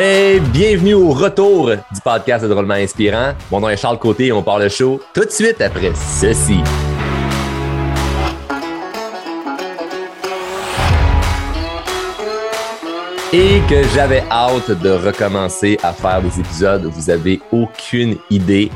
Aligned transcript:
Hey, 0.00 0.38
bienvenue 0.38 0.94
au 0.94 1.10
retour 1.10 1.70
du 1.70 2.00
podcast 2.04 2.44
de 2.44 2.48
Drôlement 2.48 2.74
Inspirant. 2.74 3.32
Mon 3.50 3.58
nom 3.58 3.68
est 3.68 3.76
Charles 3.76 3.98
Côté 3.98 4.26
et 4.26 4.32
on 4.32 4.44
part 4.44 4.60
le 4.60 4.68
show 4.68 5.00
tout 5.12 5.24
de 5.24 5.30
suite 5.30 5.60
après 5.60 5.90
ceci. 5.92 6.60
Et 13.32 13.60
que 13.68 13.82
j'avais 13.92 14.22
hâte 14.30 14.70
de 14.70 14.90
recommencer 14.90 15.76
à 15.82 15.92
faire 15.92 16.22
des 16.22 16.38
épisodes, 16.38 16.84
vous 16.84 17.10
avez 17.10 17.40
aucune 17.50 18.18
idée. 18.30 18.70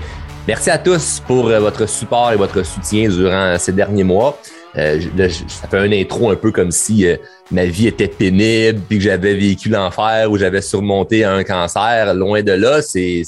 Merci 0.48 0.70
à 0.70 0.78
tous 0.78 1.22
pour 1.24 1.44
votre 1.44 1.88
support 1.88 2.32
et 2.32 2.36
votre 2.36 2.64
soutien 2.64 3.08
durant 3.08 3.56
ces 3.60 3.70
derniers 3.70 4.02
mois. 4.02 4.36
Euh, 4.78 5.00
ça 5.48 5.68
fait 5.68 5.78
un 5.78 5.92
intro 5.92 6.30
un 6.30 6.36
peu 6.36 6.50
comme 6.50 6.70
si 6.70 7.06
euh, 7.06 7.16
ma 7.50 7.66
vie 7.66 7.88
était 7.88 8.08
pénible, 8.08 8.80
puis 8.88 8.98
que 8.98 9.04
j'avais 9.04 9.34
vécu 9.34 9.68
l'enfer 9.68 10.30
ou 10.30 10.38
j'avais 10.38 10.62
surmonté 10.62 11.24
un 11.24 11.44
cancer. 11.44 12.14
Loin 12.14 12.42
de 12.42 12.52
là, 12.52 12.80
c'est 12.80 13.22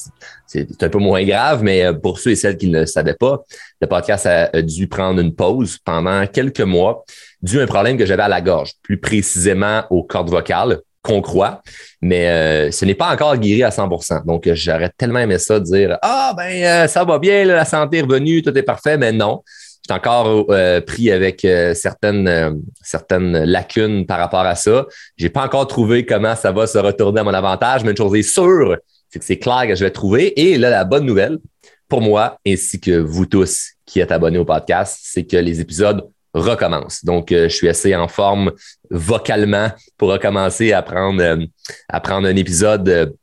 un 0.80 0.88
peu 0.88 0.98
moins 0.98 1.24
grave, 1.24 1.62
mais 1.62 1.84
euh, 1.84 1.92
pour 1.92 2.18
ceux 2.18 2.30
et 2.30 2.36
celles 2.36 2.56
qui 2.56 2.68
ne 2.68 2.80
le 2.80 2.86
savaient 2.86 3.14
pas, 3.14 3.42
le 3.80 3.86
podcast 3.86 4.26
a, 4.26 4.62
dû 4.62 4.88
prendre 4.88 5.20
une 5.20 5.34
pause 5.34 5.78
pendant 5.84 6.26
quelques 6.26 6.60
mois 6.60 7.04
dû 7.42 7.60
à 7.60 7.64
un 7.64 7.66
problème 7.66 7.98
que 7.98 8.06
j'avais 8.06 8.22
à 8.22 8.28
la 8.28 8.40
gorge, 8.40 8.72
plus 8.82 8.98
précisément 8.98 9.84
aux 9.90 10.02
cordes 10.02 10.30
vocales 10.30 10.80
qu'on 11.02 11.20
croit, 11.20 11.60
mais 12.00 12.70
ce 12.72 12.86
n'est 12.86 12.94
pas 12.94 13.12
encore 13.12 13.36
guéri 13.36 13.62
à 13.62 13.68
100%. 13.68 14.24
Donc, 14.24 14.48
j'aurais 14.54 14.90
tellement 14.96 15.18
aimé 15.18 15.36
ça, 15.36 15.60
dire 15.60 15.98
«Ah, 16.02 16.32
ben, 16.34 16.88
ça 16.88 17.04
va 17.04 17.18
bien, 17.18 17.44
la 17.44 17.66
santé 17.66 17.98
est 17.98 18.00
revenue, 18.00 18.40
tout 18.40 18.56
est 18.56 18.62
parfait», 18.62 18.96
mais 18.98 19.12
non 19.12 19.42
suis 19.86 19.94
encore 19.94 20.46
euh, 20.50 20.80
pris 20.80 21.10
avec 21.10 21.44
euh, 21.44 21.74
certaines, 21.74 22.26
euh, 22.26 22.52
certaines 22.82 23.44
lacunes 23.44 24.06
par 24.06 24.18
rapport 24.18 24.40
à 24.40 24.54
ça. 24.54 24.86
J'ai 25.16 25.28
pas 25.28 25.44
encore 25.44 25.66
trouvé 25.66 26.06
comment 26.06 26.34
ça 26.34 26.52
va 26.52 26.66
se 26.66 26.78
retourner 26.78 27.20
à 27.20 27.24
mon 27.24 27.34
avantage, 27.34 27.84
mais 27.84 27.90
une 27.90 27.96
chose 27.96 28.14
est 28.16 28.22
sûre, 28.22 28.76
c'est 29.10 29.18
que 29.18 29.24
c'est 29.24 29.38
clair 29.38 29.66
que 29.66 29.74
je 29.74 29.84
vais 29.84 29.90
trouver. 29.90 30.40
Et 30.40 30.56
là, 30.56 30.70
la 30.70 30.84
bonne 30.84 31.04
nouvelle 31.04 31.38
pour 31.88 32.00
moi, 32.00 32.38
ainsi 32.46 32.80
que 32.80 32.98
vous 32.98 33.26
tous 33.26 33.72
qui 33.84 34.00
êtes 34.00 34.10
abonnés 34.10 34.38
au 34.38 34.46
podcast, 34.46 34.98
c'est 35.02 35.24
que 35.24 35.36
les 35.36 35.60
épisodes 35.60 36.08
recommencent. 36.32 37.04
Donc, 37.04 37.28
je 37.30 37.48
suis 37.48 37.68
assez 37.68 37.94
en 37.94 38.08
forme 38.08 38.52
vocalement 38.90 39.70
pour 39.98 40.08
recommencer 40.08 40.72
à 40.72 40.82
prendre, 40.82 41.46
à 41.88 42.00
prendre 42.00 42.26
un 42.26 42.34
épisode 42.34 43.14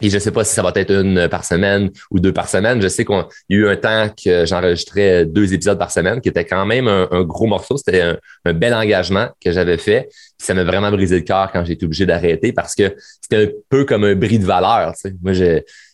et 0.00 0.10
je 0.10 0.18
sais 0.18 0.30
pas 0.30 0.44
si 0.44 0.54
ça 0.54 0.62
va 0.62 0.72
être 0.74 0.92
une 0.92 1.28
par 1.28 1.44
semaine 1.44 1.90
ou 2.10 2.20
deux 2.20 2.32
par 2.32 2.48
semaine. 2.48 2.80
Je 2.80 2.88
sais 2.88 3.04
qu'il 3.04 3.24
y 3.50 3.54
a 3.54 3.58
eu 3.58 3.68
un 3.68 3.76
temps 3.76 4.08
que 4.10 4.46
j'enregistrais 4.46 5.26
deux 5.26 5.52
épisodes 5.52 5.78
par 5.78 5.90
semaine, 5.90 6.20
qui 6.20 6.28
était 6.28 6.44
quand 6.44 6.64
même 6.66 6.88
un, 6.88 7.22
gros 7.22 7.46
morceau. 7.46 7.76
C'était 7.76 8.02
un, 8.44 8.52
bel 8.52 8.74
engagement 8.74 9.28
que 9.44 9.50
j'avais 9.52 9.78
fait. 9.78 10.08
ça 10.38 10.54
m'a 10.54 10.64
vraiment 10.64 10.90
brisé 10.90 11.16
le 11.16 11.22
cœur 11.22 11.50
quand 11.52 11.64
j'ai 11.64 11.72
été 11.72 11.84
obligé 11.84 12.06
d'arrêter 12.06 12.52
parce 12.52 12.74
que 12.74 12.94
c'était 13.20 13.44
un 13.44 13.48
peu 13.68 13.84
comme 13.84 14.04
un 14.04 14.14
bris 14.14 14.38
de 14.38 14.46
valeur. 14.46 14.92
Tu 14.94 15.10
sais. 15.10 15.14
Moi, 15.22 15.32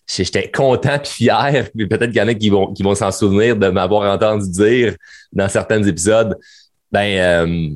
j'étais 0.06 0.50
content 0.50 1.00
et 1.02 1.06
fier. 1.06 1.68
Peut-être 1.74 2.06
qu'il 2.06 2.16
y 2.16 2.22
en 2.22 2.28
a 2.28 2.34
qui 2.34 2.50
vont, 2.50 2.72
qui 2.72 2.82
vont 2.82 2.94
s'en 2.94 3.10
souvenir 3.10 3.56
de 3.56 3.68
m'avoir 3.68 4.12
entendu 4.12 4.50
dire 4.50 4.94
dans 5.32 5.48
certains 5.48 5.82
épisodes, 5.82 6.36
ben, 6.92 7.18
euh, 7.18 7.74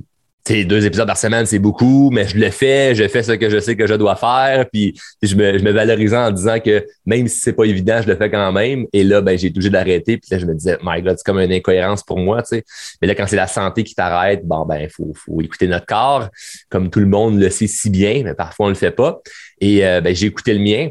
deux 0.64 0.86
épisodes 0.86 1.06
par 1.06 1.16
semaine, 1.16 1.46
c'est 1.46 1.58
beaucoup, 1.58 2.10
mais 2.10 2.27
je 2.27 2.38
le 2.38 2.50
fais, 2.50 2.94
je 2.94 3.06
fais 3.08 3.22
ce 3.22 3.32
que 3.32 3.50
je 3.50 3.58
sais 3.58 3.77
que 3.77 3.86
je 3.86 3.94
dois 3.94 4.16
faire, 4.16 4.66
puis 4.72 4.98
je 5.22 5.34
me, 5.34 5.58
je 5.58 5.64
me 5.64 5.70
valorisais 5.70 6.16
en 6.16 6.30
disant 6.30 6.58
que 6.60 6.84
même 7.06 7.28
si 7.28 7.41
c'est 7.41 7.52
pas 7.52 7.64
évident, 7.64 8.00
je 8.02 8.08
le 8.08 8.16
fais 8.16 8.30
quand 8.30 8.52
même. 8.52 8.86
Et 8.92 9.04
là, 9.04 9.20
ben, 9.20 9.38
j'ai 9.38 9.52
toujours 9.52 9.72
d'arrêter, 9.72 10.16
puis 10.16 10.28
là, 10.30 10.38
je 10.38 10.46
me 10.46 10.54
disais, 10.54 10.78
my 10.82 11.02
God, 11.02 11.16
c'est 11.19 11.24
comme 11.24 11.38
une 11.38 11.52
incohérence 11.52 12.02
pour 12.02 12.19
moi, 12.19 12.42
tu 12.42 12.56
sais. 12.56 12.64
Mais 13.00 13.08
là, 13.08 13.14
quand 13.14 13.26
c'est 13.26 13.36
la 13.36 13.46
santé 13.46 13.84
qui 13.84 13.94
t'arrête, 13.94 14.46
bon, 14.46 14.64
ben, 14.64 14.88
faut, 14.88 15.12
faut 15.14 15.41
écouter 15.41 15.69
notre 15.69 15.86
corps, 15.86 16.28
comme 16.69 16.91
tout 16.91 17.00
le 17.00 17.06
monde 17.06 17.38
le 17.38 17.50
sait 17.50 17.66
si 17.66 17.91
bien, 17.91 18.22
mais 18.25 18.34
parfois 18.34 18.66
on 18.66 18.69
le 18.70 18.75
fait 18.75 18.91
pas. 18.91 19.20
Et 19.60 19.86
euh, 19.86 20.00
ben, 20.00 20.15
j'ai 20.15 20.26
écouté 20.26 20.54
le 20.54 20.60
mien. 20.60 20.88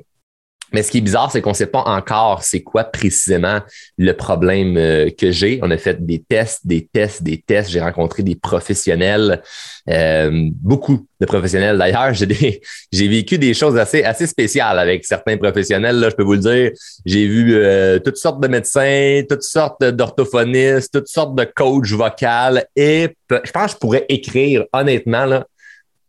Mais 0.73 0.83
ce 0.83 0.91
qui 0.91 0.97
est 0.97 1.01
bizarre, 1.01 1.31
c'est 1.31 1.41
qu'on 1.41 1.51
ne 1.51 1.55
sait 1.55 1.67
pas 1.67 1.83
encore 1.83 2.43
c'est 2.43 2.61
quoi 2.61 2.83
précisément 2.83 3.61
le 3.97 4.11
problème 4.13 4.75
euh, 4.77 5.09
que 5.09 5.31
j'ai. 5.31 5.59
On 5.63 5.71
a 5.71 5.77
fait 5.77 6.05
des 6.05 6.19
tests, 6.19 6.67
des 6.67 6.85
tests, 6.85 7.23
des 7.23 7.41
tests. 7.41 7.69
J'ai 7.69 7.79
rencontré 7.79 8.21
des 8.23 8.35
professionnels, 8.35 9.41
euh, 9.89 10.49
beaucoup 10.53 11.07
de 11.21 11.25
professionnels 11.25 11.77
d'ailleurs. 11.77 12.13
J'ai, 12.13 12.61
j'ai 12.91 13.07
vécu 13.07 13.37
des 13.37 13.53
choses 13.53 13.77
assez, 13.77 14.03
assez 14.03 14.27
spéciales 14.27 14.79
avec 14.79 15.05
certains 15.05 15.37
professionnels. 15.37 15.99
Là, 15.99 16.09
je 16.09 16.15
peux 16.15 16.23
vous 16.23 16.33
le 16.33 16.39
dire. 16.39 16.71
J'ai 17.05 17.27
vu 17.27 17.55
euh, 17.55 17.99
toutes 17.99 18.17
sortes 18.17 18.41
de 18.41 18.47
médecins, 18.47 19.21
toutes 19.29 19.43
sortes 19.43 19.83
d'orthophonistes, 19.83 20.93
toutes 20.93 21.07
sortes 21.07 21.35
de 21.35 21.45
coachs 21.45 21.91
vocales. 21.91 22.65
Et 22.75 23.15
je 23.29 23.51
pense 23.51 23.67
que 23.67 23.71
je 23.71 23.77
pourrais 23.77 24.05
écrire 24.09 24.65
honnêtement 24.73 25.25
là, 25.25 25.47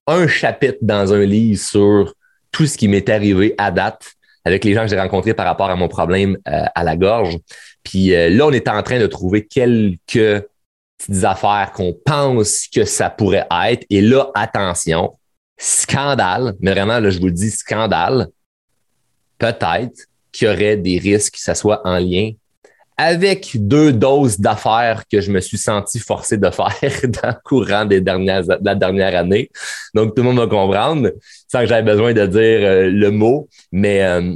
un 0.06 0.26
chapitre 0.26 0.78
dans 0.82 1.12
un 1.12 1.24
livre 1.24 1.60
sur 1.60 2.14
tout 2.50 2.66
ce 2.66 2.76
qui 2.76 2.88
m'est 2.88 3.08
arrivé 3.08 3.54
à 3.58 3.70
date 3.70 4.17
avec 4.48 4.64
les 4.64 4.74
gens 4.74 4.82
que 4.82 4.88
j'ai 4.88 4.98
rencontrés 4.98 5.34
par 5.34 5.46
rapport 5.46 5.70
à 5.70 5.76
mon 5.76 5.88
problème 5.88 6.36
euh, 6.48 6.64
à 6.74 6.82
la 6.82 6.96
gorge. 6.96 7.38
Puis 7.82 8.14
euh, 8.14 8.30
là, 8.30 8.46
on 8.46 8.50
est 8.50 8.68
en 8.68 8.82
train 8.82 8.98
de 8.98 9.06
trouver 9.06 9.46
quelques 9.46 10.44
petites 10.98 11.24
affaires 11.24 11.72
qu'on 11.74 11.92
pense 11.92 12.66
que 12.74 12.84
ça 12.84 13.10
pourrait 13.10 13.46
être. 13.66 13.84
Et 13.90 14.00
là, 14.00 14.30
attention, 14.34 15.16
scandale, 15.58 16.54
mais 16.60 16.72
vraiment, 16.72 16.98
là, 16.98 17.10
je 17.10 17.18
vous 17.18 17.26
le 17.26 17.32
dis, 17.32 17.50
scandale. 17.50 18.28
Peut-être 19.38 20.06
qu'il 20.32 20.48
y 20.48 20.50
aurait 20.50 20.76
des 20.76 20.98
risques 20.98 21.34
que 21.34 21.40
ça 21.40 21.54
soit 21.54 21.86
en 21.86 21.98
lien 21.98 22.32
avec 23.00 23.50
deux 23.54 23.92
doses 23.92 24.40
d'affaires 24.40 25.04
que 25.10 25.20
je 25.20 25.30
me 25.30 25.40
suis 25.40 25.56
senti 25.56 26.00
forcé 26.00 26.36
de 26.36 26.50
faire 26.50 26.72
dans 27.22 27.28
le 27.28 27.40
courant 27.44 27.84
des 27.84 28.00
dernières, 28.00 28.44
de 28.44 28.58
la 28.60 28.74
dernière 28.74 29.16
année. 29.16 29.50
Donc, 29.94 30.16
tout 30.16 30.22
le 30.22 30.28
monde 30.28 30.38
va 30.38 30.48
comprendre 30.48 31.10
sans 31.48 31.60
que 31.60 31.66
j'aie 31.66 31.82
besoin 31.82 32.12
de 32.12 32.26
dire 32.26 32.60
euh, 32.62 32.90
le 32.90 33.10
mot. 33.10 33.48
Mais, 33.72 34.02
euh, 34.02 34.34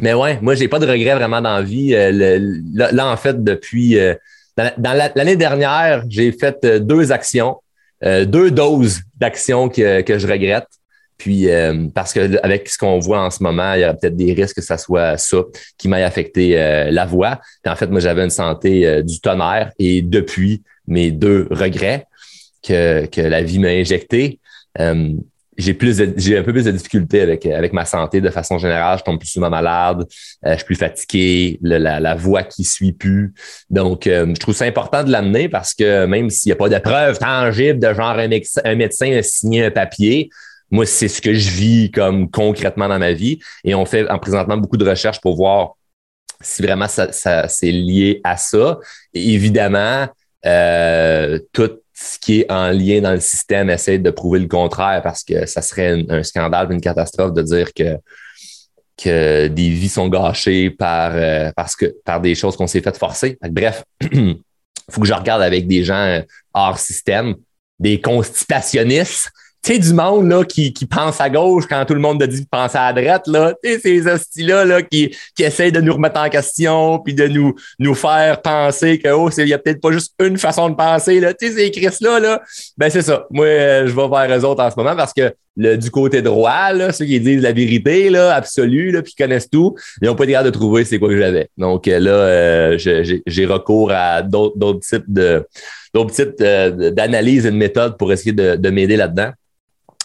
mais 0.00 0.14
ouais, 0.14 0.38
moi, 0.42 0.54
j'ai 0.54 0.68
pas 0.68 0.78
de 0.78 0.86
regrets 0.86 1.14
vraiment 1.14 1.40
dans 1.40 1.54
la 1.54 1.62
vie. 1.62 1.94
Euh, 1.94 2.38
là, 2.74 3.06
en 3.06 3.16
fait, 3.16 3.42
depuis 3.42 3.96
dans, 4.56 5.12
l'année 5.14 5.36
dernière, 5.36 6.04
j'ai 6.08 6.32
fait 6.32 6.66
deux 6.66 7.12
actions, 7.12 7.56
deux 8.02 8.50
doses 8.50 9.00
d'actions 9.16 9.68
que, 9.68 10.02
que 10.02 10.18
je 10.18 10.26
regrette. 10.26 10.66
Puis 11.20 11.50
euh, 11.50 11.88
parce 11.94 12.14
que 12.14 12.42
avec 12.42 12.66
ce 12.70 12.78
qu'on 12.78 12.98
voit 12.98 13.20
en 13.20 13.30
ce 13.30 13.42
moment, 13.42 13.74
il 13.74 13.82
y 13.82 13.84
aurait 13.84 13.94
peut-être 13.94 14.16
des 14.16 14.32
risques 14.32 14.56
que 14.56 14.62
ça 14.62 14.78
soit 14.78 15.18
ça 15.18 15.42
qui 15.76 15.86
m'ait 15.86 16.02
affecté 16.02 16.58
euh, 16.58 16.90
la 16.90 17.04
voix. 17.04 17.38
Puis 17.62 17.70
en 17.70 17.76
fait, 17.76 17.88
moi, 17.88 18.00
j'avais 18.00 18.24
une 18.24 18.30
santé 18.30 18.86
euh, 18.86 19.02
du 19.02 19.20
tonnerre 19.20 19.70
et 19.78 20.00
depuis 20.00 20.62
mes 20.86 21.10
deux 21.10 21.46
regrets 21.50 22.06
que, 22.66 23.04
que 23.04 23.20
la 23.20 23.42
vie 23.42 23.58
m'a 23.58 23.68
injecté, 23.68 24.40
j'ai 25.60 25.74
plus 25.74 26.02
j'ai 26.16 26.38
un 26.38 26.42
peu 26.42 26.52
plus 26.52 26.64
de 26.64 26.70
difficultés 26.70 27.20
avec 27.20 27.46
avec 27.46 27.72
ma 27.72 27.84
santé 27.84 28.20
de 28.20 28.30
façon 28.30 28.58
générale. 28.58 28.98
Je 28.98 29.04
tombe 29.04 29.18
plus 29.18 29.28
souvent 29.28 29.50
malade, 29.50 30.04
je 30.44 30.54
suis 30.54 30.64
plus 30.64 30.76
fatigué, 30.76 31.58
la, 31.62 32.00
la, 32.00 32.14
voix 32.14 32.42
qui 32.42 32.64
suit 32.64 32.92
plus. 32.92 33.34
Donc, 33.68 34.02
je 34.04 34.38
trouve 34.38 34.54
ça 34.54 34.64
important 34.64 35.04
de 35.04 35.10
l'amener 35.10 35.48
parce 35.48 35.74
que 35.74 36.06
même 36.06 36.30
s'il 36.30 36.50
n'y 36.50 36.52
a 36.52 36.56
pas 36.56 36.68
de 36.68 36.78
preuves 36.78 37.18
tangibles 37.18 37.78
de 37.78 37.94
genre 37.94 38.18
un, 38.18 38.30
un 38.64 38.74
médecin 38.74 39.12
a 39.12 39.22
signé 39.22 39.64
un 39.64 39.70
papier, 39.70 40.30
moi, 40.70 40.86
c'est 40.86 41.08
ce 41.08 41.20
que 41.20 41.34
je 41.34 41.50
vis 41.50 41.90
comme 41.90 42.30
concrètement 42.30 42.88
dans 42.88 42.98
ma 42.98 43.12
vie. 43.12 43.40
Et 43.64 43.74
on 43.74 43.84
fait 43.84 44.08
en 44.08 44.18
présentement 44.18 44.56
beaucoup 44.56 44.76
de 44.76 44.88
recherches 44.88 45.20
pour 45.20 45.36
voir 45.36 45.74
si 46.40 46.62
vraiment 46.62 46.88
ça, 46.88 47.48
c'est 47.48 47.72
lié 47.72 48.20
à 48.24 48.36
ça. 48.36 48.78
Évidemment, 49.12 50.08
euh, 50.46 51.38
tout 51.52 51.70
ce 52.02 52.18
qui 52.18 52.40
est 52.40 52.50
en 52.50 52.70
lien 52.70 53.00
dans 53.00 53.12
le 53.12 53.20
système 53.20 53.68
essaie 53.68 53.98
de 53.98 54.10
prouver 54.10 54.38
le 54.38 54.48
contraire 54.48 55.02
parce 55.02 55.22
que 55.22 55.44
ça 55.46 55.60
serait 55.60 56.04
un, 56.08 56.22
scandale, 56.22 56.72
une 56.72 56.80
catastrophe 56.80 57.34
de 57.34 57.42
dire 57.42 57.72
que 57.74 57.98
que 58.96 59.48
des 59.48 59.70
vies 59.70 59.88
sont 59.88 60.08
gâchées 60.08 60.68
par 60.68 61.12
euh, 61.14 61.50
parce 61.56 61.74
que 61.74 61.94
par 62.04 62.20
des 62.20 62.34
choses 62.34 62.56
qu'on 62.56 62.66
s'est 62.66 62.82
fait 62.82 62.96
forcer. 62.96 63.38
Bref, 63.50 63.82
il 64.12 64.36
faut 64.90 65.00
que 65.00 65.06
je 65.06 65.14
regarde 65.14 65.40
avec 65.42 65.66
des 65.66 65.84
gens 65.84 66.22
hors 66.52 66.78
système, 66.78 67.34
des 67.78 68.00
constipationnistes 68.00 69.30
tu 69.62 69.74
sais, 69.74 69.78
du 69.78 69.92
monde 69.92 70.26
là, 70.30 70.42
qui, 70.42 70.72
qui 70.72 70.86
pense 70.86 71.20
à 71.20 71.28
gauche 71.28 71.66
quand 71.68 71.84
tout 71.84 71.92
le 71.92 72.00
monde 72.00 72.22
a 72.22 72.26
dit 72.26 72.40
de 72.40 72.46
penser 72.50 72.78
à 72.78 72.94
droite, 72.94 73.26
là. 73.26 73.52
Tu 73.62 73.72
sais, 73.72 73.78
ces 73.78 74.06
hosties-là 74.06 74.64
là, 74.64 74.80
qui, 74.80 75.14
qui 75.36 75.42
essayent 75.42 75.72
de 75.72 75.82
nous 75.82 75.92
remettre 75.92 76.18
en 76.18 76.30
question 76.30 76.98
puis 76.98 77.12
de 77.12 77.28
nous, 77.28 77.54
nous 77.78 77.94
faire 77.94 78.40
penser 78.40 78.98
que 78.98 79.08
oh, 79.08 79.28
il 79.36 79.48
y 79.48 79.52
a 79.52 79.58
peut-être 79.58 79.82
pas 79.82 79.92
juste 79.92 80.14
une 80.18 80.38
façon 80.38 80.70
de 80.70 80.76
penser. 80.76 81.20
Là. 81.20 81.34
Tu 81.34 81.48
sais, 81.48 81.54
ces 81.54 81.70
Chris-là, 81.70 82.20
là, 82.20 82.40
ben 82.78 82.88
c'est 82.88 83.02
ça. 83.02 83.26
Moi, 83.30 83.44
euh, 83.44 83.86
je 83.86 83.94
vais 83.94 84.08
vers 84.08 84.38
eux 84.38 84.44
autres 84.46 84.62
en 84.62 84.70
ce 84.70 84.76
moment 84.76 84.96
parce 84.96 85.12
que 85.12 85.34
le, 85.56 85.76
du 85.76 85.90
côté 85.90 86.22
droit, 86.22 86.72
là, 86.72 86.90
ceux 86.90 87.04
qui 87.04 87.20
disent 87.20 87.42
la 87.42 87.52
vérité 87.52 88.08
là, 88.08 88.34
absolue, 88.34 88.92
là, 88.92 89.02
puis 89.02 89.14
connaissent 89.14 89.50
tout, 89.50 89.74
ils 90.00 90.06
n'ont 90.06 90.14
pas 90.14 90.24
été 90.24 90.42
de 90.42 90.50
trouver 90.50 90.84
c'est 90.84 90.98
quoi 90.98 91.08
que 91.10 91.18
j'avais. 91.18 91.50
Donc 91.58 91.86
euh, 91.86 91.98
là, 91.98 92.12
euh, 92.12 92.78
j'ai 92.78 93.46
recours 93.46 93.90
à 93.92 94.22
d'autres 94.22 94.80
types 94.80 95.04
de 95.06 95.46
d'autres 95.92 96.14
types 96.14 96.40
d'analyse 96.40 97.44
et 97.44 97.50
de 97.50 97.56
méthodes 97.56 97.98
pour 97.98 98.10
essayer 98.12 98.32
de, 98.32 98.56
de 98.56 98.70
m'aider 98.70 98.96
là-dedans. 98.96 99.32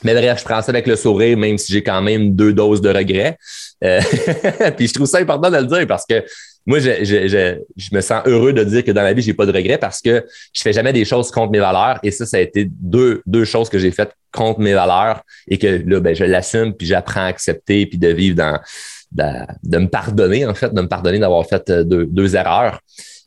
Mais 0.05 0.13
bref, 0.13 0.39
je 0.39 0.45
prends 0.45 0.61
ça 0.61 0.69
avec 0.69 0.85
le 0.85 0.95
sourire, 0.95 1.35
même 1.35 1.57
si 1.57 1.73
j'ai 1.73 1.81
quand 1.81 1.99
même 1.99 2.35
deux 2.35 2.53
doses 2.53 2.79
de 2.79 2.89
regret. 2.89 3.37
Euh, 3.83 3.99
puis 4.77 4.87
je 4.87 4.93
trouve 4.93 5.07
ça 5.07 5.17
important 5.17 5.49
de 5.49 5.57
le 5.57 5.65
dire 5.65 5.87
parce 5.87 6.05
que 6.05 6.23
moi, 6.67 6.77
je, 6.79 7.03
je, 7.03 7.27
je, 7.27 7.59
je, 7.75 7.89
me 7.91 8.01
sens 8.01 8.21
heureux 8.25 8.53
de 8.53 8.63
dire 8.63 8.83
que 8.83 8.91
dans 8.91 9.01
la 9.01 9.13
vie, 9.13 9.23
j'ai 9.23 9.33
pas 9.33 9.47
de 9.47 9.51
regrets 9.51 9.79
parce 9.79 10.01
que 10.01 10.23
je 10.53 10.61
fais 10.61 10.73
jamais 10.73 10.93
des 10.93 11.05
choses 11.05 11.31
contre 11.31 11.51
mes 11.51 11.59
valeurs. 11.59 11.99
Et 12.03 12.11
ça, 12.11 12.27
ça 12.27 12.37
a 12.37 12.39
été 12.39 12.67
deux, 12.69 13.23
deux 13.25 13.45
choses 13.45 13.67
que 13.67 13.79
j'ai 13.79 13.89
faites 13.89 14.13
contre 14.31 14.59
mes 14.59 14.73
valeurs 14.73 15.23
et 15.47 15.57
que 15.57 15.83
là, 15.87 15.99
ben, 15.99 16.15
je 16.15 16.23
l'assume 16.23 16.73
puis 16.73 16.85
j'apprends 16.85 17.21
à 17.21 17.25
accepter 17.25 17.87
puis 17.87 17.97
de 17.97 18.09
vivre 18.09 18.35
dans, 18.35 18.59
de, 19.11 19.23
de, 19.63 19.77
me 19.79 19.87
pardonner, 19.87 20.45
en 20.45 20.53
fait, 20.53 20.71
de 20.71 20.81
me 20.81 20.87
pardonner 20.87 21.17
d'avoir 21.17 21.47
fait 21.47 21.67
euh, 21.71 21.83
deux, 21.83 22.05
deux 22.05 22.35
erreurs. 22.35 22.79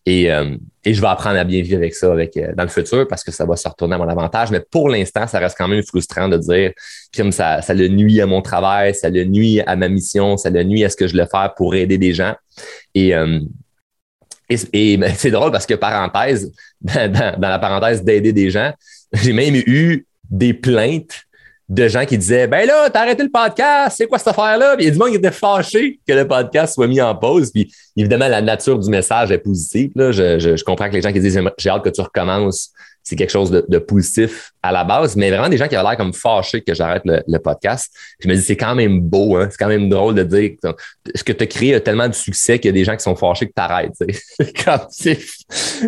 Et, 0.08 0.32
euh, 0.32 0.56
et, 0.86 0.94
je 0.94 1.02
vais 1.02 1.06
apprendre 1.06 1.38
à 1.38 1.44
bien 1.44 1.60
vivre 1.60 1.76
avec 1.76 1.94
ça 1.94 2.10
avec, 2.10 2.34
euh, 2.38 2.54
dans 2.56 2.62
le 2.62 2.70
futur 2.70 3.06
parce 3.06 3.22
que 3.22 3.30
ça 3.30 3.44
va 3.44 3.56
se 3.56 3.68
retourner 3.68 3.96
à 3.96 3.98
mon 3.98 4.08
avantage. 4.08 4.50
Mais 4.50 4.60
pour 4.60 4.88
l'instant, 4.88 5.26
ça 5.26 5.38
reste 5.38 5.54
quand 5.58 5.68
même 5.68 5.82
frustrant 5.82 6.30
de 6.30 6.38
dire 6.38 6.72
que 7.12 7.30
ça, 7.30 7.60
ça 7.60 7.74
le 7.74 7.88
nuit 7.88 8.18
à 8.22 8.26
mon 8.26 8.40
travail, 8.40 8.94
ça 8.94 9.10
le 9.10 9.24
nuit 9.24 9.60
à 9.60 9.76
ma 9.76 9.90
mission, 9.90 10.38
ça 10.38 10.48
le 10.48 10.64
nuit 10.64 10.82
à 10.82 10.88
ce 10.88 10.96
que 10.96 11.06
je 11.06 11.14
le 11.14 11.26
fais 11.26 11.48
pour 11.58 11.74
aider 11.74 11.98
des 11.98 12.14
gens. 12.14 12.34
Et, 12.94 13.14
euh, 13.14 13.38
et, 14.72 14.96
ben, 14.96 15.12
c'est 15.14 15.30
drôle 15.30 15.52
parce 15.52 15.66
que, 15.66 15.74
parenthèse, 15.74 16.54
dans 16.80 17.38
la 17.38 17.58
parenthèse 17.58 18.02
d'aider 18.02 18.32
des 18.32 18.48
gens, 18.48 18.72
j'ai 19.12 19.34
même 19.34 19.56
eu 19.56 20.06
des 20.30 20.54
plaintes 20.54 21.24
de 21.68 21.86
gens 21.86 22.04
qui 22.06 22.16
disaient 22.16 22.46
Ben 22.46 22.66
là, 22.66 22.88
t'as 22.90 23.02
arrêté 23.02 23.22
le 23.22 23.30
podcast, 23.30 23.96
c'est 23.98 24.06
quoi 24.06 24.18
cette 24.18 24.28
affaire-là? 24.28 24.76
Puis 24.76 24.84
il 24.84 24.88
y 24.88 24.90
a 24.90 24.92
du 24.92 24.98
monde 24.98 25.10
qui 25.10 25.16
était 25.16 25.30
fâché 25.30 26.00
que 26.06 26.12
le 26.12 26.26
podcast 26.26 26.74
soit 26.74 26.86
mis 26.86 27.00
en 27.00 27.14
pause. 27.14 27.50
Puis 27.50 27.72
évidemment, 27.96 28.28
la 28.28 28.40
nature 28.40 28.78
du 28.78 28.88
message 28.88 29.30
est 29.30 29.38
positive. 29.38 29.90
Là. 29.94 30.10
Je, 30.10 30.38
je, 30.38 30.56
je 30.56 30.64
comprends 30.64 30.88
que 30.88 30.94
les 30.94 31.02
gens 31.02 31.12
qui 31.12 31.20
disent 31.20 31.40
J'ai 31.58 31.70
hâte 31.70 31.84
que 31.84 31.90
tu 31.90 32.00
recommences 32.00 32.72
c'est 33.08 33.16
quelque 33.16 33.30
chose 33.30 33.50
de, 33.50 33.78
positif 33.78 34.52
à 34.62 34.70
la 34.70 34.84
base, 34.84 35.16
mais 35.16 35.30
vraiment 35.30 35.48
des 35.48 35.56
gens 35.56 35.66
qui 35.66 35.74
avaient 35.74 35.88
l'air 35.88 35.96
comme 35.96 36.12
fâchés 36.12 36.60
que 36.60 36.74
j'arrête 36.74 37.02
le, 37.06 37.38
podcast. 37.38 37.90
Je 38.20 38.28
me 38.28 38.34
dis, 38.34 38.42
c'est 38.42 38.56
quand 38.56 38.74
même 38.74 39.00
beau, 39.00 39.36
hein? 39.36 39.48
c'est 39.50 39.56
quand 39.56 39.68
même 39.68 39.88
drôle 39.88 40.14
de 40.14 40.24
dire 40.24 40.50
ce 41.14 41.24
que 41.24 41.32
tu 41.32 41.44
as 41.44 41.46
créé 41.46 41.74
a 41.74 41.80
tellement 41.80 42.06
de 42.06 42.12
succès 42.12 42.58
qu'il 42.58 42.68
y 42.68 42.68
a 42.68 42.72
des 42.72 42.84
gens 42.84 42.94
qui 42.94 43.02
sont 43.02 43.16
fâchés 43.16 43.46
que 43.46 43.52
tu 43.56 43.62
arrêtes. 43.62 43.94
c'est 44.90 45.18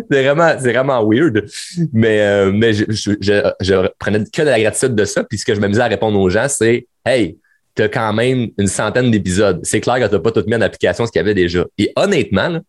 vraiment, 0.09 0.55
vraiment 0.55 1.07
weird. 1.07 1.45
Mais, 1.93 2.21
euh, 2.21 2.51
mais 2.51 2.73
je, 2.73 2.85
je, 2.89 3.87
prenais 3.99 4.23
que 4.23 4.41
de 4.41 4.47
la 4.47 4.59
gratitude 4.59 4.95
de 4.95 5.05
ça. 5.05 5.23
Puis 5.23 5.37
ce 5.37 5.45
que 5.45 5.53
je 5.53 5.59
m'amusais 5.59 5.81
à 5.81 5.87
répondre 5.87 6.19
aux 6.19 6.29
gens, 6.29 6.47
c'est 6.49 6.87
Hey, 7.05 7.37
tu 7.75 7.83
as 7.83 7.89
quand 7.89 8.13
même 8.13 8.49
une 8.57 8.67
centaine 8.67 9.11
d'épisodes. 9.11 9.59
C'est 9.61 9.79
clair 9.79 9.97
que 9.99 10.07
tu 10.07 10.13
n'as 10.15 10.19
pas 10.19 10.31
tout 10.31 10.43
mis 10.47 10.55
en 10.55 10.61
application 10.61 11.05
ce 11.05 11.11
qu'il 11.11 11.19
y 11.19 11.23
avait 11.23 11.35
déjà. 11.35 11.65
Et 11.77 11.93
honnêtement, 11.95 12.59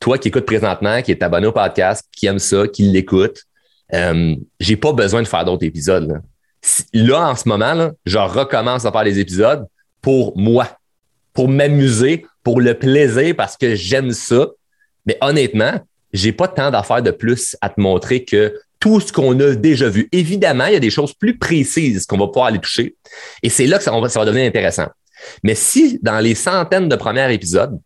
toi 0.00 0.18
qui 0.18 0.28
écoutes 0.28 0.46
présentement, 0.46 1.02
qui 1.02 1.10
est 1.10 1.22
abonné 1.22 1.46
au 1.46 1.52
podcast, 1.52 2.04
qui 2.12 2.26
aime 2.26 2.38
ça, 2.38 2.68
qui 2.68 2.84
l'écoute, 2.84 3.42
euh, 3.94 4.34
j'ai 4.60 4.76
pas 4.76 4.92
besoin 4.92 5.22
de 5.22 5.28
faire 5.28 5.44
d'autres 5.44 5.64
épisodes. 5.64 6.20
Là. 6.92 7.30
en 7.30 7.36
ce 7.36 7.48
moment, 7.48 7.90
je 8.04 8.18
recommence 8.18 8.84
à 8.84 8.92
faire 8.92 9.04
des 9.04 9.18
épisodes 9.18 9.66
pour 10.00 10.36
moi, 10.36 10.78
pour 11.32 11.48
m'amuser, 11.48 12.26
pour 12.42 12.60
le 12.60 12.74
plaisir, 12.74 13.34
parce 13.36 13.56
que 13.56 13.74
j'aime 13.74 14.12
ça. 14.12 14.48
Mais 15.04 15.16
honnêtement, 15.20 15.80
j'ai 16.12 16.32
pas 16.32 16.48
tant 16.48 16.70
d'affaires 16.70 17.02
de 17.02 17.10
plus 17.10 17.56
à 17.60 17.68
te 17.68 17.80
montrer 17.80 18.24
que 18.24 18.58
tout 18.80 19.00
ce 19.00 19.12
qu'on 19.12 19.38
a 19.40 19.54
déjà 19.54 19.88
vu. 19.88 20.08
Évidemment, 20.12 20.66
il 20.66 20.74
y 20.74 20.76
a 20.76 20.80
des 20.80 20.90
choses 20.90 21.14
plus 21.14 21.38
précises 21.38 22.06
qu'on 22.06 22.18
va 22.18 22.26
pouvoir 22.26 22.46
aller 22.46 22.58
toucher. 22.58 22.94
Et 23.42 23.48
c'est 23.48 23.66
là 23.66 23.78
que 23.78 23.84
ça 23.84 23.90
va, 23.90 24.08
ça 24.08 24.20
va 24.20 24.26
devenir 24.26 24.46
intéressant. 24.46 24.88
Mais 25.42 25.54
si 25.54 25.98
dans 26.02 26.18
les 26.18 26.34
centaines 26.34 26.88
de 26.88 26.96
premiers 26.96 27.32
épisodes, 27.32 27.78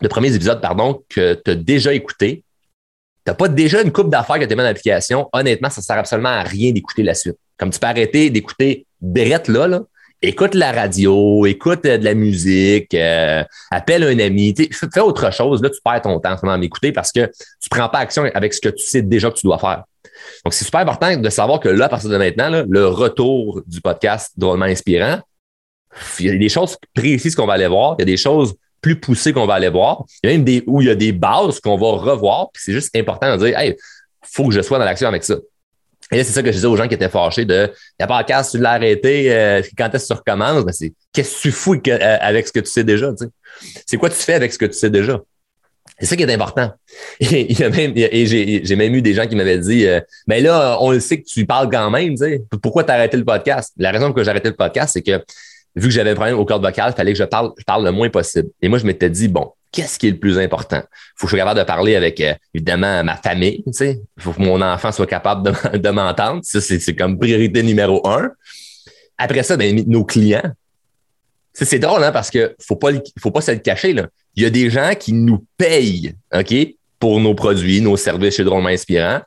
de 0.00 0.08
premiers 0.08 0.34
épisodes, 0.34 0.60
pardon, 0.60 1.02
que 1.08 1.34
tu 1.34 1.50
as 1.50 1.54
déjà 1.54 1.94
écouté, 1.94 2.42
n'as 3.26 3.34
pas 3.34 3.48
déjà 3.48 3.82
une 3.82 3.92
coupe 3.92 4.10
d'affaires 4.10 4.38
que 4.38 4.44
tu 4.44 4.54
mis 4.54 4.62
en 4.62 4.66
application, 4.66 5.28
honnêtement, 5.32 5.70
ça 5.70 5.82
sert 5.82 5.98
absolument 5.98 6.30
à 6.30 6.42
rien 6.42 6.72
d'écouter 6.72 7.02
la 7.02 7.14
suite. 7.14 7.36
Comme 7.58 7.70
tu 7.70 7.78
peux 7.78 7.86
arrêter 7.86 8.30
d'écouter 8.30 8.86
Brett 9.00 9.48
là, 9.48 9.66
là, 9.66 9.82
écoute 10.22 10.54
la 10.54 10.72
radio, 10.72 11.46
écoute 11.46 11.84
euh, 11.86 11.98
de 11.98 12.04
la 12.04 12.14
musique, 12.14 12.94
euh, 12.94 13.44
appelle 13.70 14.04
un 14.04 14.18
ami, 14.18 14.54
fais 14.54 15.00
autre 15.00 15.32
chose. 15.32 15.62
Là, 15.62 15.70
tu 15.70 15.78
perds 15.84 16.02
ton 16.02 16.18
temps 16.18 16.36
à 16.36 16.58
m'écouter 16.58 16.92
parce 16.92 17.12
que 17.12 17.30
tu 17.60 17.68
prends 17.70 17.88
pas 17.88 17.98
action 17.98 18.24
avec 18.34 18.54
ce 18.54 18.60
que 18.60 18.68
tu 18.68 18.84
sais 18.84 19.02
déjà 19.02 19.30
que 19.30 19.36
tu 19.36 19.46
dois 19.46 19.58
faire. 19.58 19.84
Donc, 20.44 20.54
c'est 20.54 20.64
super 20.64 20.80
important 20.80 21.16
de 21.16 21.30
savoir 21.30 21.60
que 21.60 21.68
là, 21.68 21.86
à 21.86 21.88
partir 21.88 22.10
de 22.10 22.16
maintenant, 22.16 22.48
là, 22.48 22.64
le 22.68 22.86
retour 22.86 23.62
du 23.66 23.80
podcast 23.80 24.32
drôlement 24.36 24.66
inspirant, 24.66 25.20
il 26.18 26.26
y 26.26 26.30
a 26.30 26.36
des 26.36 26.48
choses 26.48 26.76
précises 26.94 27.34
qu'on 27.34 27.46
va 27.46 27.54
aller 27.54 27.68
voir, 27.68 27.96
il 27.98 28.02
y 28.02 28.04
a 28.04 28.06
des 28.06 28.16
choses 28.16 28.54
plus 28.84 29.00
poussé 29.00 29.32
qu'on 29.32 29.46
va 29.46 29.54
aller 29.54 29.70
voir. 29.70 30.04
Il 30.22 30.28
y 30.28 30.32
a 30.34 30.36
même 30.36 30.44
des 30.44 30.62
où 30.66 30.82
il 30.82 30.88
y 30.88 30.90
a 30.90 30.94
des 30.94 31.12
bases 31.12 31.58
qu'on 31.58 31.78
va 31.78 31.86
revoir. 31.92 32.50
Puis 32.52 32.64
c'est 32.66 32.74
juste 32.74 32.94
important 32.94 33.34
de 33.34 33.46
dire, 33.46 33.58
hey, 33.58 33.74
faut 34.20 34.46
que 34.46 34.52
je 34.52 34.60
sois 34.60 34.78
dans 34.78 34.84
l'action 34.84 35.08
avec 35.08 35.24
ça. 35.24 35.36
Et 36.12 36.18
là, 36.18 36.24
c'est 36.24 36.32
ça 36.32 36.42
que 36.42 36.48
je 36.48 36.56
disais 36.56 36.66
aux 36.66 36.76
gens 36.76 36.86
qui 36.86 36.92
étaient 36.92 37.08
fâchés 37.08 37.46
de, 37.46 37.70
il 37.72 37.94
n'y 37.98 38.04
a 38.04 38.06
pas 38.06 38.22
de 38.22 38.28
casse, 38.28 38.50
tu 38.50 38.58
l'as 38.58 38.72
arrêté, 38.72 39.32
euh, 39.32 39.62
quand 39.78 39.88
est-ce 39.94 40.08
que 40.08 40.12
tu 40.12 40.18
recommences? 40.18 40.66
Ben, 40.66 40.72
c'est, 40.72 40.92
qu'est-ce 41.14 41.36
que 41.36 41.40
tu 41.40 41.50
fous 41.50 41.80
euh, 41.88 42.18
avec 42.20 42.46
ce 42.46 42.52
que 42.52 42.60
tu 42.60 42.70
sais 42.70 42.84
déjà, 42.84 43.10
C'est 43.86 43.96
quoi 43.96 44.10
tu 44.10 44.16
fais 44.16 44.34
avec 44.34 44.52
ce 44.52 44.58
que 44.58 44.66
tu 44.66 44.74
sais 44.74 44.90
déjà? 44.90 45.18
C'est 45.98 46.04
ça 46.04 46.16
qui 46.16 46.24
est 46.24 46.34
important. 46.34 46.70
Et, 47.20 47.50
il 47.50 47.58
y 47.58 47.64
a 47.64 47.70
même, 47.70 47.92
et 47.96 48.26
j'ai, 48.26 48.76
même 48.76 48.94
eu 48.94 49.00
des 49.00 49.14
gens 49.14 49.26
qui 49.26 49.34
m'avaient 49.34 49.58
dit, 49.58 49.86
euh, 49.86 50.00
ben 50.26 50.42
là, 50.42 50.76
on 50.80 50.90
le 50.90 51.00
sait 51.00 51.22
que 51.22 51.26
tu 51.26 51.46
parles 51.46 51.70
quand 51.70 51.88
même, 51.88 52.10
tu 52.10 52.18
sais. 52.18 52.42
Pourquoi 52.62 52.88
arrêté 52.90 53.16
le 53.16 53.24
podcast? 53.24 53.72
La 53.78 53.92
raison 53.92 54.08
pour 54.08 54.18
laquelle 54.18 54.24
j'ai 54.24 54.30
arrêté 54.30 54.48
le 54.50 54.56
podcast, 54.56 54.90
c'est 54.92 55.02
que 55.02 55.24
vu 55.76 55.88
que 55.88 55.94
j'avais 55.94 56.10
un 56.10 56.14
problème 56.14 56.38
au 56.38 56.44
corde 56.44 56.64
vocale, 56.64 56.92
il 56.92 56.96
fallait 56.96 57.12
que 57.12 57.18
je 57.18 57.24
parle, 57.24 57.52
je 57.58 57.64
parle 57.64 57.84
le 57.84 57.92
moins 57.92 58.08
possible. 58.08 58.48
Et 58.62 58.68
moi, 58.68 58.78
je 58.78 58.86
m'étais 58.86 59.10
dit, 59.10 59.28
bon, 59.28 59.52
qu'est-ce 59.72 59.98
qui 59.98 60.08
est 60.08 60.12
le 60.12 60.18
plus 60.18 60.38
important? 60.38 60.82
Faut 61.16 61.26
que 61.26 61.30
je 61.30 61.36
sois 61.36 61.38
capable 61.38 61.60
de 61.60 61.64
parler 61.64 61.96
avec, 61.96 62.20
euh, 62.20 62.34
évidemment, 62.54 63.02
ma 63.02 63.16
famille, 63.16 63.62
tu 63.66 63.72
sais. 63.72 64.00
Faut 64.18 64.32
que 64.32 64.40
mon 64.40 64.60
enfant 64.62 64.92
soit 64.92 65.06
capable 65.06 65.50
de, 65.50 65.78
de 65.78 65.90
m'entendre. 65.90 66.40
Ça, 66.44 66.60
c'est 66.60 66.94
comme 66.94 67.18
priorité 67.18 67.62
numéro 67.62 68.06
un. 68.06 68.30
Après 69.18 69.42
ça, 69.42 69.56
ben, 69.56 69.84
nos 69.86 70.04
clients. 70.04 70.52
C'est 71.52 71.78
drôle, 71.78 72.02
hein, 72.02 72.10
parce 72.10 72.30
que 72.30 72.56
faut 72.60 72.74
pas, 72.74 72.90
faut 73.20 73.30
pas 73.30 73.40
se 73.40 73.52
le 73.52 73.58
cacher, 73.58 73.92
là. 73.92 74.08
Il 74.34 74.42
y 74.42 74.46
a 74.46 74.50
des 74.50 74.70
gens 74.70 74.92
qui 74.98 75.12
nous 75.12 75.44
payent, 75.56 76.14
OK, 76.34 76.54
pour 76.98 77.20
nos 77.20 77.34
produits, 77.34 77.80
nos 77.80 77.96
services 77.96 78.36
chez 78.36 78.44
Drôlement 78.44 78.70
Inspirant 78.70 79.20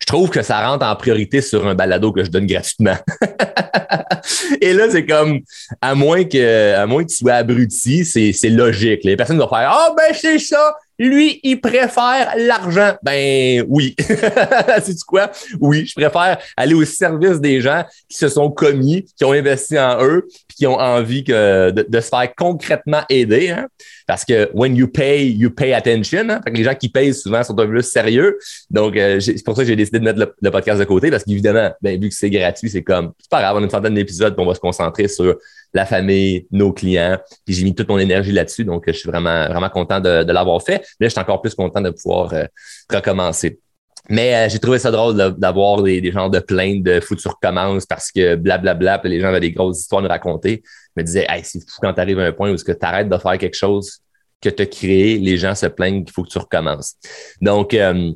je 0.00 0.06
trouve 0.06 0.30
que 0.30 0.42
ça 0.42 0.66
rentre 0.66 0.86
en 0.86 0.96
priorité 0.96 1.40
sur 1.40 1.66
un 1.66 1.74
balado 1.74 2.12
que 2.12 2.24
je 2.24 2.30
donne 2.30 2.46
gratuitement. 2.46 2.96
Et 4.60 4.72
là, 4.72 4.90
c'est 4.90 5.06
comme, 5.06 5.40
à 5.80 5.94
moins 5.94 6.24
que, 6.24 6.74
à 6.74 6.86
moins 6.86 7.04
que 7.04 7.10
tu 7.10 7.28
abruti, 7.30 8.04
c'est, 8.04 8.48
logique. 8.48 9.04
Les 9.04 9.16
personnes 9.16 9.38
vont 9.38 9.48
faire, 9.48 9.70
ah, 9.70 9.88
oh, 9.90 9.94
ben, 9.96 10.14
c'est 10.14 10.38
ça. 10.38 10.76
Lui, 10.98 11.38
il 11.44 11.60
préfère 11.60 12.34
l'argent. 12.36 12.94
Ben 13.02 13.64
oui. 13.68 13.94
C'est 14.82 15.00
quoi? 15.06 15.30
Oui, 15.60 15.86
je 15.86 15.94
préfère 15.94 16.38
aller 16.56 16.74
au 16.74 16.84
service 16.84 17.40
des 17.40 17.60
gens 17.60 17.84
qui 18.08 18.18
se 18.18 18.28
sont 18.28 18.50
commis, 18.50 19.06
qui 19.16 19.24
ont 19.24 19.30
investi 19.30 19.78
en 19.78 20.04
eux, 20.04 20.26
qui 20.58 20.66
ont 20.66 20.76
envie 20.76 21.22
de, 21.22 21.86
se 21.92 22.08
faire 22.08 22.34
concrètement 22.36 23.02
aider. 23.08 23.50
Hein? 23.50 23.68
Parce 24.08 24.24
que 24.24 24.50
when 24.52 24.74
you 24.74 24.88
pay, 24.88 25.30
you 25.30 25.50
pay 25.50 25.72
attention. 25.72 26.28
Hein? 26.28 26.40
Les 26.52 26.64
gens 26.64 26.74
qui 26.74 26.88
payent 26.88 27.14
souvent 27.14 27.44
sont 27.44 27.52
un 27.52 27.64
peu 27.64 27.68
plus 27.68 27.84
sérieux. 27.84 28.36
Donc, 28.68 28.96
euh, 28.96 29.20
c'est 29.20 29.44
pour 29.44 29.54
ça 29.54 29.62
que 29.62 29.68
j'ai 29.68 29.76
décidé 29.76 30.00
de 30.00 30.04
mettre 30.04 30.34
le, 30.40 30.50
podcast 30.50 30.80
de 30.80 30.84
côté, 30.84 31.12
parce 31.12 31.22
qu'évidemment, 31.22 31.70
ben, 31.80 32.00
vu 32.00 32.08
que 32.08 32.14
c'est 32.14 32.28
gratuit, 32.28 32.68
c'est 32.70 32.82
comme, 32.82 33.12
c'est 33.20 33.30
pas 33.30 33.40
grave, 33.40 33.56
on 33.56 33.60
a 33.60 33.64
une 33.64 33.70
centaine 33.70 33.94
d'épisodes, 33.94 34.34
on 34.36 34.46
va 34.46 34.54
se 34.54 34.60
concentrer 34.60 35.06
sur 35.06 35.36
la 35.72 35.86
famille, 35.86 36.48
nos 36.50 36.72
clients. 36.72 37.18
Puis 37.46 37.54
j'ai 37.54 37.62
mis 37.62 37.74
toute 37.74 37.88
mon 37.88 37.98
énergie 37.98 38.32
là-dessus. 38.32 38.64
Donc, 38.64 38.82
je 38.88 38.92
suis 38.92 39.08
vraiment, 39.08 39.46
vraiment 39.46 39.70
content 39.70 40.00
de, 40.00 40.32
l'avoir 40.32 40.60
fait. 40.60 40.84
Mais 40.98 41.06
je 41.06 41.10
suis 41.10 41.20
encore 41.20 41.40
plus 41.40 41.54
content 41.54 41.80
de 41.80 41.90
pouvoir 41.90 42.34
euh, 42.34 42.46
recommencer. 42.92 43.60
Mais 44.08 44.34
euh, 44.34 44.48
j'ai 44.48 44.58
trouvé 44.58 44.78
ça 44.78 44.90
drôle 44.90 45.16
d'avoir 45.36 45.82
des, 45.82 46.00
des 46.00 46.10
genres 46.10 46.30
de 46.30 46.38
plaintes 46.38 46.82
de 46.82 47.00
foutu 47.00 47.22
tu 47.22 47.28
recommences 47.28 47.84
parce 47.84 48.10
que 48.10 48.36
blablabla, 48.36 49.00
les 49.04 49.20
gens 49.20 49.28
avaient 49.28 49.40
des 49.40 49.52
grosses 49.52 49.80
histoires 49.80 50.00
à 50.00 50.02
nous 50.02 50.08
raconter. 50.08 50.62
Je 50.96 51.02
me 51.02 51.04
disais, 51.04 51.26
hey, 51.28 51.42
c'est 51.44 51.60
fou 51.60 51.78
quand 51.82 51.92
tu 51.92 52.00
arrives 52.00 52.18
à 52.18 52.24
un 52.24 52.32
point 52.32 52.50
où 52.50 52.56
tu 52.56 52.72
arrêtes 52.80 53.08
de 53.08 53.18
faire 53.18 53.36
quelque 53.36 53.56
chose 53.56 53.98
que 54.40 54.48
tu 54.48 54.62
as 54.62 54.66
créé, 54.66 55.18
les 55.18 55.36
gens 55.36 55.54
se 55.54 55.66
plaignent 55.66 56.04
qu'il 56.04 56.14
faut 56.14 56.22
que 56.22 56.30
tu 56.30 56.38
recommences. 56.38 56.94
Donc, 57.40 57.74
euh, 57.74 58.12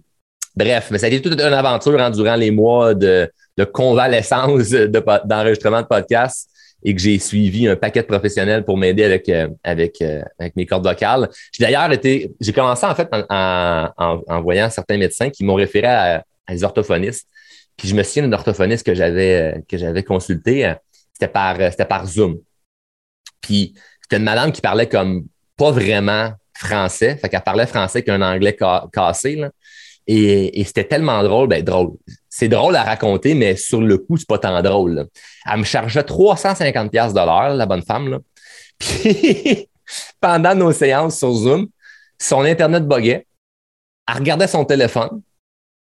bref, 0.56 0.88
mais 0.90 0.98
ça 0.98 1.06
a 1.06 1.08
été 1.10 1.20
toute 1.20 1.38
une 1.38 1.52
aventure 1.52 2.00
hein, 2.00 2.10
durant 2.10 2.36
les 2.36 2.50
mois 2.50 2.94
de, 2.94 3.30
de 3.56 3.64
convalescence 3.64 4.70
d'enregistrement 4.70 5.82
de, 5.82 5.86
podcast 5.86 6.48
et 6.84 6.94
que 6.94 7.00
j'ai 7.00 7.18
suivi 7.18 7.68
un 7.68 7.76
paquet 7.76 8.02
de 8.02 8.06
professionnels 8.06 8.64
pour 8.64 8.76
m'aider 8.76 9.04
avec, 9.04 9.28
euh, 9.28 9.48
avec, 9.62 10.00
euh, 10.02 10.22
avec 10.38 10.56
mes 10.56 10.66
cordes 10.66 10.86
vocales. 10.86 11.28
J'ai 11.52 11.64
d'ailleurs 11.64 11.90
été, 11.92 12.32
j'ai 12.40 12.52
commencé 12.52 12.86
en 12.86 12.94
fait 12.94 13.08
en, 13.12 13.88
en, 13.96 14.42
voyant 14.42 14.68
certains 14.70 14.98
médecins 14.98 15.30
qui 15.30 15.44
m'ont 15.44 15.54
référé 15.54 15.86
à, 15.86 16.24
des 16.48 16.64
orthophonistes. 16.64 17.28
Puis 17.76 17.88
je 17.88 17.94
me 17.94 18.02
souviens 18.02 18.28
d'un 18.28 18.32
orthophoniste 18.32 18.84
que 18.84 18.94
j'avais 18.94 19.54
euh, 19.54 19.60
que 19.68 19.78
j'avais 19.78 20.02
consulté, 20.02 20.72
c'était 21.12 21.32
par 21.32 21.56
c'était 21.56 21.84
par 21.84 22.06
Zoom. 22.06 22.38
Puis 23.40 23.74
c'était 24.02 24.16
une 24.18 24.24
madame 24.24 24.52
qui 24.52 24.60
parlait 24.60 24.88
comme 24.88 25.24
pas 25.56 25.70
vraiment 25.70 26.32
français, 26.54 27.16
fait 27.16 27.28
qu'elle 27.28 27.42
parlait 27.42 27.66
français 27.66 28.02
qu'un 28.02 28.20
anglais 28.20 28.56
cassé 28.92 29.36
là. 29.36 29.50
Et, 30.06 30.64
c'était 30.64 30.84
tellement 30.84 31.22
drôle, 31.22 31.48
ben 31.48 31.62
drôle. 31.62 31.92
C'est 32.34 32.48
drôle 32.48 32.74
à 32.76 32.82
raconter, 32.82 33.34
mais 33.34 33.56
sur 33.56 33.82
le 33.82 33.98
coup, 33.98 34.16
c'est 34.16 34.26
pas 34.26 34.38
tant 34.38 34.62
drôle. 34.62 35.06
Elle 35.44 35.58
me 35.58 35.64
chargeait 35.64 36.02
350 36.02 36.90
pièces 36.90 37.12
de 37.12 37.18
l'heure, 37.18 37.54
la 37.54 37.66
bonne 37.66 37.82
femme. 37.82 38.08
Là. 38.08 38.18
Puis 38.78 39.68
pendant 40.18 40.54
nos 40.54 40.72
séances 40.72 41.18
sur 41.18 41.30
Zoom, 41.34 41.68
son 42.18 42.40
Internet 42.40 42.88
buguait. 42.88 43.26
Elle 44.08 44.14
regardait 44.16 44.46
son 44.46 44.64
téléphone, 44.64 45.20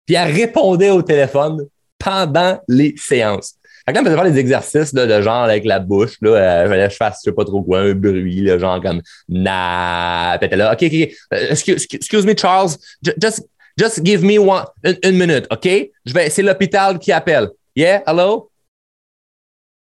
puis 0.06 0.16
elle 0.16 0.34
répondait 0.34 0.90
au 0.90 1.02
téléphone 1.02 1.68
pendant 2.00 2.62
les 2.70 2.96
séances. 2.98 3.56
Fait 3.86 3.92
que 3.92 3.98
là, 3.98 4.04
faisait 4.06 4.16
faire 4.16 4.32
des 4.32 4.40
exercices 4.40 4.94
de 4.94 5.22
genre 5.22 5.44
avec 5.44 5.66
la 5.66 5.80
bouche. 5.80 6.16
Là, 6.22 6.30
euh, 6.66 6.88
que 6.88 6.94
je 6.94 6.96
fasse, 6.96 7.20
je 7.26 7.30
sais 7.30 7.36
pas 7.36 7.44
trop 7.44 7.62
quoi, 7.62 7.82
un 7.82 7.94
bruit, 7.94 8.42
là, 8.42 8.58
genre 8.58 8.82
comme 8.82 9.02
na. 9.28 10.38
Puis 10.40 10.50
là, 10.52 10.72
OK, 10.74 10.84
OK, 10.84 10.94
euh, 11.34 11.50
excuse, 11.52 11.86
excuse 11.92 12.26
me, 12.26 12.36
Charles, 12.38 12.72
Ju- 13.04 13.14
just, 13.22 13.46
just 13.78 14.04
give 14.04 14.24
me 14.24 14.38
one, 14.38 14.66
une, 14.84 15.18
minute, 15.18 15.48
OK? 15.52 15.68
Je 16.06 16.14
vais, 16.14 16.30
c'est 16.30 16.42
l'hôpital 16.42 16.98
qui 17.00 17.12
appelle. 17.12 17.50
Yeah, 17.76 18.02
hello? 18.08 18.50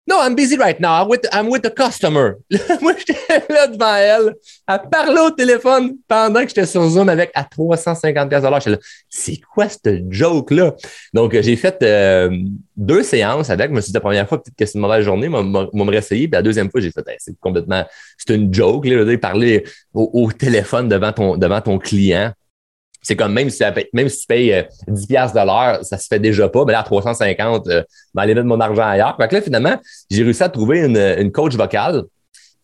No, 0.09 0.21
I'm 0.21 0.35
busy 0.35 0.55
right 0.55 0.79
now. 0.79 1.01
I'm 1.01 1.09
with, 1.09 1.25
I'm 1.33 1.49
with 1.49 1.63
the 1.63 1.69
customer. 1.69 2.37
Moi, 2.81 2.93
j'étais 2.97 3.43
là 3.49 3.67
devant 3.67 3.95
elle, 3.95 4.35
à 4.65 4.79
parler 4.79 5.19
au 5.19 5.31
téléphone 5.31 5.97
pendant 6.07 6.43
que 6.43 6.47
j'étais 6.47 6.65
sur 6.65 6.87
Zoom 6.87 7.09
avec 7.09 7.29
à 7.35 7.43
350 7.43 8.29
pièces 8.29 8.41
J'étais 8.41 8.69
là, 8.69 8.77
c'est 9.09 9.41
quoi 9.53 9.67
cette 9.67 10.09
joke-là? 10.09 10.75
Donc, 11.13 11.37
j'ai 11.41 11.57
fait 11.57 11.77
euh, 11.83 12.29
deux 12.77 13.03
séances 13.03 13.49
avec. 13.49 13.69
Je 13.69 13.75
me 13.75 13.81
suis 13.81 13.91
dit, 13.91 13.95
la 13.95 13.99
première 13.99 14.29
fois, 14.29 14.41
peut-être 14.41 14.55
que 14.55 14.65
c'est 14.65 14.75
une 14.75 14.81
mauvaise 14.81 15.03
journée, 15.03 15.27
moi, 15.27 15.43
moi, 15.43 15.67
me 15.73 15.91
réessayer. 15.91 16.29
Puis 16.29 16.35
la 16.35 16.41
deuxième 16.41 16.71
fois, 16.71 16.79
j'ai 16.79 16.91
fait, 16.91 17.05
Hey, 17.05 17.17
c'est 17.19 17.37
complètement, 17.41 17.83
c'est 18.17 18.33
une 18.33 18.53
joke, 18.53 18.85
là, 18.85 19.03
dire, 19.03 19.19
parler 19.19 19.65
au, 19.93 20.09
au 20.13 20.31
téléphone 20.31 20.87
devant 20.87 21.11
ton, 21.11 21.35
devant 21.35 21.59
ton 21.59 21.79
client. 21.79 22.31
C'est 23.07 23.15
comme 23.15 23.31
même 23.31 23.49
si, 23.49 23.63
même 23.93 24.09
si 24.09 24.19
tu 24.19 24.27
payes 24.27 24.53
euh, 24.53 24.63
10 24.85 25.07
piastres 25.07 25.39
de 25.39 25.45
l'heure, 25.45 25.79
ça 25.81 25.97
se 25.97 26.07
fait 26.07 26.19
déjà 26.19 26.49
pas. 26.49 26.65
Mais 26.65 26.73
là, 26.73 26.81
à 26.81 26.83
350, 26.83 27.65
euh, 27.69 27.81
ben, 28.13 28.23
aller 28.23 28.35
mettre 28.35 28.47
mon 28.47 28.59
argent 28.59 28.85
ailleurs. 28.85 29.15
Fait 29.17 29.29
que 29.29 29.35
là, 29.35 29.41
finalement, 29.41 29.77
j'ai 30.11 30.23
réussi 30.23 30.43
à 30.43 30.49
trouver 30.49 30.79
une, 30.79 30.97
une 30.97 31.31
coach 31.31 31.55
vocale 31.55 32.03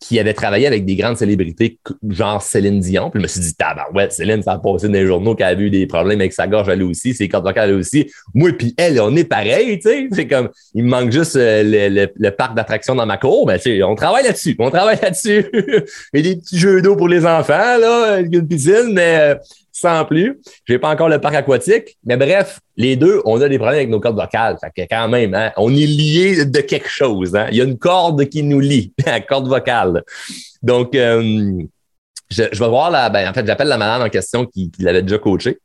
qui 0.00 0.18
avait 0.18 0.34
travaillé 0.34 0.66
avec 0.66 0.84
des 0.84 0.96
grandes 0.96 1.16
célébrités, 1.16 1.78
genre 2.10 2.42
Céline 2.42 2.78
Dion. 2.78 3.08
Puis 3.08 3.20
je 3.20 3.22
me 3.22 3.26
suis 3.26 3.40
dit, 3.40 3.54
ouais, 3.94 4.10
Céline, 4.10 4.42
ça 4.42 4.52
a 4.52 4.58
passé 4.58 4.88
dans 4.88 4.92
les 4.92 5.06
journaux 5.06 5.34
qu'elle 5.34 5.46
avait 5.46 5.62
eu 5.62 5.70
des 5.70 5.86
problèmes 5.86 6.20
avec 6.20 6.34
sa 6.34 6.46
gorge, 6.46 6.68
elle 6.68 6.82
aussi, 6.82 7.14
ses 7.14 7.26
cordes 7.26 7.46
vocales 7.46 7.70
elle 7.70 7.76
aussi. 7.76 8.10
Moi, 8.34 8.52
puis 8.52 8.74
elle, 8.76 9.00
on 9.00 9.16
est 9.16 9.24
pareil, 9.24 9.78
tu 9.78 9.88
sais. 9.88 10.08
C'est 10.12 10.26
comme, 10.26 10.50
il 10.74 10.84
me 10.84 10.90
manque 10.90 11.10
juste 11.10 11.36
euh, 11.36 11.62
le, 12.14 12.30
parc 12.32 12.54
d'attractions 12.54 12.94
dans 12.94 13.06
ma 13.06 13.16
cour. 13.16 13.46
Ben, 13.46 13.56
tu 13.56 13.78
sais, 13.78 13.82
on 13.82 13.94
travaille 13.94 14.24
là-dessus. 14.24 14.56
On 14.58 14.70
travaille 14.70 14.98
là-dessus. 15.00 15.46
Et 16.12 16.20
des 16.20 16.36
petits 16.36 16.58
jeux 16.58 16.82
d'eau 16.82 16.96
pour 16.96 17.08
les 17.08 17.24
enfants, 17.24 17.78
là, 17.78 18.18
une 18.20 18.46
piscine, 18.46 18.90
mais 18.92 19.16
euh, 19.18 19.34
sans 19.74 20.04
plus. 20.04 20.40
J'ai 20.66 20.78
pas 20.78 20.88
encore 20.88 21.08
le 21.08 21.20
parc 21.20 21.34
aquatique. 21.34 21.98
Mais 22.04 22.16
bref, 22.16 22.60
les 22.76 22.94
deux, 22.96 23.20
on 23.24 23.40
a 23.42 23.48
des 23.48 23.58
problèmes 23.58 23.78
avec 23.78 23.90
nos 23.90 23.98
cordes 24.00 24.16
vocales. 24.16 24.56
Fait 24.60 24.70
que 24.70 24.88
quand 24.88 25.08
même, 25.08 25.34
hein, 25.34 25.52
on 25.56 25.74
est 25.74 25.86
liés 25.86 26.46
de 26.46 26.60
quelque 26.60 26.88
chose. 26.88 27.34
Hein. 27.34 27.48
Il 27.50 27.56
y 27.58 27.60
a 27.60 27.64
une 27.64 27.76
corde 27.76 28.24
qui 28.26 28.44
nous 28.44 28.60
lie, 28.60 28.92
la 29.06 29.20
corde 29.20 29.48
vocale. 29.48 30.04
Donc, 30.62 30.94
euh, 30.94 31.60
je, 32.30 32.44
je 32.52 32.58
vais 32.58 32.68
voir 32.68 32.90
la. 32.90 33.10
Ben, 33.10 33.28
en 33.28 33.34
fait, 33.34 33.44
j'appelle 33.44 33.68
la 33.68 33.76
malade 33.76 34.00
en 34.00 34.08
question 34.08 34.46
qui, 34.46 34.70
qui 34.70 34.82
l'avait 34.82 35.02
déjà 35.02 35.18
coaché. 35.18 35.58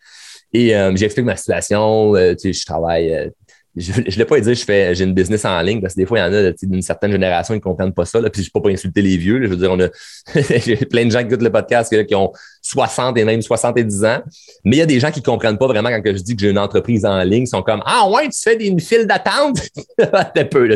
Et 0.53 0.75
euh, 0.75 0.91
j'explique 0.95 1.25
ma 1.27 1.35
situation. 1.35 2.15
euh, 2.15 2.33
tu 2.33 2.51
sais, 2.51 2.59
je 2.59 2.65
travaille. 2.65 3.31
Je 3.79 4.01
ne 4.01 4.15
l'ai 4.17 4.25
pas 4.25 4.39
dit, 4.39 4.55
je 4.55 4.65
fais, 4.65 4.93
j'ai 4.93 5.05
une 5.05 5.13
business 5.13 5.45
en 5.45 5.59
ligne 5.61 5.79
parce 5.79 5.93
que 5.93 6.01
des 6.01 6.05
fois, 6.05 6.19
il 6.19 6.21
y 6.21 6.25
en 6.25 6.33
a 6.33 6.51
d'une 6.61 6.81
certaine 6.81 7.11
génération 7.11 7.53
qui 7.53 7.59
ne 7.59 7.63
comprennent 7.63 7.93
pas 7.93 8.05
ça. 8.05 8.19
Là, 8.19 8.29
puis 8.29 8.43
je 8.43 8.49
ne 8.53 8.61
pas 8.61 8.69
insulter 8.69 9.01
les 9.01 9.15
vieux. 9.15 9.37
là. 9.37 9.45
je 9.45 9.51
veux 9.51 9.57
dire, 9.57 9.71
on 9.71 9.79
a 9.79 9.87
j'ai 10.65 10.75
plein 10.75 11.05
de 11.05 11.11
gens 11.11 11.19
qui 11.19 11.27
écoutent 11.27 11.41
le 11.41 11.51
podcast 11.51 11.93
là, 11.93 12.03
qui 12.03 12.13
ont 12.13 12.31
60 12.61 13.17
et 13.17 13.23
même 13.23 13.41
70 13.41 14.03
ans. 14.03 14.19
Mais 14.65 14.75
il 14.75 14.79
y 14.79 14.81
a 14.81 14.85
des 14.85 14.99
gens 14.99 15.11
qui 15.11 15.19
ne 15.19 15.25
comprennent 15.25 15.57
pas 15.57 15.67
vraiment 15.67 15.89
quand 15.89 16.01
je 16.05 16.21
dis 16.21 16.35
que 16.35 16.41
j'ai 16.41 16.49
une 16.49 16.59
entreprise 16.59 17.05
en 17.05 17.21
ligne. 17.23 17.43
Ils 17.43 17.47
sont 17.47 17.61
comme 17.61 17.81
Ah 17.85 18.09
ouais, 18.09 18.27
tu 18.29 18.39
fais 18.41 18.55
une 18.65 18.81
file 18.81 19.07
d'attente? 19.07 19.61
T'as 19.97 20.45
peu. 20.45 20.69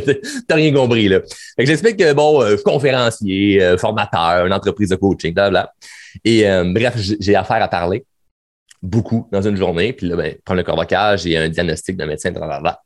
T'as 0.47 0.55
rien 0.55 0.73
compris. 0.73 1.09
Là. 1.09 1.19
Fait 1.55 1.63
que 1.63 1.65
j'explique 1.65 1.97
que 1.97 2.13
bon, 2.13 2.41
euh, 2.41 2.55
conférencier, 2.63 3.61
euh, 3.61 3.77
formateur, 3.77 4.45
une 4.45 4.53
entreprise 4.53 4.89
de 4.89 4.95
coaching, 4.95 5.33
blablabla. 5.33 5.73
Et 6.23 6.47
euh, 6.47 6.63
bref, 6.73 6.95
j'ai 7.19 7.35
affaire 7.35 7.61
à 7.61 7.67
parler 7.67 8.05
beaucoup 8.83 9.27
dans 9.31 9.41
une 9.41 9.55
journée. 9.55 9.93
Puis 9.93 10.07
là, 10.07 10.15
ben, 10.15 10.35
prendre 10.45 10.61
le 10.61 10.75
vocal, 10.75 11.17
j'ai 11.17 11.35
un 11.37 11.49
diagnostic 11.49 11.97
d'un 11.97 12.05
médecin, 12.05 12.31
blablabla. 12.31 12.79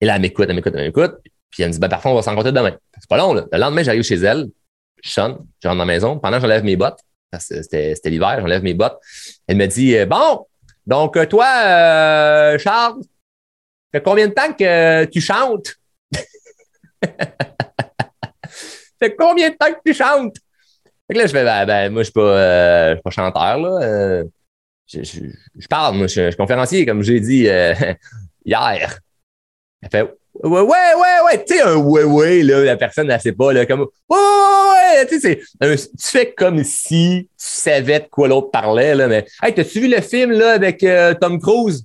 Et 0.00 0.06
là, 0.06 0.16
elle 0.16 0.22
m'écoute, 0.22 0.46
elle 0.48 0.56
m'écoute, 0.56 0.72
elle 0.74 0.86
m'écoute. 0.86 1.16
Puis 1.50 1.62
elle 1.62 1.68
me 1.68 1.72
dit, 1.74 1.78
ben, 1.78 1.88
parfois, 1.88 2.12
on 2.12 2.14
va 2.14 2.22
s'en 2.22 2.30
rencontrer 2.30 2.52
demain. 2.52 2.74
C'est 2.98 3.08
pas 3.08 3.18
long, 3.18 3.34
là. 3.34 3.44
Le 3.52 3.58
lendemain, 3.58 3.82
j'arrive 3.82 4.02
chez 4.02 4.16
elle, 4.16 4.46
je 5.02 5.10
sonne, 5.10 5.38
je 5.62 5.68
rentre 5.68 5.78
dans 5.78 5.84
la 5.84 5.92
maison. 5.92 6.18
Pendant 6.18 6.36
que 6.36 6.42
j'enlève 6.42 6.64
mes 6.64 6.76
bottes, 6.76 7.00
parce 7.30 7.48
que 7.48 7.60
c'était 7.62 7.94
c'était 7.94 8.10
l'hiver, 8.10 8.38
j'enlève 8.40 8.62
mes 8.62 8.74
bottes. 8.74 8.98
Elle 9.46 9.56
me 9.56 9.66
dit, 9.66 9.96
euh, 9.96 10.06
bon, 10.06 10.46
donc 10.86 11.16
euh, 11.16 11.26
toi, 11.26 11.46
euh, 11.46 12.58
Charles, 12.58 13.00
fait 13.92 14.02
combien 14.02 14.28
de 14.28 14.32
temps 14.32 14.52
que 14.52 15.04
tu 15.06 15.20
chantes? 15.20 15.74
fait 19.00 19.16
combien 19.16 19.50
de 19.50 19.56
temps 19.56 19.72
que 19.72 19.80
tu 19.84 19.94
chantes? 19.94 20.36
Fait 21.06 21.14
que 21.14 21.18
là, 21.18 21.26
je 21.26 21.32
fais, 21.32 21.44
ben, 21.44 21.66
ben, 21.66 21.92
moi, 21.92 22.02
je 22.02 22.04
suis 22.04 22.12
pas, 22.12 22.20
euh, 22.20 22.96
pas 22.96 23.10
chanteur, 23.10 23.58
là. 23.58 23.78
Euh, 23.82 24.24
je, 24.86 25.02
je, 25.02 25.20
je 25.58 25.66
parle, 25.66 25.96
moi, 25.96 26.06
je, 26.06 26.28
suis 26.28 26.36
conférencier, 26.36 26.86
comme 26.86 27.02
j'ai 27.02 27.20
dit 27.20 27.48
euh, 27.48 27.74
hier. 28.44 28.98
Elle 29.82 29.90
fait, 29.90 30.02
ouais, 30.42 30.60
ouais, 30.60 30.62
ouais, 30.62 31.24
ouais, 31.24 31.44
tu 31.44 31.56
sais, 31.56 31.62
un 31.62 31.76
ouais, 31.76 32.04
ouais, 32.04 32.42
là, 32.42 32.64
la 32.64 32.76
personne, 32.76 33.10
elle 33.10 33.20
sait 33.20 33.32
pas, 33.32 33.52
là, 33.52 33.66
comme, 33.66 33.80
ouais, 33.80 33.86
ouais, 34.10 34.98
ouais, 34.98 35.06
tu 35.06 35.20
sais, 35.20 35.40
tu 35.60 35.88
fais 35.98 36.32
comme 36.32 36.62
si 36.64 37.28
tu 37.28 37.30
savais 37.36 38.00
de 38.00 38.06
quoi 38.06 38.28
l'autre 38.28 38.50
parlait, 38.50 38.94
là, 38.94 39.08
mais, 39.08 39.26
hey, 39.42 39.54
t'as-tu 39.54 39.80
vu 39.80 39.88
le 39.88 40.00
film, 40.00 40.32
là, 40.32 40.52
avec 40.52 40.82
euh, 40.84 41.14
Tom 41.14 41.40
Cruise? 41.40 41.84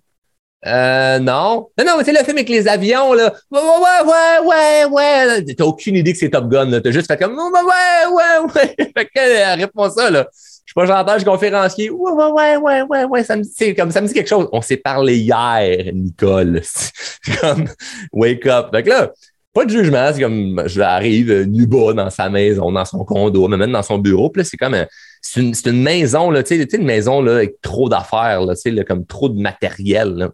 Euh, 0.67 1.17
non. 1.17 1.69
Non, 1.77 1.85
non, 1.85 1.97
mais 1.97 2.03
c'est 2.03 2.11
le 2.11 2.19
film 2.19 2.37
avec 2.37 2.49
les 2.49 2.67
avions, 2.67 3.13
là. 3.13 3.33
Ouais, 3.49 3.59
ouais, 3.59 4.05
ouais, 4.05 4.45
ouais, 4.45 4.85
ouais, 4.85 5.25
ouais. 5.25 5.55
T'as 5.55 5.63
aucune 5.63 5.95
idée 5.95 6.13
que 6.13 6.19
c'est 6.19 6.29
Top 6.29 6.47
Gun, 6.49 6.65
là. 6.65 6.81
T'as 6.81 6.91
juste 6.91 7.07
fait 7.07 7.17
comme, 7.17 7.35
ouais, 7.35 7.61
ouais, 7.61 8.13
ouais, 8.13 8.51
ouais. 8.55 8.91
fait 8.95 9.05
qu'elle 9.07 9.59
répond 9.59 9.89
ça, 9.89 10.11
là. 10.11 10.27
Je 10.73 10.81
suis 10.81 10.87
pas 10.87 10.97
chanteur, 10.97 11.19
je 11.19 11.25
conférencier. 11.25 11.89
Ouais, 11.89 12.11
ouais, 12.13 12.31
ouais, 12.31 12.55
ouais, 12.55 12.81
ouais, 12.83 13.03
ouais. 13.03 13.23
Ça 13.25 13.35
me, 13.35 13.43
c'est 13.43 13.75
comme, 13.75 13.91
ça 13.91 13.99
me 13.99 14.07
dit 14.07 14.13
quelque 14.13 14.29
chose. 14.29 14.47
On 14.53 14.61
s'est 14.61 14.77
parlé 14.77 15.17
hier, 15.17 15.91
Nicole. 15.93 16.61
Comme, 17.41 17.65
wake 18.13 18.45
up. 18.45 18.71
Que 18.71 18.89
là, 18.89 19.11
pas 19.53 19.65
de 19.65 19.69
jugement. 19.69 20.11
C'est 20.13 20.21
comme, 20.21 20.63
je 20.67 20.79
arrive 20.79 21.43
nu 21.43 21.67
bas 21.67 21.91
dans 21.91 22.09
sa 22.09 22.29
maison, 22.29 22.71
dans 22.71 22.85
son 22.85 23.03
condo, 23.03 23.49
me 23.49 23.57
mettre 23.57 23.73
dans 23.73 23.83
son 23.83 23.97
bureau. 23.97 24.29
Puis 24.29 24.43
là, 24.43 24.49
c'est 24.49 24.55
comme, 24.55 24.77
c'est 25.21 25.41
une, 25.41 25.53
une 25.65 25.83
maison, 25.83 26.31
là, 26.31 26.41
tu 26.41 26.57
sais, 26.57 26.77
une 26.77 26.85
maison, 26.85 27.21
là, 27.21 27.35
avec 27.35 27.59
trop 27.61 27.89
d'affaires, 27.89 28.39
là, 28.39 28.55
tu 28.55 28.73
sais, 28.73 28.85
comme 28.85 29.05
trop 29.05 29.27
de 29.27 29.41
matériel, 29.41 30.13
là. 30.15 30.29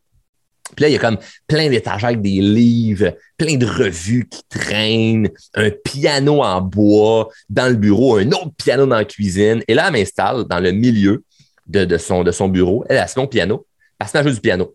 Puis 0.75 0.83
là, 0.83 0.89
il 0.89 0.93
y 0.93 0.95
a 0.95 0.99
comme 0.99 1.17
plein 1.47 1.69
d'étagères 1.69 2.09
avec 2.09 2.21
des 2.21 2.41
livres, 2.41 3.15
plein 3.37 3.55
de 3.55 3.65
revues 3.65 4.27
qui 4.29 4.41
traînent, 4.49 5.29
un 5.53 5.69
piano 5.71 6.43
en 6.43 6.61
bois 6.61 7.29
dans 7.49 7.67
le 7.69 7.75
bureau, 7.75 8.17
un 8.17 8.27
autre 8.31 8.51
piano 8.57 8.85
dans 8.85 8.97
la 8.97 9.05
cuisine. 9.05 9.63
Et 9.67 9.73
là, 9.73 9.85
elle 9.87 9.93
m'installe 9.93 10.43
dans 10.43 10.59
le 10.59 10.71
milieu 10.71 11.23
de, 11.67 11.97
son, 11.97 12.23
de 12.23 12.31
son 12.31 12.47
bureau. 12.49 12.83
Elle 12.89 12.97
a 12.97 13.07
son 13.07 13.27
piano. 13.27 13.65
Elle 13.99 14.07
se 14.07 14.13
met 14.15 14.19
à 14.19 14.23
jouer 14.23 14.33
du 14.33 14.41
piano. 14.41 14.65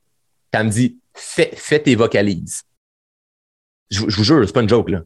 Puis 0.51 0.61
elle 0.61 0.67
me 0.67 0.71
dit, 0.71 0.97
fais, 1.15 1.51
fais 1.55 1.79
tes 1.79 1.95
vocalises. 1.95 2.63
Je, 3.91 4.01
vous- 4.01 4.11
je 4.11 4.17
vous 4.17 4.25
jure, 4.25 4.43
c'est 4.47 4.53
pas 4.55 4.63
une 4.63 4.69
joke, 4.69 4.91
là. 4.91 5.03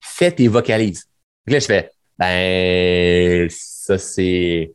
Fais 0.00 0.32
tes 0.32 0.48
vocalises. 0.48 1.06
Puis 1.44 1.52
là, 1.54 1.58
je 1.60 1.66
fais, 1.66 1.90
ben, 2.18 3.48
ça, 3.50 3.98
c'est, 3.98 4.72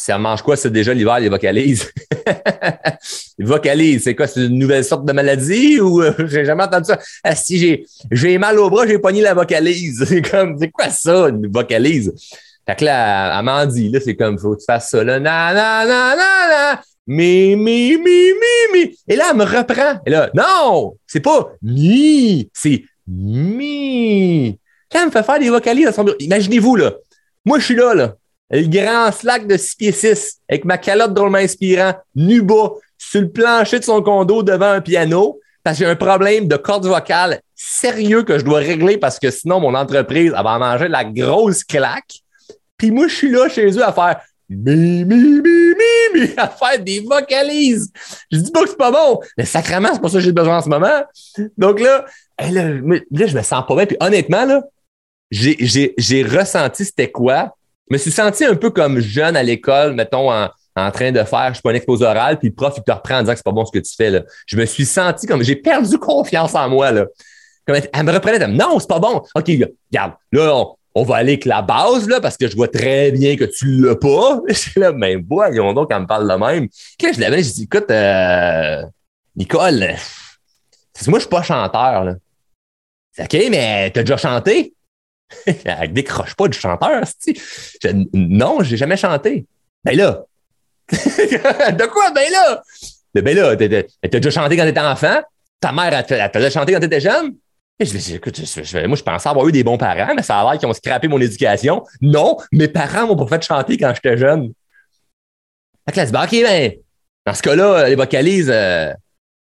ça 0.00 0.16
mange 0.16 0.42
quoi, 0.42 0.56
c'est 0.56 0.70
déjà 0.70 0.94
l'hiver, 0.94 1.18
les 1.18 1.28
vocalises? 1.28 1.90
les 3.36 3.44
vocalises, 3.44 4.04
c'est 4.04 4.14
quoi? 4.14 4.28
C'est 4.28 4.46
une 4.46 4.56
nouvelle 4.56 4.84
sorte 4.84 5.04
de 5.04 5.12
maladie 5.12 5.80
ou 5.80 6.00
euh, 6.00 6.12
j'ai 6.26 6.44
jamais 6.44 6.62
entendu 6.62 6.86
ça? 6.86 7.00
Ah, 7.24 7.34
si 7.34 7.84
j'ai, 8.12 8.38
mal 8.38 8.60
au 8.60 8.70
bras, 8.70 8.86
j'ai 8.86 9.00
pogné 9.00 9.22
la 9.22 9.34
vocalise. 9.34 10.04
C'est 10.08 10.22
comme, 10.22 10.56
c'est 10.56 10.70
quoi 10.70 10.88
ça, 10.88 11.28
une 11.30 11.48
vocalise? 11.48 12.14
Fait 12.64 12.76
que 12.76 12.84
là, 12.84 13.66
dit, 13.66 13.88
là, 13.88 13.98
c'est 13.98 14.14
comme, 14.14 14.38
faut 14.38 14.54
que 14.54 14.60
tu 14.60 14.66
fasses 14.66 14.90
ça, 14.90 15.02
là, 15.02 15.18
na, 15.18 15.52
na, 15.52 15.84
na, 15.84 16.14
na, 16.14 16.48
na, 16.48 16.80
mi, 17.06 17.56
mi, 17.56 17.96
mi, 17.96 18.32
mi, 18.34 18.72
mi. 18.72 18.96
Et 19.08 19.16
là, 19.16 19.30
elle 19.32 19.36
me 19.36 19.44
reprend. 19.44 20.00
Et 20.06 20.10
là, 20.10 20.30
non, 20.32 20.96
c'est 21.08 21.20
pas 21.20 21.54
mi, 21.60 22.48
c'est 22.52 22.84
mi. 23.08 24.50
Là, 24.92 25.00
elle 25.00 25.06
me 25.06 25.10
fait 25.10 25.24
faire 25.24 25.40
des 25.40 25.50
vocalises 25.50 25.86
dans 25.86 25.92
son 25.92 26.04
bureau. 26.04 26.18
Imaginez-vous, 26.20 26.76
là. 26.76 26.92
Moi, 27.44 27.58
je 27.58 27.64
suis 27.64 27.74
là, 27.74 27.94
là. 27.94 28.14
Le 28.50 28.66
grand 28.66 29.12
slack 29.12 29.46
de 29.46 29.56
6 29.56 29.74
pieds 29.76 29.92
6, 29.92 30.38
avec 30.48 30.64
ma 30.64 30.78
calotte 30.78 31.14
drôlement 31.14 31.38
inspirant, 31.38 31.94
nu 32.14 32.42
bas, 32.42 32.72
sur 32.96 33.20
le 33.20 33.30
plancher 33.30 33.78
de 33.78 33.84
son 33.84 34.02
condo 34.02 34.42
devant 34.42 34.70
un 34.70 34.80
piano, 34.80 35.38
parce 35.62 35.78
que 35.78 35.84
j'ai 35.84 35.90
un 35.90 35.96
problème 35.96 36.48
de 36.48 36.56
corde 36.56 36.86
vocale 36.86 37.40
sérieux 37.54 38.22
que 38.22 38.38
je 38.38 38.44
dois 38.44 38.60
régler 38.60 38.96
parce 38.96 39.18
que 39.18 39.30
sinon, 39.30 39.60
mon 39.60 39.74
entreprise, 39.74 40.32
elle 40.36 40.44
va 40.44 40.58
manger 40.58 40.88
la 40.88 41.04
grosse 41.04 41.64
claque. 41.64 42.20
Puis 42.76 42.90
moi, 42.90 43.08
je 43.08 43.14
suis 43.14 43.30
là 43.30 43.48
chez 43.48 43.70
eux 43.70 43.84
à 43.84 43.92
faire 43.92 44.20
mi, 44.48 45.04
mi, 45.04 45.14
mi, 45.14 45.42
mi, 45.42 46.20
mi, 46.20 46.28
à 46.36 46.48
faire 46.48 46.82
des 46.82 47.00
vocalises. 47.00 47.92
Je 48.30 48.38
dis 48.38 48.50
pas 48.50 48.62
que 48.62 48.70
c'est 48.70 48.78
pas 48.78 48.90
bon, 48.90 49.20
mais 49.36 49.44
sacrément, 49.44 49.90
c'est 49.92 50.00
pas 50.00 50.08
ça 50.08 50.18
que 50.18 50.24
j'ai 50.24 50.32
besoin 50.32 50.58
en 50.58 50.62
ce 50.62 50.68
moment. 50.68 51.02
Donc 51.58 51.80
là, 51.80 52.06
là, 52.38 52.46
je 53.26 53.36
me 53.36 53.42
sens 53.42 53.64
pas 53.66 53.74
bien. 53.74 53.86
Puis 53.86 53.96
honnêtement, 54.00 54.44
là, 54.46 54.62
j'ai 55.30 56.22
ressenti 56.22 56.84
c'était 56.84 57.10
quoi. 57.10 57.54
Je 57.90 57.94
me 57.94 57.98
suis 57.98 58.10
senti 58.10 58.44
un 58.44 58.54
peu 58.54 58.70
comme 58.70 59.00
jeune 59.00 59.36
à 59.36 59.42
l'école, 59.42 59.94
mettons, 59.94 60.30
en, 60.30 60.48
en 60.76 60.90
train 60.90 61.12
de 61.12 61.22
faire, 61.24 61.48
je 61.50 61.54
sais 61.54 61.62
pas, 61.62 61.70
un 61.70 61.74
exposé 61.74 62.04
oral, 62.04 62.38
puis 62.38 62.48
le 62.48 62.54
prof, 62.54 62.74
il 62.76 62.82
te 62.82 62.92
reprend 62.92 63.16
en 63.16 63.20
disant 63.20 63.32
que 63.32 63.38
c'est 63.38 63.44
pas 63.44 63.52
bon 63.52 63.64
ce 63.64 63.72
que 63.72 63.78
tu 63.78 63.94
fais, 63.94 64.10
là. 64.10 64.22
Je 64.46 64.56
me 64.56 64.64
suis 64.66 64.84
senti 64.84 65.26
comme, 65.26 65.42
j'ai 65.42 65.56
perdu 65.56 65.98
confiance 65.98 66.54
en 66.54 66.68
moi, 66.68 66.92
là. 66.92 67.06
Comme, 67.66 67.76
elle, 67.76 68.04
me 68.04 68.12
reprenait, 68.12 68.36
elle 68.36 68.48
me 68.48 68.52
dit, 68.52 68.58
non, 68.58 68.78
c'est 68.78 68.88
pas 68.88 68.98
bon. 68.98 69.22
OK, 69.34 69.50
regarde, 69.90 70.12
là, 70.32 70.54
on, 70.54 70.74
on 70.94 71.02
va 71.04 71.16
aller 71.16 71.32
avec 71.32 71.44
la 71.44 71.62
base, 71.62 72.08
là, 72.08 72.20
parce 72.20 72.36
que 72.36 72.48
je 72.48 72.56
vois 72.56 72.68
très 72.68 73.10
bien 73.10 73.36
que 73.36 73.44
tu 73.44 73.82
l'as 73.82 73.96
pas. 73.96 74.40
Je 74.48 74.54
suis 74.54 74.80
là, 74.80 74.92
mais 74.92 75.16
voyons 75.16 75.72
donc, 75.72 75.88
elle 75.90 76.00
me 76.00 76.06
parle 76.06 76.28
de 76.28 76.34
même. 76.34 76.68
Quand 77.00 77.12
je 77.12 77.20
l'avais, 77.20 77.42
j'ai 77.42 77.52
dit, 77.52 77.62
écoute, 77.64 77.90
euh, 77.90 78.82
Nicole, 79.36 79.96
moi, 81.06 81.18
je 81.18 81.24
suis 81.24 81.30
pas 81.30 81.42
chanteur, 81.42 82.04
là. 82.04 82.14
OK, 83.20 83.36
mais 83.50 83.90
t'as 83.90 84.02
déjà 84.02 84.16
chanté? 84.16 84.74
Elle 85.64 85.92
décroche 85.92 86.34
pas 86.34 86.48
du 86.48 86.58
chanteur, 86.58 87.02
je, 87.04 88.06
Non, 88.12 88.62
jamais 88.62 88.96
chanté. 88.96 89.46
Ben 89.84 89.96
là. 89.96 90.24
de 90.90 91.86
quoi? 91.86 92.10
Ben 92.12 92.30
là. 92.30 92.62
Ben 93.14 93.36
là, 93.36 93.56
t'as 93.56 94.08
déjà 94.08 94.30
chanté 94.30 94.56
quand 94.56 94.64
t'étais 94.64 94.80
enfant? 94.80 95.20
Ta 95.60 95.72
mère, 95.72 95.92
elle 95.92 96.30
déjà 96.32 96.50
chanté 96.50 96.72
quand 96.72 96.80
t'étais 96.80 97.00
jeune? 97.00 97.34
Et 97.80 97.84
je 97.84 98.14
écoute, 98.14 98.40
moi, 98.86 98.96
je 98.96 99.02
pensais 99.02 99.28
avoir 99.28 99.46
eu 99.46 99.52
des 99.52 99.62
bons 99.62 99.78
parents, 99.78 100.12
mais 100.14 100.22
ça 100.22 100.40
a 100.40 100.50
l'air 100.50 100.58
qu'ils 100.58 100.68
ont 100.68 100.72
scrappé 100.72 101.06
mon 101.06 101.20
éducation. 101.20 101.84
Non, 102.00 102.36
mes 102.50 102.66
parents 102.66 103.06
m'ont 103.06 103.16
pas 103.16 103.38
fait 103.38 103.44
chanter 103.44 103.76
quand 103.76 103.92
j'étais 103.94 104.16
jeune. 104.16 104.52
Fait 105.88 106.06
que 106.06 106.12
là, 106.12 106.24
OK, 106.24 106.30
ben, 106.30 106.72
dans 107.24 107.34
ce 107.34 107.42
cas-là, 107.42 107.88
les 107.88 107.94
vocalises, 107.94 108.50
euh, 108.52 108.92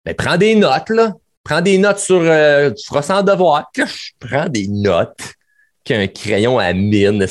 ben, 0.06 0.15
prends 0.15 0.38
des 0.38 0.53
notes, 0.53 0.89
là. 0.89 1.13
Prends 1.44 1.62
des 1.62 1.77
notes 1.77 2.00
sur, 2.00 2.20
euh, 2.22 2.72
tu 2.72 2.86
feras 2.86 3.01
sans 3.01 3.24
devoir. 3.24 3.72
Je 3.75 3.84
prends 4.20 4.50
des 4.50 4.67
notes 4.67 5.37
qu'un 5.88 6.08
crayon 6.08 6.60
à 6.60 6.74
mine 6.74 7.25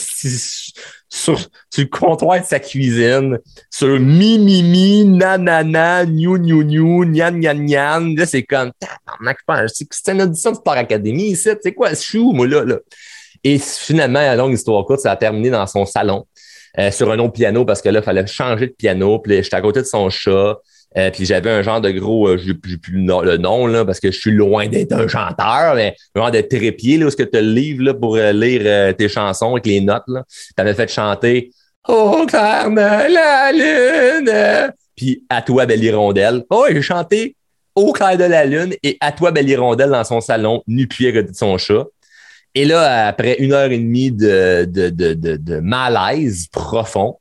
sur, 1.09 1.39
le 1.77 1.85
comptoir 1.85 2.41
de 2.41 2.47
sa 2.47 2.59
cuisine, 2.59 3.39
sur 3.71 4.01
mi, 4.01 4.39
mi, 4.39 4.63
mi, 4.63 5.05
nanana, 5.05 6.07
new, 6.07 6.39
new, 6.39 6.63
new, 6.63 7.05
nyan, 7.05 7.33
nyan, 7.33 7.55
nyan. 7.55 8.15
Là, 8.17 8.25
c'est 8.27 8.43
comme, 8.43 8.73
c'est 8.81 10.13
une 10.13 10.23
audition 10.23 10.53
de 10.53 10.57
Star 10.57 10.79
Academy 10.79 11.31
ici. 11.31 11.51
C'est 11.63 11.73
quoi 11.75 11.95
chou, 11.95 12.33
moi, 12.33 12.47
là, 12.47 12.65
là? 12.65 12.77
Et 13.45 13.59
finalement, 13.59 14.19
à 14.19 14.35
longue 14.35 14.55
histoire 14.55 14.85
courte, 14.85 15.01
ça 15.01 15.13
a 15.13 15.17
terminé 15.17 15.51
dans 15.51 15.67
son 15.67 15.85
salon, 15.85 16.27
euh, 16.79 16.91
sur 16.91 17.11
un 17.13 17.19
autre 17.19 17.35
piano, 17.35 17.65
parce 17.65 17.83
que 17.83 17.91
là, 17.91 18.01
il 18.01 18.05
fallait 18.05 18.27
changer 18.27 18.69
de 18.69 18.73
piano. 18.73 19.19
Puis 19.19 19.43
j'étais 19.43 19.57
à 19.57 19.61
côté 19.61 19.81
de 19.81 19.87
son 19.87 20.09
chat. 20.09 20.57
Euh, 20.99 21.11
puis 21.11 21.26
j'avais 21.26 21.50
un 21.50 21.62
genre 21.62 21.81
de 21.81 21.91
gros, 21.91 22.29
euh, 22.29 22.38
j'ai 22.38 22.55
plus 22.55 22.81
le 22.91 23.37
nom, 23.37 23.67
là, 23.67 23.85
parce 23.85 24.00
que 24.00 24.11
je 24.11 24.19
suis 24.19 24.31
loin 24.33 24.67
d'être 24.67 24.93
un 24.93 25.07
chanteur, 25.07 25.75
mais 25.75 25.95
un 26.15 26.21
genre 26.21 26.31
de 26.31 26.41
trépied, 26.41 26.97
là, 26.97 27.05
où 27.05 27.09
est-ce 27.09 27.17
que 27.17 27.23
tu 27.23 27.38
le 27.38 27.53
livre 27.53 27.85
là, 27.85 27.95
pour 27.95 28.17
euh, 28.17 28.33
lire 28.33 28.95
tes 28.97 29.09
chansons 29.09 29.53
avec 29.53 29.67
les 29.67 29.81
notes. 29.81 30.05
Là. 30.09 30.25
T'avais 30.57 30.75
fait 30.75 30.91
chanter 30.91 31.50
Oh, 31.88 32.25
clairement, 32.26 33.03
la 33.09 33.53
lune! 33.53 34.73
Puis 34.97 35.23
À 35.29 35.43
toi, 35.43 35.67
belle 35.67 35.85
hirondelle. 35.85 36.43
Oh, 36.50 36.65
j'ai 36.71 36.83
chanté 36.83 37.37
Au 37.75 37.93
clair 37.93 38.17
de 38.17 38.25
la 38.25 38.45
lune 38.45 38.75
et 38.83 38.97
À 39.00 39.12
toi, 39.12 39.31
belle 39.31 39.49
hirondelle 39.49 39.91
dans 39.91 40.05
son 40.05 40.21
salon, 40.21 40.62
nu 40.67 40.88
puis 40.88 41.07
à 41.09 41.23
de 41.23 41.35
son 41.35 41.59
chat. 41.59 41.85
Et 42.55 42.65
là, 42.65 43.07
après 43.07 43.37
une 43.38 43.53
heure 43.53 43.71
et 43.71 43.79
demie 43.79 44.11
de, 44.11 44.65
de, 44.65 44.88
de, 44.88 45.12
de 45.12 45.61
malaise 45.61 46.47
profond, 46.50 47.19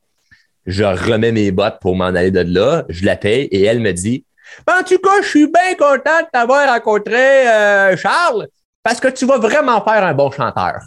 je 0.66 0.84
remets 0.84 1.32
mes 1.32 1.50
bottes 1.52 1.78
pour 1.80 1.96
m'en 1.96 2.06
aller 2.06 2.30
de 2.30 2.40
là, 2.40 2.84
je 2.88 3.04
la 3.04 3.16
paye 3.16 3.44
et 3.44 3.62
elle 3.62 3.80
me 3.80 3.92
dit 3.92 4.24
En 4.66 4.82
tout 4.82 4.98
cas, 4.98 5.22
je 5.22 5.28
suis 5.28 5.46
bien 5.46 5.74
content 5.78 6.20
de 6.20 6.26
t'avoir 6.32 6.68
rencontré, 6.68 7.48
euh, 7.48 7.96
Charles, 7.96 8.48
parce 8.82 9.00
que 9.00 9.08
tu 9.08 9.26
vas 9.26 9.38
vraiment 9.38 9.82
faire 9.84 10.04
un 10.04 10.14
bon 10.14 10.30
chanteur. 10.30 10.80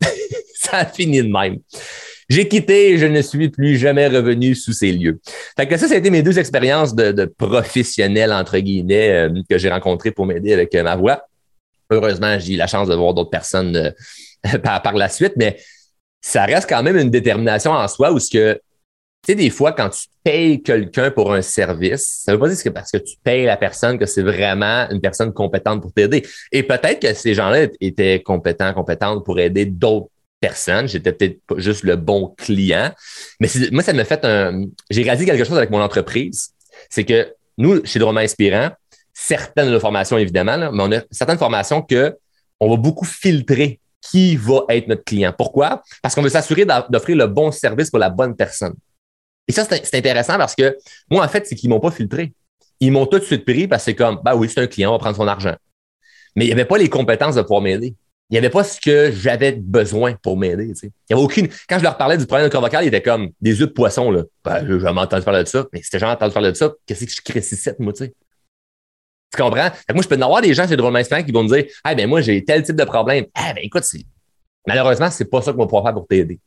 ça 0.54 0.78
a 0.78 0.86
fini 0.86 1.22
de 1.22 1.28
même. 1.28 1.58
J'ai 2.28 2.46
quitté 2.46 2.90
et 2.90 2.98
je 2.98 3.06
ne 3.06 3.22
suis 3.22 3.48
plus 3.48 3.78
jamais 3.78 4.06
revenu 4.06 4.54
sous 4.54 4.72
ces 4.72 4.92
lieux. 4.92 5.18
Fait 5.56 5.66
que 5.66 5.76
ça, 5.78 5.88
ça 5.88 5.94
a 5.94 5.96
été 5.96 6.10
mes 6.10 6.22
deux 6.22 6.38
expériences 6.38 6.94
de, 6.94 7.10
de 7.10 7.24
professionnels, 7.24 8.32
entre 8.32 8.58
guillemets, 8.58 9.10
euh, 9.10 9.42
que 9.48 9.56
j'ai 9.56 9.70
rencontrées 9.70 10.10
pour 10.10 10.26
m'aider 10.26 10.52
avec 10.52 10.74
euh, 10.74 10.82
ma 10.82 10.96
voix. 10.96 11.22
Heureusement, 11.90 12.38
j'ai 12.38 12.54
eu 12.54 12.56
la 12.56 12.66
chance 12.66 12.86
de 12.86 12.94
voir 12.94 13.14
d'autres 13.14 13.30
personnes 13.30 13.94
par, 14.62 14.82
par, 14.82 14.94
la 14.94 15.08
suite, 15.08 15.32
mais 15.36 15.58
ça 16.20 16.44
reste 16.44 16.68
quand 16.68 16.82
même 16.82 16.98
une 16.98 17.10
détermination 17.10 17.70
en 17.70 17.88
soi 17.88 18.12
où 18.12 18.18
ce 18.18 18.30
que 18.30 18.60
tu 19.24 19.32
sais, 19.32 19.34
des 19.34 19.50
fois, 19.50 19.72
quand 19.72 19.90
tu 19.90 20.06
payes 20.22 20.62
quelqu'un 20.62 21.10
pour 21.10 21.32
un 21.32 21.42
service, 21.42 22.22
ça 22.24 22.32
veut 22.32 22.38
pas 22.38 22.48
dire 22.48 22.62
que 22.62 22.68
parce 22.70 22.90
que 22.90 22.98
tu 22.98 23.16
payes 23.22 23.44
la 23.44 23.56
personne 23.56 23.98
que 23.98 24.06
c'est 24.06 24.22
vraiment 24.22 24.88
une 24.90 25.00
personne 25.00 25.32
compétente 25.32 25.82
pour 25.82 25.92
t'aider. 25.92 26.24
Et 26.52 26.62
peut-être 26.62 27.00
que 27.00 27.12
ces 27.12 27.34
gens-là 27.34 27.66
étaient 27.80 28.22
compétents, 28.22 28.72
compétentes 28.72 29.24
pour 29.24 29.38
aider 29.38 29.66
d'autres 29.66 30.08
personnes. 30.40 30.88
J'étais 30.88 31.12
peut-être 31.12 31.40
pas 31.46 31.58
juste 31.58 31.82
le 31.82 31.96
bon 31.96 32.34
client. 32.38 32.92
Mais 33.40 33.48
moi, 33.72 33.82
ça 33.82 33.92
me 33.92 34.04
fait 34.04 34.24
un. 34.24 34.64
J'ai 34.88 35.02
réalisé 35.02 35.26
quelque 35.26 35.44
chose 35.44 35.58
avec 35.58 35.70
mon 35.70 35.80
entreprise. 35.80 36.50
C'est 36.88 37.04
que 37.04 37.34
nous, 37.58 37.84
chez 37.84 37.98
Drôme 37.98 38.18
Inspirant, 38.18 38.70
certaines 39.12 39.66
de 39.66 39.72
nos 39.72 39.80
formations, 39.80 40.16
évidemment, 40.16 40.56
mais 40.72 40.82
on 40.82 40.92
a 40.92 41.00
certaines 41.10 41.38
formations 41.38 41.82
que 41.82 42.16
on 42.60 42.70
va 42.70 42.76
beaucoup 42.76 43.04
filtrer 43.04 43.80
qui 44.00 44.36
va 44.36 44.64
être 44.68 44.86
notre 44.88 45.04
client. 45.04 45.34
Pourquoi? 45.36 45.82
Parce 46.02 46.14
qu'on 46.14 46.22
veut 46.22 46.28
s'assurer 46.28 46.64
d'offrir 46.88 47.16
le 47.16 47.26
bon 47.26 47.50
service 47.50 47.90
pour 47.90 47.98
la 47.98 48.10
bonne 48.10 48.36
personne. 48.36 48.74
Et 49.48 49.52
ça, 49.52 49.64
c'est 49.64 49.94
intéressant 49.94 50.36
parce 50.36 50.54
que 50.54 50.76
moi, 51.10 51.24
en 51.24 51.28
fait, 51.28 51.46
c'est 51.46 51.54
qu'ils 51.54 51.70
m'ont 51.70 51.80
pas 51.80 51.90
filtré. 51.90 52.32
Ils 52.80 52.92
m'ont 52.92 53.06
tout 53.06 53.18
de 53.18 53.24
suite 53.24 53.44
pris 53.44 53.66
parce 53.66 53.82
que 53.82 53.90
c'est 53.90 53.94
comme, 53.96 54.20
bah 54.22 54.36
oui, 54.36 54.48
c'est 54.48 54.60
un 54.60 54.66
client, 54.66 54.90
on 54.90 54.92
va 54.92 54.98
prendre 54.98 55.16
son 55.16 55.26
argent. 55.26 55.56
Mais 56.36 56.44
il 56.44 56.48
n'y 56.48 56.52
avait 56.52 56.66
pas 56.66 56.78
les 56.78 56.88
compétences 56.88 57.34
de 57.34 57.42
pouvoir 57.42 57.62
m'aider. 57.62 57.96
Il 58.30 58.34
n'y 58.34 58.38
avait 58.38 58.50
pas 58.50 58.62
ce 58.62 58.78
que 58.78 59.10
j'avais 59.10 59.52
besoin 59.52 60.14
pour 60.22 60.36
m'aider. 60.36 60.72
Il 60.82 60.90
y 61.08 61.12
avait 61.14 61.22
aucune. 61.22 61.48
Quand 61.66 61.78
je 61.78 61.82
leur 61.82 61.96
parlais 61.96 62.18
du 62.18 62.26
problème 62.26 62.46
de 62.46 62.52
corps 62.52 62.60
vocal, 62.60 62.84
ils 62.84 62.88
étaient 62.88 63.02
comme 63.02 63.30
des 63.40 63.62
œufs 63.62 63.68
de 63.68 63.72
poisson. 63.72 64.10
Là. 64.10 64.24
Ben, 64.44 64.66
j'ai 64.66 64.80
jamais 64.80 65.00
entendu 65.00 65.24
parler 65.24 65.42
de 65.42 65.48
ça. 65.48 65.66
Mais 65.72 65.80
c'était 65.82 65.98
jamais 65.98 66.12
entendu 66.12 66.34
parler 66.34 66.52
de 66.52 66.56
ça. 66.56 66.74
Qu'est-ce 66.84 67.06
que 67.06 67.10
je 67.10 67.22
crée 67.22 67.74
moi, 67.78 67.92
tu 67.94 68.04
sais? 68.04 68.14
Tu 69.34 69.42
comprends? 69.42 69.70
moi, 69.92 70.02
je 70.02 70.08
peux 70.08 70.16
en 70.16 70.22
avoir 70.22 70.42
des 70.42 70.54
gens 70.54 70.68
chez 70.68 70.76
Drôlement 70.76 71.02
qui 71.02 71.32
vont 71.32 71.42
me 71.42 71.48
dire 71.48 71.72
Ah, 71.84 71.94
ben 71.94 72.06
moi, 72.06 72.20
j'ai 72.20 72.44
tel 72.44 72.62
type 72.62 72.76
de 72.76 72.84
problème. 72.84 73.24
Ah, 73.34 73.52
ben 73.54 73.62
écoute, 73.62 73.84
malheureusement, 74.66 75.10
c'est 75.10 75.24
pas 75.24 75.40
ça 75.40 75.52
qu'on 75.52 75.60
va 75.60 75.66
pouvoir 75.66 75.84
faire 75.84 75.94
pour 75.94 76.06
t'aider. 76.06 76.38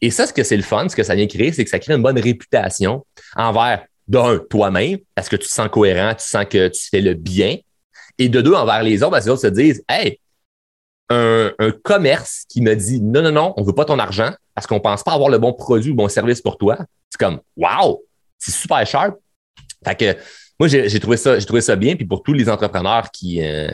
Et 0.00 0.10
ça, 0.10 0.26
ce 0.26 0.32
que 0.32 0.42
c'est 0.42 0.56
le 0.56 0.62
fun, 0.62 0.88
ce 0.88 0.96
que 0.96 1.02
ça 1.02 1.14
vient 1.14 1.26
créer, 1.26 1.52
c'est 1.52 1.64
que 1.64 1.70
ça 1.70 1.78
crée 1.78 1.94
une 1.94 2.02
bonne 2.02 2.18
réputation 2.18 3.04
envers, 3.36 3.84
d'un, 4.08 4.38
toi-même, 4.38 4.98
parce 5.14 5.28
que 5.28 5.36
tu 5.36 5.46
te 5.46 5.52
sens 5.52 5.68
cohérent, 5.68 6.14
tu 6.14 6.26
sens 6.26 6.46
que 6.46 6.68
tu 6.68 6.88
fais 6.88 7.00
le 7.00 7.14
bien. 7.14 7.58
Et 8.18 8.28
de 8.28 8.40
deux, 8.40 8.54
envers 8.54 8.82
les 8.82 9.02
autres, 9.02 9.12
parce 9.12 9.24
que 9.24 9.28
les 9.28 9.32
autres 9.32 9.42
se 9.42 9.46
disent, 9.48 9.84
hey, 9.88 10.18
un, 11.10 11.52
commerce 11.82 12.44
qui 12.48 12.60
me 12.60 12.74
dit 12.74 13.00
non, 13.00 13.22
non, 13.22 13.32
non, 13.32 13.54
on 13.56 13.62
veut 13.62 13.74
pas 13.74 13.84
ton 13.84 13.98
argent 13.98 14.32
parce 14.54 14.66
qu'on 14.66 14.80
pense 14.80 15.02
pas 15.02 15.12
avoir 15.12 15.30
le 15.30 15.38
bon 15.38 15.52
produit 15.52 15.90
ou 15.90 15.94
le 15.94 15.96
bon 15.96 16.08
service 16.08 16.40
pour 16.40 16.58
toi. 16.58 16.78
C'est 17.10 17.18
comme, 17.18 17.40
wow, 17.56 18.02
c'est 18.38 18.52
super 18.52 18.84
cher. 18.86 19.12
Fait 19.84 19.94
que, 19.94 20.18
moi, 20.58 20.68
j'ai 20.68 21.00
trouvé 21.00 21.16
ça, 21.16 21.76
bien. 21.76 21.94
Puis 21.94 22.04
pour 22.04 22.22
tous 22.22 22.32
les 22.32 22.48
entrepreneurs 22.48 23.10
qui, 23.10 23.40
euh, 23.42 23.70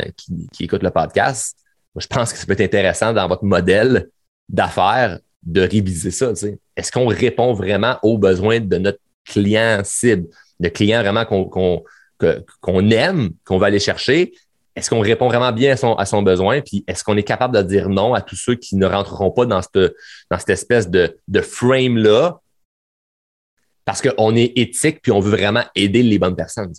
écoutent 0.60 0.82
le 0.82 0.90
podcast, 0.90 1.56
je 1.96 2.06
pense 2.06 2.32
que 2.32 2.38
ça 2.38 2.44
peut 2.44 2.52
être 2.52 2.60
intéressant 2.60 3.12
dans 3.12 3.26
votre 3.26 3.44
modèle 3.44 4.10
d'affaires 4.48 5.18
de 5.44 5.60
réviser 5.60 6.10
ça. 6.10 6.32
Est-ce 6.76 6.92
qu'on 6.92 7.06
répond 7.06 7.52
vraiment 7.52 7.98
aux 8.02 8.18
besoins 8.18 8.60
de 8.60 8.78
notre 8.78 8.98
client 9.24 9.80
cible, 9.84 10.26
de 10.60 10.68
client 10.68 11.00
vraiment 11.02 11.24
qu'on 11.24 12.90
aime, 12.90 13.30
qu'on 13.44 13.58
va 13.58 13.66
aller 13.66 13.78
chercher? 13.78 14.32
Est-ce 14.76 14.90
qu'on 14.90 15.00
répond 15.00 15.28
vraiment 15.28 15.52
bien 15.52 15.72
à 15.72 15.76
son, 15.76 15.94
à 15.94 16.04
son 16.04 16.22
besoin? 16.22 16.60
Puis 16.60 16.84
est-ce 16.88 17.04
qu'on 17.04 17.16
est 17.16 17.22
capable 17.22 17.56
de 17.56 17.62
dire 17.62 17.88
non 17.88 18.14
à 18.14 18.20
tous 18.20 18.36
ceux 18.36 18.56
qui 18.56 18.76
ne 18.76 18.86
rentreront 18.86 19.30
pas 19.30 19.46
dans 19.46 19.62
cette, 19.62 19.94
dans 20.30 20.38
cette 20.38 20.50
espèce 20.50 20.90
de, 20.90 21.16
de 21.28 21.40
frame-là? 21.40 22.40
Parce 23.84 24.02
qu'on 24.02 24.34
est 24.34 24.52
éthique 24.56 25.00
puis 25.02 25.12
on 25.12 25.20
veut 25.20 25.30
vraiment 25.30 25.62
aider 25.74 26.02
les 26.02 26.18
bonnes 26.18 26.34
personnes. 26.34 26.72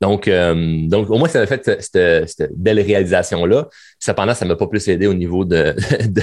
Donc, 0.00 0.28
euh, 0.28 0.86
donc, 0.88 1.10
au 1.10 1.18
moins, 1.18 1.28
ça 1.28 1.40
m'a 1.40 1.46
fait 1.46 1.62
cette, 1.64 2.52
belle 2.56 2.80
réalisation-là. 2.80 3.68
Cependant, 3.98 4.34
ça 4.34 4.46
m'a 4.46 4.56
pas 4.56 4.66
plus 4.66 4.88
aidé 4.88 5.06
au 5.06 5.14
niveau 5.14 5.44
de, 5.44 5.74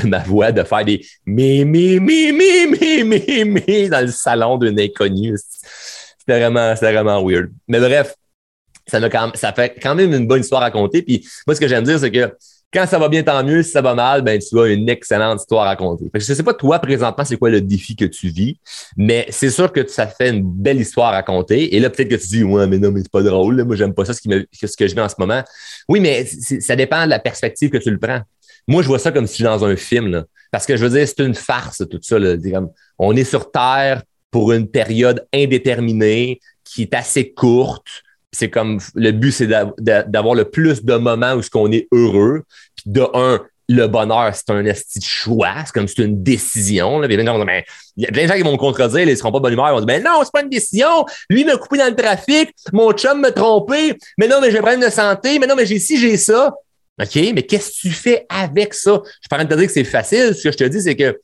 ma 0.08 0.20
voix, 0.20 0.52
de 0.52 0.64
faire 0.64 0.84
des 0.84 1.06
mi, 1.26 1.64
mi, 1.64 2.00
mi, 2.00 2.32
mi, 2.32 2.66
mi, 2.66 3.04
mi, 3.04 3.46
mi 3.46 3.90
dans 3.90 4.02
le 4.02 4.12
salon 4.12 4.58
d'une 4.58 4.80
inconnue. 4.80 5.36
C'était 6.18 6.40
vraiment, 6.40 6.76
c'était 6.76 6.92
vraiment 6.92 7.24
weird. 7.24 7.52
Mais 7.68 7.80
bref, 7.80 8.16
ça, 8.88 9.00
quand, 9.10 9.36
ça 9.36 9.54
fait 9.54 9.78
quand 9.82 9.94
même 9.94 10.12
une 10.14 10.28
bonne 10.28 10.42
histoire 10.42 10.62
à 10.62 10.66
raconter. 10.66 11.04
Puis 11.04 11.28
moi, 11.46 11.56
ce 11.56 11.60
que 11.60 11.68
j'aime 11.68 11.84
dire, 11.84 12.00
c'est 12.00 12.12
que 12.12 12.34
quand 12.74 12.86
ça 12.86 13.00
va 13.00 13.08
bien, 13.08 13.24
tant 13.24 13.44
mieux. 13.44 13.64
Si 13.64 13.72
ça 13.72 13.82
va 13.82 13.96
mal, 13.96 14.22
ben, 14.22 14.40
tu 14.40 14.60
as 14.60 14.68
une 14.68 14.90
excellente 14.90 15.40
histoire 15.40 15.64
à 15.64 15.70
raconter. 15.70 16.10
je 16.14 16.32
ne 16.32 16.36
sais 16.36 16.44
pas, 16.44 16.54
toi, 16.54 16.80
présentement, 16.80 17.24
c'est 17.24 17.38
quoi 17.38 17.50
le 17.50 17.62
défi 17.62 17.96
que 17.96 18.06
tu 18.06 18.28
vis, 18.30 18.60
mais 18.98 19.26
c'est 19.30 19.50
sûr 19.50 19.72
que 19.72 19.88
ça 19.88 20.08
fait 20.08 20.30
une 20.30 20.44
belle 20.44 20.80
histoire 20.80 21.10
à 21.10 21.12
raconter. 21.14 21.76
Et 21.76 21.80
là, 21.80 21.90
peut-être 21.90 22.10
que 22.10 22.16
tu 22.16 22.28
dis, 22.28 22.44
ouais, 22.44 22.68
mais 22.68 22.78
non, 22.78 22.92
mais 22.92 23.02
c'est 23.02 23.12
pas 23.12 23.24
drôle. 23.24 23.64
Moi, 23.64 23.76
j'aime 23.76 23.94
pas 23.94 24.06
ça, 24.06 24.14
ce, 24.14 24.22
qui 24.22 24.30
ce 24.30 24.78
que 24.78 24.88
je 24.88 24.96
vis 24.96 25.02
en 25.02 25.10
ce 25.10 25.16
moment. 25.18 25.44
Oui, 25.88 26.00
mais 26.00 26.26
ça 26.26 26.76
dépend 26.76 27.06
de 27.06 27.10
la 27.10 27.20
perspective 27.20 27.70
que 27.70 27.78
tu 27.78 27.90
le 27.90 28.00
prends. 28.00 28.22
Moi, 28.68 28.82
je 28.82 28.88
vois 28.88 29.00
ça 29.00 29.12
comme 29.12 29.28
si 29.28 29.38
j'étais 29.38 29.50
dans 29.50 29.64
un 29.64 29.76
film, 29.76 30.08
là. 30.12 30.26
Parce 30.52 30.66
que 30.66 30.76
je 30.76 30.86
veux 30.86 30.98
dire, 30.98 31.08
c'est 31.08 31.26
une 31.26 31.36
farce, 31.36 31.84
tout 31.90 32.00
ça, 32.02 32.20
là. 32.20 32.36
on 32.98 33.16
est 33.16 33.24
sur 33.24 33.52
Terre 33.52 34.04
pour 34.32 34.52
une 34.52 34.68
période 34.70 35.26
indéterminée 35.34 36.40
qui 36.64 36.84
est 36.84 36.94
assez 36.94 37.34
courte 37.34 38.04
c'est 38.32 38.50
comme 38.50 38.80
le 38.96 39.12
but, 39.12 39.32
c'est 39.32 39.48
d'avoir 39.48 40.36
le 40.36 40.46
plus 40.46 40.84
de 40.84 40.96
moments 40.96 41.34
où 41.34 41.42
ce 41.42 41.50
qu'on 41.50 41.72
est 41.72 41.88
heureux. 41.92 42.44
Puis 42.76 42.92
de 42.92 43.08
un, 43.14 43.42
le 43.70 43.88
bonheur, 43.88 44.34
c'est 44.34 44.50
un 44.50 44.66
esti 44.66 45.00
de 45.00 45.04
choix, 45.04 45.56
c'est 45.66 45.74
comme 45.74 45.88
c'est 45.88 46.04
une 46.04 46.24
décision. 46.24 47.00
Là. 47.00 47.08
Ben, 47.08 47.20
il 47.98 48.04
y 48.04 48.06
a 48.06 48.12
plein 48.12 48.24
de 48.24 48.28
gens 48.28 48.36
qui 48.36 48.44
vont 48.44 48.54
me 48.54 48.58
contredire, 48.58 49.02
ils 49.02 49.10
ne 49.10 49.16
seront 49.16 49.32
pas 49.32 49.40
de 49.40 49.44
bonne 49.44 49.54
humeur, 49.54 49.68
ils 49.68 49.74
vont 49.74 49.80
dire 49.80 49.86
ben 49.86 50.04
non, 50.04 50.22
c'est 50.24 50.32
pas 50.32 50.42
une 50.42 50.50
décision. 50.50 51.06
Lui 51.30 51.44
m'a 51.44 51.58
coupé 51.58 51.78
dans 51.78 51.88
le 51.88 51.96
trafic, 51.96 52.54
mon 52.72 52.92
chum 52.94 53.22
m'a 53.22 53.32
trompé, 53.32 53.98
mais 54.18 54.28
non, 54.28 54.38
mais 54.42 54.52
j'ai 54.52 54.58
un 54.58 54.62
problème 54.62 54.82
de 54.82 54.90
santé, 54.90 55.40
mais 55.40 55.48
non, 55.48 55.56
mais 55.56 55.66
j'ai 55.66 55.80
ci, 55.80 55.98
j'ai 56.00 56.18
ça. 56.18 56.54
OK, 57.00 57.16
mais 57.34 57.44
qu'est-ce 57.44 57.70
que 57.70 57.88
tu 57.88 57.92
fais 57.92 58.26
avec 58.30 58.74
ça? 58.74 59.02
Je 59.04 59.12
suis 59.12 59.30
pas 59.30 59.36
en 59.36 59.40
train 59.40 59.46
de 59.46 59.54
te 59.54 59.60
dire 59.60 59.68
que 59.68 59.74
c'est 59.74 59.84
facile. 59.84 60.34
Ce 60.34 60.44
que 60.44 60.52
je 60.52 60.58
te 60.58 60.64
dis, 60.64 60.82
c'est 60.82 60.96
que 60.96 61.20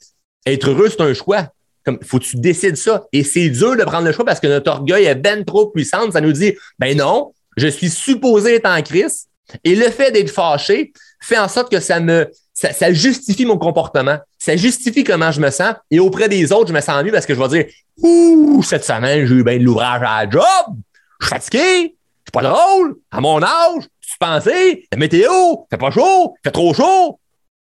être 0.45 0.69
heureux, 0.69 0.89
c'est 0.89 1.01
un 1.01 1.13
choix. 1.13 1.49
Comme, 1.85 1.99
faut 2.03 2.19
que 2.19 2.23
tu 2.23 2.37
décides 2.37 2.77
ça. 2.77 3.03
Et 3.11 3.23
c'est 3.23 3.49
dur 3.49 3.75
de 3.75 3.83
prendre 3.83 4.05
le 4.05 4.13
choix 4.13 4.25
parce 4.25 4.39
que 4.39 4.47
notre 4.47 4.71
orgueil 4.71 5.05
est 5.05 5.15
ben 5.15 5.43
trop 5.43 5.67
puissant. 5.67 6.09
Ça 6.11 6.21
nous 6.21 6.31
dit, 6.31 6.53
ben 6.79 6.97
non, 6.97 7.33
je 7.57 7.67
suis 7.67 7.89
supposé 7.89 8.55
être 8.55 8.69
en 8.69 8.81
crise. 8.81 9.27
Et 9.63 9.75
le 9.75 9.89
fait 9.89 10.11
d'être 10.11 10.29
fâché 10.29 10.93
fait 11.19 11.37
en 11.37 11.47
sorte 11.47 11.71
que 11.71 11.79
ça 11.79 11.99
me, 11.99 12.29
ça, 12.53 12.93
justifie 12.93 13.45
mon 13.45 13.57
comportement. 13.57 14.17
Ça 14.37 14.55
justifie 14.55 15.03
comment 15.03 15.31
je 15.31 15.41
me 15.41 15.49
sens. 15.49 15.75
Et 15.91 15.99
auprès 15.99 16.29
des 16.29 16.51
autres, 16.51 16.69
je 16.69 16.73
me 16.73 16.81
sens 16.81 17.03
mieux 17.03 17.11
parce 17.11 17.25
que 17.25 17.33
je 17.33 17.39
vais 17.39 17.47
dire, 17.47 17.65
ouh, 17.97 18.61
cette 18.63 18.85
semaine, 18.85 19.25
j'ai 19.25 19.35
eu 19.35 19.43
bien 19.43 19.57
de 19.57 19.63
l'ouvrage 19.63 20.01
à 20.05 20.23
la 20.23 20.29
job. 20.29 20.75
Je 21.19 21.25
suis 21.25 21.35
fatigué. 21.35 21.95
C'est 22.25 22.33
pas 22.33 22.43
drôle. 22.43 22.95
À 23.11 23.19
mon 23.19 23.41
âge, 23.41 23.83
tu 24.01 24.17
pensais, 24.19 24.85
la 24.91 24.97
météo, 24.97 25.31
fait 25.69 25.77
pas 25.77 25.91
chaud, 25.91 26.35
fait 26.43 26.51
trop 26.51 26.73
chaud. 26.73 27.19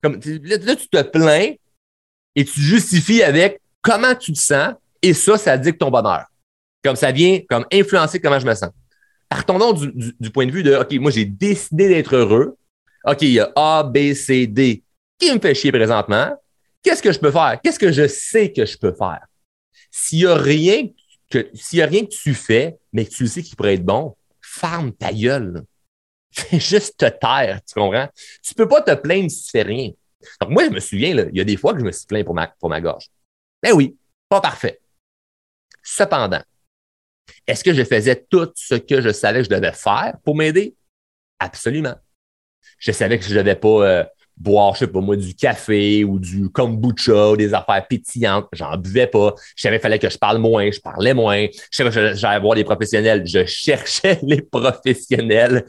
Comme, 0.02 0.20
là, 0.44 0.76
tu 0.76 0.88
te 0.88 1.02
plains 1.02 1.54
et 2.36 2.46
tu 2.46 2.60
justifies 2.60 3.24
avec 3.24 3.62
comment 3.84 4.16
tu 4.16 4.34
te 4.34 4.40
sens? 4.40 4.74
Et 5.04 5.14
ça, 5.14 5.38
ça 5.38 5.58
dicte 5.58 5.80
ton 5.80 5.92
bonheur. 5.92 6.26
Comme 6.84 6.96
ça 6.96 7.12
vient 7.12 7.40
comme 7.48 7.66
influencer 7.72 8.20
comment 8.20 8.40
je 8.40 8.48
me 8.48 8.56
sens. 8.56 8.72
Partons 9.30 9.60
donc 9.60 9.80
du, 10.20 10.30
point 10.32 10.46
de 10.48 10.52
vue 10.52 10.64
de, 10.64 10.76
OK, 10.76 10.92
moi, 10.94 11.12
j'ai 11.12 11.26
décidé 11.26 11.90
d'être 11.90 12.16
heureux. 12.16 12.58
OK, 13.06 13.22
il 13.22 13.32
y 13.32 13.40
a 13.40 13.52
A, 13.56 13.84
B, 13.84 14.14
C, 14.14 14.48
D 14.48 14.84
qui 15.20 15.34
me 15.34 15.40
fait 15.40 15.56
chier 15.56 15.72
présentement. 15.72 16.36
Qu'est-ce 16.82 17.02
que 17.02 17.12
je 17.12 17.20
peux 17.20 17.32
faire? 17.32 17.60
Qu'est-ce 17.64 17.80
que 17.80 17.92
je 17.92 18.08
sais 18.08 18.52
que 18.52 18.66
je 18.66 18.78
peux 18.78 18.94
faire? 18.94 19.26
S'il 19.92 20.20
n'y 20.20 20.26
a 20.26 20.36
rien 20.36 20.88
que, 21.30 21.50
s'il 21.54 21.82
a 21.82 21.86
rien 21.86 22.06
que 22.06 22.12
tu 22.12 22.34
fais, 22.34 22.78
mais 22.92 23.06
que 23.06 23.12
tu 23.12 23.28
sais 23.28 23.42
qu'il 23.42 23.56
pourrait 23.56 23.76
être 23.76 23.86
bon, 23.86 24.16
ferme 24.42 24.92
ta 24.92 25.12
gueule. 25.14 25.64
Fais 26.32 26.60
juste 26.60 26.98
te 26.98 27.06
taire, 27.06 27.62
tu 27.68 27.76
comprends? 27.76 28.10
Tu 28.44 28.56
peux 28.56 28.68
pas 28.68 28.82
te 28.82 28.96
plaindre 28.96 29.30
si 29.30 29.44
tu 29.44 29.52
fais 29.52 29.62
rien. 29.62 29.92
Donc, 30.42 30.50
moi, 30.50 30.66
je 30.66 30.72
me 30.72 30.80
souviens, 30.80 31.14
là, 31.14 31.26
il 31.32 31.38
y 31.38 31.42
a 31.42 31.44
des 31.44 31.58
fois 31.58 31.74
que 31.74 31.80
je 31.80 31.86
me 31.86 31.92
suis 31.92 32.08
plaint 32.08 32.26
pour 32.26 32.34
ma, 32.34 32.48
pour 32.48 32.70
ma 32.70 32.82
gorge. 32.82 33.06
Ben 33.64 33.72
oui, 33.74 33.98
pas 34.30 34.42
parfait. 34.42 34.80
Cependant, 35.82 36.44
est-ce 37.48 37.64
que 37.64 37.74
je 37.74 37.84
faisais 37.84 38.26
tout 38.30 38.52
ce 38.56 38.76
que 38.76 39.02
je 39.02 39.10
savais 39.12 39.40
que 39.40 39.46
je 39.46 39.56
devais 39.56 39.72
faire 39.72 40.18
pour 40.24 40.36
m'aider? 40.36 40.76
Absolument. 41.40 41.96
Je 42.78 42.92
savais 42.92 43.18
que 43.18 43.26
je 43.26 43.34
ne 43.34 43.40
devais 43.40 43.56
pas 43.56 43.68
euh, 43.88 44.04
boire, 44.38 44.74
je 44.74 44.80
sais 44.80 44.88
pas 44.88 45.00
moi, 45.00 45.16
du 45.16 45.34
café 45.36 46.04
ou 46.04 46.20
du 46.20 46.50
kombucha 46.50 47.32
ou 47.32 47.38
des 47.38 47.54
affaires 47.54 47.86
pétillantes. 47.88 48.48
J'en 48.54 48.78
buvais 48.78 49.08
pas. 49.08 49.34
Je 49.56 49.62
savais 49.62 49.78
qu'il 49.78 49.84
fallait 49.84 50.00
que 50.00 50.10
je 50.10 50.18
parle 50.18 50.40
moins, 50.40 50.70
je 50.72 50.80
parlais 50.80 51.14
moins. 51.14 51.46
Je 51.72 51.78
savais 51.78 51.92
que 51.92 52.16
j'allais 52.16 52.40
voir 52.40 52.56
des 52.56 52.64
professionnels. 52.64 53.24
Je 53.26 53.46
cherchais 53.46 54.20
les 54.24 54.42
professionnels. 54.42 55.66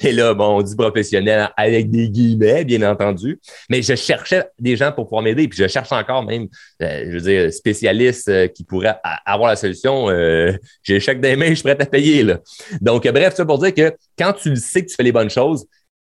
Et 0.00 0.12
là, 0.12 0.34
bon, 0.34 0.58
on 0.58 0.62
dit 0.62 0.76
professionnel 0.76 1.50
avec 1.56 1.90
des 1.90 2.08
guillemets, 2.08 2.64
bien 2.64 2.82
entendu. 2.90 3.40
Mais 3.70 3.82
je 3.82 3.94
cherchais 3.94 4.44
des 4.58 4.76
gens 4.76 4.92
pour 4.92 5.04
pouvoir 5.04 5.22
m'aider. 5.22 5.48
Puis 5.48 5.58
je 5.58 5.68
cherche 5.68 5.92
encore 5.92 6.24
même, 6.24 6.48
euh, 6.82 7.04
je 7.06 7.12
veux 7.12 7.20
dire, 7.20 7.52
spécialistes 7.52 8.28
euh, 8.28 8.48
qui 8.48 8.64
pourraient 8.64 8.96
avoir 9.24 9.50
la 9.50 9.56
solution. 9.56 10.10
Euh, 10.10 10.52
j'ai 10.82 10.94
le 10.94 11.00
chèque 11.00 11.20
des 11.20 11.36
mains, 11.36 11.50
je 11.50 11.54
suis 11.54 11.62
prêt 11.62 11.80
à 11.80 11.86
payer. 11.86 12.22
Là. 12.22 12.38
Donc, 12.80 13.06
bref, 13.06 13.34
ça 13.34 13.44
pour 13.44 13.58
dire 13.58 13.74
que 13.74 13.94
quand 14.18 14.32
tu 14.32 14.56
sais 14.56 14.82
que 14.82 14.90
tu 14.90 14.96
fais 14.96 15.02
les 15.02 15.12
bonnes 15.12 15.30
choses, 15.30 15.66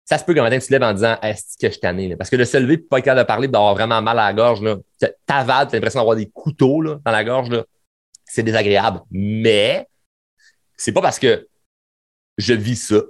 ça 0.06 0.20
se 0.20 0.24
peut 0.24 0.36
qu'un 0.36 0.44
matin, 0.44 0.60
tu 0.60 0.68
te 0.68 0.72
lèves 0.72 0.84
en 0.84 0.94
disant 0.94 1.18
Est-ce 1.22 1.58
que 1.60 1.74
je 1.74 1.80
tanné? 1.80 2.16
Parce 2.16 2.30
que 2.30 2.36
de 2.36 2.44
se 2.44 2.58
lever 2.58 2.76
et 2.76 2.78
pas 2.78 3.00
être 3.00 3.06
capable 3.06 3.22
de 3.22 3.28
parler, 3.28 3.48
d'avoir 3.48 3.74
vraiment 3.74 4.02
mal 4.02 4.20
à 4.20 4.28
la 4.28 4.34
gorge, 4.34 4.62
t'avales, 5.26 5.68
tu 5.68 5.76
as 5.76 5.78
l'impression 5.78 6.00
d'avoir 6.00 6.16
des 6.16 6.30
couteaux 6.30 6.82
là, 6.82 7.00
dans 7.04 7.12
la 7.12 7.24
gorge, 7.24 7.50
c'est 8.24 8.44
désagréable. 8.44 9.02
Mais 9.10 9.88
c'est 10.78 10.92
pas 10.92 11.02
parce 11.02 11.18
que 11.18 11.48
je 12.38 12.54
vis 12.54 12.76
ça 12.76 13.02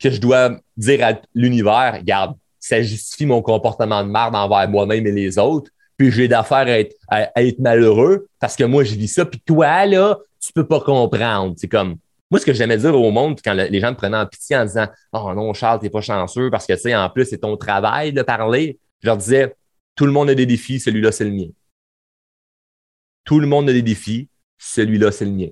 que 0.00 0.10
je 0.10 0.20
dois 0.20 0.58
dire 0.76 1.06
à 1.06 1.12
l'univers 1.34 1.94
Regarde, 1.98 2.36
ça 2.58 2.82
justifie 2.82 3.26
mon 3.26 3.40
comportement 3.40 4.02
de 4.02 4.10
merde 4.10 4.34
envers 4.34 4.68
moi-même 4.68 5.06
et 5.06 5.12
les 5.12 5.38
autres, 5.38 5.70
puis 5.96 6.10
j'ai 6.10 6.26
d'affaires 6.26 6.66
à 6.66 6.78
être, 6.80 6.96
à 7.08 7.42
être 7.42 7.60
malheureux 7.60 8.26
parce 8.40 8.56
que 8.56 8.64
moi, 8.64 8.82
je 8.82 8.96
vis 8.96 9.08
ça, 9.08 9.24
puis 9.24 9.40
toi, 9.40 9.86
là, 9.86 10.18
tu 10.40 10.52
peux 10.52 10.66
pas 10.66 10.80
comprendre. 10.80 11.54
C'est 11.56 11.68
comme 11.68 11.96
moi, 12.34 12.40
ce 12.40 12.46
que 12.46 12.52
j'aimais 12.52 12.78
dire 12.78 12.92
au 12.92 13.12
monde 13.12 13.38
quand 13.44 13.52
les 13.54 13.78
gens 13.78 13.92
me 13.92 13.96
prenaient 13.96 14.16
en 14.16 14.26
pitié 14.26 14.56
en 14.56 14.64
disant 14.64 14.88
Oh 15.12 15.32
non, 15.36 15.54
Charles, 15.54 15.78
t'es 15.78 15.88
pas 15.88 16.00
chanceux 16.00 16.50
parce 16.50 16.66
que, 16.66 16.72
tu 16.72 16.80
sais, 16.80 16.96
en 16.96 17.08
plus, 17.08 17.26
c'est 17.26 17.38
ton 17.38 17.56
travail 17.56 18.12
de 18.12 18.22
parler, 18.22 18.80
je 19.02 19.06
leur 19.06 19.16
disais 19.16 19.54
Tout 19.94 20.04
le 20.04 20.10
monde 20.10 20.28
a 20.30 20.34
des 20.34 20.44
défis, 20.44 20.80
celui-là, 20.80 21.12
c'est 21.12 21.26
le 21.26 21.30
mien. 21.30 21.46
Tout 23.22 23.38
le 23.38 23.46
monde 23.46 23.70
a 23.70 23.72
des 23.72 23.82
défis, 23.82 24.28
celui-là, 24.58 25.12
c'est 25.12 25.26
le 25.26 25.30
mien. 25.30 25.50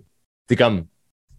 C'est 0.48 0.56
comme, 0.56 0.86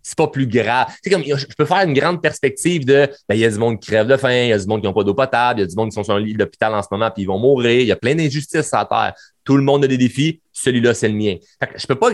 c'est 0.01 0.17
pas 0.17 0.29
plus 0.29 0.47
grave. 0.47 0.87
C'est 1.03 1.09
comme, 1.09 1.23
je 1.25 1.45
peux 1.57 1.65
faire 1.65 1.85
une 1.85 1.93
grande 1.93 2.21
perspective 2.21 2.85
de, 2.85 3.09
ben, 3.27 3.35
il 3.35 3.39
y 3.39 3.45
a 3.45 3.51
du 3.51 3.57
monde 3.57 3.81
qui 3.81 3.91
crève 3.91 4.07
de 4.07 4.15
faim, 4.15 4.31
il 4.31 4.47
y 4.47 4.53
a 4.53 4.57
du 4.57 4.65
monde 4.65 4.79
qui 4.79 4.87
n'ont 4.87 4.93
pas 4.93 5.03
d'eau 5.03 5.13
potable, 5.13 5.59
il 5.59 5.63
y 5.63 5.65
a 5.65 5.67
du 5.67 5.75
monde 5.75 5.89
qui 5.89 5.95
sont 5.95 6.05
sur 6.05 6.13
un 6.13 6.21
lit 6.21 6.35
d'hôpital 6.35 6.73
en 6.73 6.81
ce 6.81 6.87
moment 6.89 7.11
puis 7.11 7.23
ils 7.23 7.25
vont 7.25 7.37
mourir, 7.37 7.81
il 7.81 7.87
y 7.87 7.91
a 7.91 7.97
plein 7.97 8.15
d'injustices 8.15 8.73
à 8.73 8.85
terre. 8.85 9.13
Tout 9.43 9.57
le 9.57 9.63
monde 9.63 9.83
a 9.83 9.87
des 9.87 9.97
défis, 9.97 10.41
celui-là, 10.53 10.93
c'est 10.93 11.09
le 11.09 11.15
mien. 11.15 11.35
Fait 11.59 11.67
que 11.67 11.77
je 11.77 11.85
peux 11.85 11.99
pas 11.99 12.11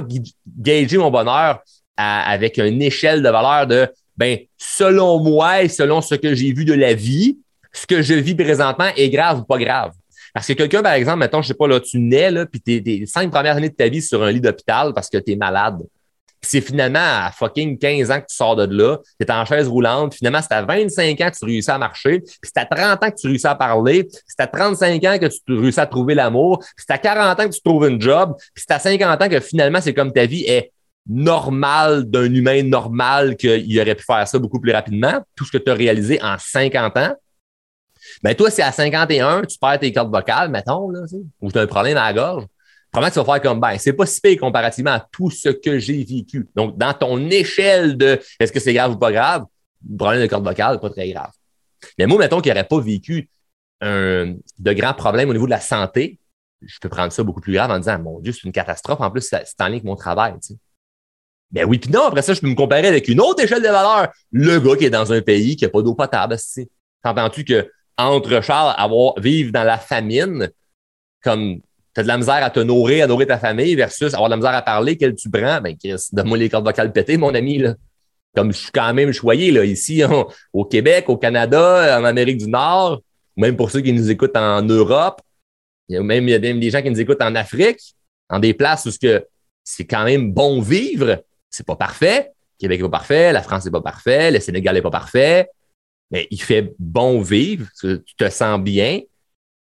gager 0.48 0.98
mon 0.98 1.12
bonheur 1.12 1.62
avec 2.00 2.58
une 2.58 2.82
échelle 2.82 3.22
de 3.22 3.30
valeur 3.30 3.68
de, 3.68 3.88
ben, 4.16 4.38
selon 4.58 5.20
moi 5.20 5.64
et 5.64 5.68
selon 5.68 6.02
ce 6.02 6.16
que 6.16 6.34
j'ai 6.34 6.54
vu 6.54 6.66
de 6.66 6.74
la 6.74 6.94
vie, 6.94 7.40
ce 7.74 7.86
que 7.86 8.02
je 8.02 8.14
vis 8.14 8.36
présentement 8.36 8.90
est 8.96 9.10
grave 9.10 9.40
ou 9.40 9.44
pas 9.44 9.58
grave. 9.58 9.92
Parce 10.34 10.48
que 10.48 10.54
quelqu'un, 10.54 10.82
par 10.82 10.94
exemple, 10.94 11.20
mettons, 11.20 11.42
je 11.42 11.50
sais 11.50 11.54
pas, 11.54 11.68
là, 11.68 11.80
tu 11.80 12.00
nais, 12.00 12.32
là, 12.32 12.46
puis 12.46 12.62
t'es, 12.62 12.82
t'es 12.84 13.06
cinq 13.06 13.32
premières 13.32 13.58
années 13.58 13.70
de 13.70 13.76
ta 13.76 13.88
vie 13.88 14.02
sur 14.02 14.24
un 14.24 14.32
lit 14.32 14.42
d'hôpital 14.42 14.94
parce 14.94 15.10
que 15.10 15.18
tu 15.18 15.32
es 15.32 15.36
malade. 15.36 15.80
Puis 16.42 16.52
c'est 16.52 16.62
finalement 16.62 17.00
à 17.00 17.32
fucking 17.32 17.78
15 17.78 18.12
ans 18.12 18.22
que 18.22 18.28
tu 18.28 18.36
sors 18.36 18.56
de 18.56 18.64
là, 18.64 18.98
tu 19.20 19.26
es 19.28 19.32
en 19.32 19.44
chaise 19.44 19.68
roulante, 19.68 20.14
finalement 20.14 20.40
c'est 20.42 20.54
à 20.54 20.62
25 20.62 21.20
ans 21.20 21.30
que 21.32 21.38
tu 21.38 21.46
réussis 21.46 21.72
à 21.72 21.78
marcher, 21.78 22.22
puis 22.22 22.38
c'est 22.44 22.58
à 22.58 22.66
30 22.66 23.04
ans 23.04 23.12
que 23.12 23.16
tu 23.20 23.28
réussis 23.28 23.48
à 23.48 23.56
parler, 23.56 24.08
c'est 24.26 24.42
à 24.42 24.48
35 24.48 25.04
ans 25.04 25.18
que 25.20 25.26
tu 25.26 25.60
réussis 25.60 25.80
à 25.82 25.86
trouver 25.86 26.16
l'amour, 26.16 26.60
puis 26.60 26.86
c'est 26.88 26.94
à 26.94 26.98
40 26.98 27.38
ans 27.38 27.50
que 27.50 27.54
tu 27.54 27.62
trouves 27.62 27.90
une 27.90 28.00
job, 28.00 28.36
puis 28.54 28.64
c'est 28.66 28.74
à 28.74 28.80
50 28.80 29.22
ans 29.22 29.28
que 29.28 29.40
finalement 29.42 29.82
c'est 29.82 29.94
comme 29.94 30.14
ta 30.14 30.26
vie 30.26 30.46
est 30.46 30.72
normal 31.10 32.06
d'un 32.06 32.32
humain 32.32 32.62
normal 32.64 33.36
qu'il 33.36 33.82
aurait 33.82 33.96
pu 33.96 34.04
faire 34.04 34.28
ça 34.28 34.38
beaucoup 34.38 34.60
plus 34.60 34.72
rapidement, 34.72 35.22
tout 35.36 35.44
ce 35.44 35.52
que 35.52 35.58
tu 35.58 35.72
as 35.72 35.74
réalisé 35.74 36.22
en 36.22 36.38
50 36.38 36.98
ans. 36.98 37.16
Ben 38.24 38.36
toi, 38.36 38.50
c'est 38.50 38.62
à 38.62 38.72
51, 38.72 39.44
tu 39.44 39.58
perds 39.58 39.80
tes 39.80 39.92
cordes 39.92 40.14
vocales, 40.14 40.50
mettons, 40.50 40.90
là, 40.90 41.02
ou 41.42 41.52
tu 41.52 41.58
as 41.58 41.62
un 41.62 41.68
problème 41.68 41.98
à 41.98 42.06
la 42.06 42.14
gorge. 42.14 42.46
Comment 42.92 43.10
tu 43.10 43.20
vas 43.20 43.26
faire 43.26 43.42
comme 43.42 43.60
ben, 43.60 43.78
c'est 43.78 43.94
pas 43.94 44.06
si 44.06 44.22
pire 44.22 44.40
comparativement 44.40 44.92
à 44.92 45.08
tout 45.12 45.30
ce 45.30 45.50
que 45.50 45.78
j'ai 45.80 46.04
vécu. 46.04 46.48
Donc, 46.56 46.78
dans 46.78 46.94
ton 46.94 47.30
échelle 47.30 47.98
de 47.98 48.20
est-ce 48.40 48.52
que 48.52 48.60
c'est 48.60 48.74
grave 48.74 48.94
ou 48.94 48.98
pas 48.98 49.12
grave, 49.12 49.46
le 49.88 49.98
problème 49.98 50.22
de 50.22 50.28
corde 50.28 50.44
vocale, 50.46 50.80
pas 50.80 50.90
très 50.90 51.10
grave. 51.12 51.32
Mais 51.98 52.06
moi, 52.06 52.18
mettons 52.18 52.42
qu'il 52.42 52.52
n'aurait 52.52 52.68
pas 52.68 52.80
vécu 52.80 53.30
de 53.82 54.74
grands 54.74 54.94
problèmes 54.94 55.30
au 55.30 55.34
niveau 55.34 55.46
de 55.46 55.52
la 55.52 55.62
santé, 55.62 56.20
je 56.62 56.78
peux 56.80 56.90
prendre 56.90 57.12
ça 57.12 57.24
beaucoup 57.24 57.42
plus 57.42 57.54
grave 57.54 57.72
en 57.72 57.80
disant 57.80 58.00
Mon 58.00 58.20
Dieu, 58.20 58.34
c'est 58.34 58.44
une 58.44 58.52
catastrophe. 58.52 59.00
En 59.02 59.12
plus, 59.12 59.22
c'est 59.22 59.38
en 59.60 59.66
lien 59.66 59.72
avec 59.72 59.84
mon 59.84 59.96
travail. 59.96 60.34
Tu. 60.46 60.54
Ben 61.52 61.66
oui, 61.66 61.80
puis 61.80 61.92
non, 61.92 62.06
après 62.06 62.22
ça, 62.22 62.34
je 62.34 62.42
peux 62.42 62.48
me 62.48 62.56
comparer 62.56 62.88
avec 62.88 63.08
une 63.08 63.20
autre 63.20 63.44
échelle 63.44 63.62
de 63.62 63.68
valeur. 63.68 64.10
Le 64.32 64.60
gars 64.60 64.76
qui 64.76 64.86
est 64.86 64.90
dans 64.92 65.12
un 65.12 65.22
pays 65.22 65.56
qui 65.56 65.66
n'a 65.66 65.70
pas 65.70 65.82
d'eau 65.82 65.96
potable. 65.96 66.36
T'entends-tu 67.04 67.44
que 67.44 67.70
entre 67.98 68.42
Charles, 68.42 68.76
avoir, 68.78 69.20
vivre 69.20 69.52
dans 69.52 69.64
la 69.64 69.78
famine, 69.78 70.50
comme 71.24 71.60
tu 71.94 72.00
as 72.00 72.04
de 72.04 72.08
la 72.08 72.18
misère 72.18 72.44
à 72.44 72.50
te 72.50 72.60
nourrir, 72.60 73.04
à 73.04 73.08
nourrir 73.08 73.28
ta 73.28 73.38
famille, 73.38 73.76
versus 73.76 74.14
avoir 74.14 74.30
de 74.30 74.34
la 74.34 74.38
misère 74.38 74.54
à 74.54 74.62
parler, 74.62 74.96
quel 74.96 75.16
tu 75.16 75.30
prends, 75.30 75.60
ben 75.60 75.76
Chris, 75.76 76.08
donne-moi 76.12 76.38
les 76.38 76.50
cordes 76.50 76.66
vocales 76.66 76.94
pétées, 76.94 77.18
mon 77.18 77.34
ami. 77.34 77.58
Là. 77.58 77.76
Comme 78.36 78.54
je 78.54 78.58
suis 78.58 78.72
quand 78.72 78.94
même 78.94 79.12
choyé, 79.12 79.52
là, 79.52 79.66
ici, 79.66 80.02
au 80.54 80.66
Québec, 80.66 81.10
au 81.10 81.18
Canada, 81.18 82.00
en 82.00 82.06
Amérique 82.06 82.38
du 82.38 82.48
Nord, 82.48 83.02
même 83.36 83.58
pour 83.58 83.72
ceux 83.72 83.82
qui 83.82 83.92
nous 83.92 84.10
écoutent 84.10 84.38
en 84.38 84.62
Europe, 84.62 85.22
il 85.90 85.96
y 85.96 85.98
a 85.98 86.04
même, 86.04 86.28
il 86.28 86.32
y 86.32 86.36
a 86.36 86.40
des 86.40 86.70
gens 86.70 86.82
qui 86.82 86.92
nous 86.92 87.02
écoutent 87.02 87.22
en 87.22 87.34
Afrique, 87.36 87.80
dans 88.30 88.40
des 88.40 88.54
places 88.54 88.86
où 88.86 88.92
c'est 88.92 89.86
quand 89.86 90.06
même 90.06 90.32
bon 90.32 90.62
vivre 90.62 91.24
c'est 91.50 91.66
pas 91.66 91.76
parfait. 91.76 92.32
Québec 92.60 92.82
n'est 92.82 92.90
pas 92.90 92.98
parfait, 92.98 93.32
la 93.32 93.42
France 93.42 93.66
n'est 93.66 93.72
pas 93.72 93.82
parfait, 93.82 94.32
le 94.32 94.40
Sénégal 94.40 94.76
n'est 94.76 94.82
pas 94.82 94.92
parfait, 94.92 95.50
mais 96.12 96.28
il 96.30 96.42
fait 96.42 96.74
bon 96.78 97.22
vivre, 97.22 97.68
tu 97.80 98.02
te 98.18 98.30
sens 98.30 98.60
bien. 98.60 99.02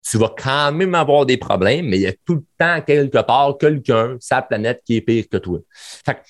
Tu 0.08 0.18
vas 0.18 0.32
quand 0.36 0.70
même 0.72 0.94
avoir 0.94 1.24
des 1.24 1.38
problèmes, 1.38 1.86
mais 1.86 1.96
il 1.96 2.02
y 2.02 2.06
a 2.06 2.12
tout 2.26 2.34
le 2.34 2.44
temps 2.58 2.80
quelque 2.82 3.22
part 3.22 3.56
quelqu'un, 3.58 4.16
sa 4.20 4.42
planète, 4.42 4.82
qui 4.84 4.96
est 4.96 5.00
pire 5.00 5.24
que 5.30 5.38
toi. 5.38 5.60
Fait 6.04 6.20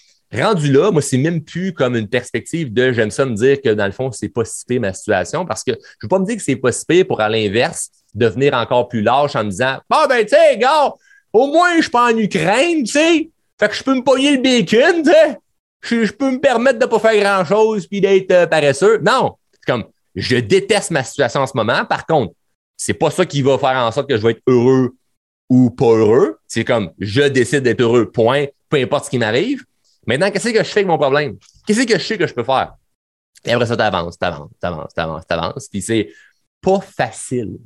rendu 0.41 0.73
là, 0.73 0.91
moi, 0.91 1.03
c'est 1.03 1.19
même 1.19 1.43
plus 1.43 1.73
comme 1.73 1.97
une 1.97 2.09
perspective 2.09 2.73
de 2.73 2.93
j'aime 2.93 3.11
ça 3.11 3.27
me 3.27 3.35
dire 3.35 3.61
que 3.61 3.71
dans 3.71 3.87
le 3.87 3.93
fond, 3.93 4.13
c'est 4.13 4.29
pas 4.29 4.45
si 4.45 4.65
pire 4.65 4.81
ma 4.81 4.93
situation 4.93 5.45
parce 5.45 5.65
que 5.65 5.73
je 5.73 6.05
veux 6.05 6.09
pas 6.09 6.19
me 6.19 6.27
dire 6.27 6.37
que 6.37 6.43
c'est 6.43 6.57
pas 6.57 6.73
si 6.73 6.87
pire 6.87 7.07
pour 7.07 7.21
à 7.21 7.29
l'inverse 7.29 7.91
devenir 8.15 8.55
encore 8.55 8.89
plus 8.89 9.03
lâche 9.03 9.35
en 9.35 9.45
me 9.45 9.51
disant 9.51 9.79
Bon, 9.91 10.07
ben, 10.09 10.25
tu 10.25 10.35
sais, 10.35 10.57
gars, 10.57 10.93
au 11.33 11.47
moins, 11.49 11.77
je 11.77 11.83
suis 11.83 11.91
pas 11.91 12.13
en 12.13 12.17
Ukraine, 12.17 12.85
tu 12.85 12.93
sais. 12.93 13.31
Fait 13.59 13.69
que 13.69 13.75
je 13.75 13.83
peux 13.83 13.95
me 13.95 14.03
payer 14.03 14.37
le 14.37 14.43
bacon, 14.43 15.03
tu 15.03 15.11
sais 15.11 15.39
je, 15.85 16.13
peux 16.13 16.31
me 16.31 16.41
permettre 16.41 16.79
de 16.79 16.87
pas 16.87 16.99
faire 16.99 17.21
grand-chose 17.21 17.87
puis 17.87 18.01
d'être 18.01 18.31
euh, 18.31 18.47
paresseux. 18.47 18.99
Non, 18.99 19.37
c'est 19.53 19.65
comme, 19.67 19.85
je 20.15 20.37
déteste 20.37 20.91
ma 20.91 21.05
situation 21.05 21.41
en 21.41 21.47
ce 21.47 21.57
moment. 21.57 21.85
Par 21.85 22.07
contre, 22.07 22.35
c'est 22.77 22.95
pas 22.95 23.11
ça 23.11 23.27
qui 23.27 23.43
va 23.43 23.59
faire 23.59 23.77
en 23.77 23.91
sorte 23.93 24.09
que 24.09 24.17
je 24.17 24.23
vais 24.23 24.33
être 24.33 24.43
heureux 24.47 24.97
ou 25.49 25.71
pas 25.71 25.93
heureux. 25.93 26.39
C'est 26.47 26.65
comme, 26.65 26.93
je 26.99 27.23
décide 27.23 27.61
d'être 27.61 27.81
heureux, 27.81 28.11
point, 28.11 28.47
peu 28.69 28.79
importe 28.79 29.07
ce 29.07 29.11
qui 29.11 29.19
m'arrive. 29.19 29.65
Maintenant, 30.07 30.31
qu'est-ce 30.31 30.51
que 30.51 30.59
je 30.59 30.65
fais 30.65 30.81
avec 30.81 30.89
mon 30.89 30.99
problème? 30.99 31.37
Qu'est-ce 31.67 31.87
que 31.87 31.99
je 31.99 32.05
sais 32.05 32.19
que 32.19 32.27
je 32.27 32.35
peux 32.35 32.45
faire? 32.45 32.75
Et 33.45 33.53
après 33.53 33.67
ça, 33.67 33.77
t'avances, 33.77 34.19
t'avances, 34.19 34.51
t'avances, 34.61 34.95
t'avances, 34.95 35.27
t'avances. 35.27 35.69
Puis 35.69 35.83
c'est 35.83 36.11
pas 36.61 36.81
facile. 36.81 37.59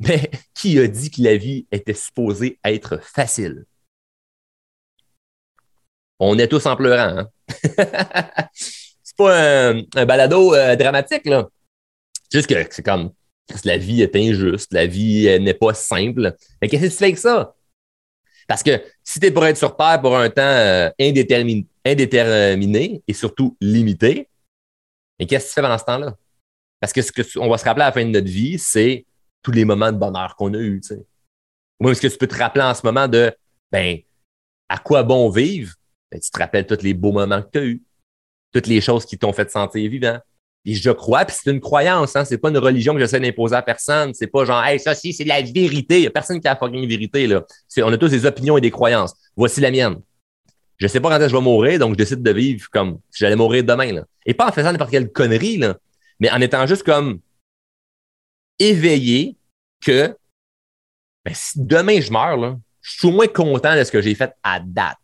Mais 0.00 0.30
qui 0.54 0.78
a 0.78 0.86
dit 0.86 1.10
que 1.10 1.22
la 1.22 1.36
vie 1.36 1.66
était 1.72 1.94
supposée 1.94 2.58
être 2.64 3.00
facile? 3.02 3.64
On 6.18 6.38
est 6.38 6.48
tous 6.48 6.64
en 6.66 6.76
pleurant. 6.76 7.18
Hein? 7.18 7.28
c'est 8.52 9.16
pas 9.16 9.70
un, 9.70 10.06
balado 10.06 10.54
euh, 10.54 10.76
dramatique, 10.76 11.26
là. 11.26 11.48
Juste 12.32 12.48
que 12.48 12.54
c'est 12.70 12.82
comme, 12.82 13.12
la 13.64 13.76
vie 13.76 14.02
est 14.02 14.16
injuste, 14.16 14.72
la 14.72 14.86
vie 14.86 15.38
n'est 15.40 15.54
pas 15.54 15.74
simple. 15.74 16.34
Mais 16.60 16.68
qu'est-ce 16.68 16.82
que 16.82 16.90
tu 16.90 16.96
fais 16.96 17.04
avec 17.04 17.18
ça? 17.18 17.54
Parce 18.46 18.62
que 18.62 18.82
si 19.02 19.20
tu 19.20 19.26
es 19.26 19.30
pour 19.30 19.46
être 19.46 19.56
sur 19.56 19.76
Terre 19.76 20.00
pour 20.00 20.16
un 20.16 20.28
temps 20.28 20.42
euh, 20.42 20.90
indéterminé, 21.00 21.66
indéterminé 21.84 23.02
et 23.06 23.12
surtout 23.12 23.56
limité, 23.60 24.28
mais 25.18 25.26
qu'est-ce 25.26 25.44
que 25.44 25.48
tu 25.50 25.54
fais 25.54 25.62
pendant 25.62 25.78
ce 25.78 25.84
temps-là? 25.84 26.14
Parce 26.80 26.92
que 26.92 27.00
ce 27.02 27.38
qu'on 27.38 27.48
va 27.48 27.58
se 27.58 27.64
rappeler 27.64 27.84
à 27.84 27.86
la 27.86 27.92
fin 27.92 28.04
de 28.04 28.10
notre 28.10 28.28
vie, 28.28 28.58
c'est 28.58 29.06
tous 29.42 29.52
les 29.52 29.64
moments 29.64 29.92
de 29.92 29.96
bonheur 29.96 30.36
qu'on 30.36 30.52
a 30.54 30.58
eus. 30.58 30.82
Ou 31.80 31.88
est-ce 31.88 32.00
que 32.00 32.08
tu 32.08 32.18
peux 32.18 32.26
te 32.26 32.36
rappeler 32.36 32.64
en 32.64 32.74
ce 32.74 32.82
moment 32.84 33.08
de 33.08 33.34
ben, 33.70 33.98
à 34.68 34.78
quoi 34.78 35.02
bon 35.02 35.30
vivre? 35.30 35.72
Ben, 36.14 36.20
tu 36.20 36.30
te 36.30 36.38
rappelles 36.38 36.64
tous 36.64 36.80
les 36.82 36.94
beaux 36.94 37.10
moments 37.10 37.42
que 37.42 37.48
tu 37.52 37.58
as 37.58 37.64
eus, 37.64 37.82
toutes 38.52 38.68
les 38.68 38.80
choses 38.80 39.04
qui 39.04 39.18
t'ont 39.18 39.32
fait 39.32 39.50
sentir 39.50 39.90
vivant. 39.90 40.16
Et 40.64 40.74
je 40.74 40.90
crois, 40.92 41.24
puis 41.24 41.36
c'est 41.42 41.50
une 41.50 41.60
croyance, 41.60 42.14
hein, 42.14 42.24
c'est 42.24 42.38
pas 42.38 42.50
une 42.50 42.58
religion 42.58 42.94
que 42.94 43.00
j'essaie 43.00 43.18
d'imposer 43.18 43.56
à 43.56 43.62
personne. 43.62 44.14
C'est 44.14 44.28
pas 44.28 44.44
genre, 44.44 44.64
hey, 44.64 44.78
ça, 44.78 44.94
si, 44.94 45.12
c'est 45.12 45.24
la 45.24 45.42
vérité. 45.42 45.96
Il 45.96 46.00
n'y 46.02 46.06
a 46.06 46.10
personne 46.10 46.40
qui 46.40 46.46
a 46.46 46.54
fucking 46.54 46.88
vérité, 46.88 47.26
là. 47.26 47.44
On 47.78 47.92
a 47.92 47.98
tous 47.98 48.10
des 48.10 48.26
opinions 48.26 48.56
et 48.56 48.60
des 48.60 48.70
croyances. 48.70 49.12
Voici 49.36 49.60
la 49.60 49.72
mienne. 49.72 50.00
Je 50.78 50.86
sais 50.86 51.00
pas 51.00 51.10
quand 51.10 51.28
je 51.28 51.34
vais 51.34 51.42
mourir, 51.42 51.80
donc 51.80 51.94
je 51.94 51.98
décide 51.98 52.22
de 52.22 52.30
vivre 52.30 52.70
comme 52.70 53.00
si 53.10 53.18
j'allais 53.18 53.34
mourir 53.34 53.64
demain. 53.64 54.04
Et 54.24 54.34
pas 54.34 54.48
en 54.48 54.52
faisant 54.52 54.70
n'importe 54.70 54.92
quelle 54.92 55.10
connerie, 55.10 55.56
là, 55.56 55.76
mais 56.20 56.30
en 56.30 56.40
étant 56.40 56.64
juste 56.66 56.84
comme 56.84 57.18
éveillé 58.60 59.36
que 59.84 60.16
ben, 61.24 61.34
si 61.34 61.60
demain 61.60 62.00
je 62.00 62.12
meurs, 62.12 62.56
je 62.80 62.92
suis 62.98 63.08
au 63.08 63.10
moins 63.10 63.26
content 63.26 63.76
de 63.76 63.82
ce 63.82 63.90
que 63.90 64.00
j'ai 64.00 64.14
fait 64.14 64.32
à 64.44 64.60
date. 64.60 64.98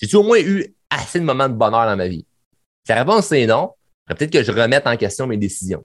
J'ai-tu 0.00 0.16
au 0.16 0.22
moins 0.22 0.40
eu 0.40 0.74
assez 0.88 1.20
de 1.20 1.24
moments 1.24 1.48
de 1.48 1.54
bonheur 1.54 1.86
dans 1.86 1.96
ma 1.96 2.08
vie? 2.08 2.26
Si 2.84 2.92
la 2.92 3.00
réponse 3.00 3.26
c'est 3.26 3.46
non, 3.46 3.74
peut-être 4.06 4.32
que 4.32 4.42
je 4.42 4.50
remette 4.50 4.86
en 4.86 4.96
question 4.96 5.26
mes 5.26 5.36
décisions, 5.36 5.84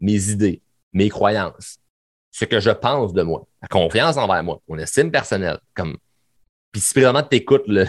mes 0.00 0.30
idées, 0.30 0.62
mes 0.92 1.08
croyances, 1.08 1.78
ce 2.30 2.44
que 2.44 2.60
je 2.60 2.70
pense 2.70 3.12
de 3.12 3.22
moi, 3.22 3.46
la 3.60 3.68
confiance 3.68 4.16
envers 4.16 4.42
moi, 4.44 4.60
mon 4.68 4.78
estime 4.78 5.10
personnelle. 5.10 5.58
Comme... 5.74 5.96
Puis 6.72 6.80
si 6.80 6.98
vraiment 6.98 7.22
tu 7.22 7.36
écoutes 7.36 7.66
le, 7.66 7.86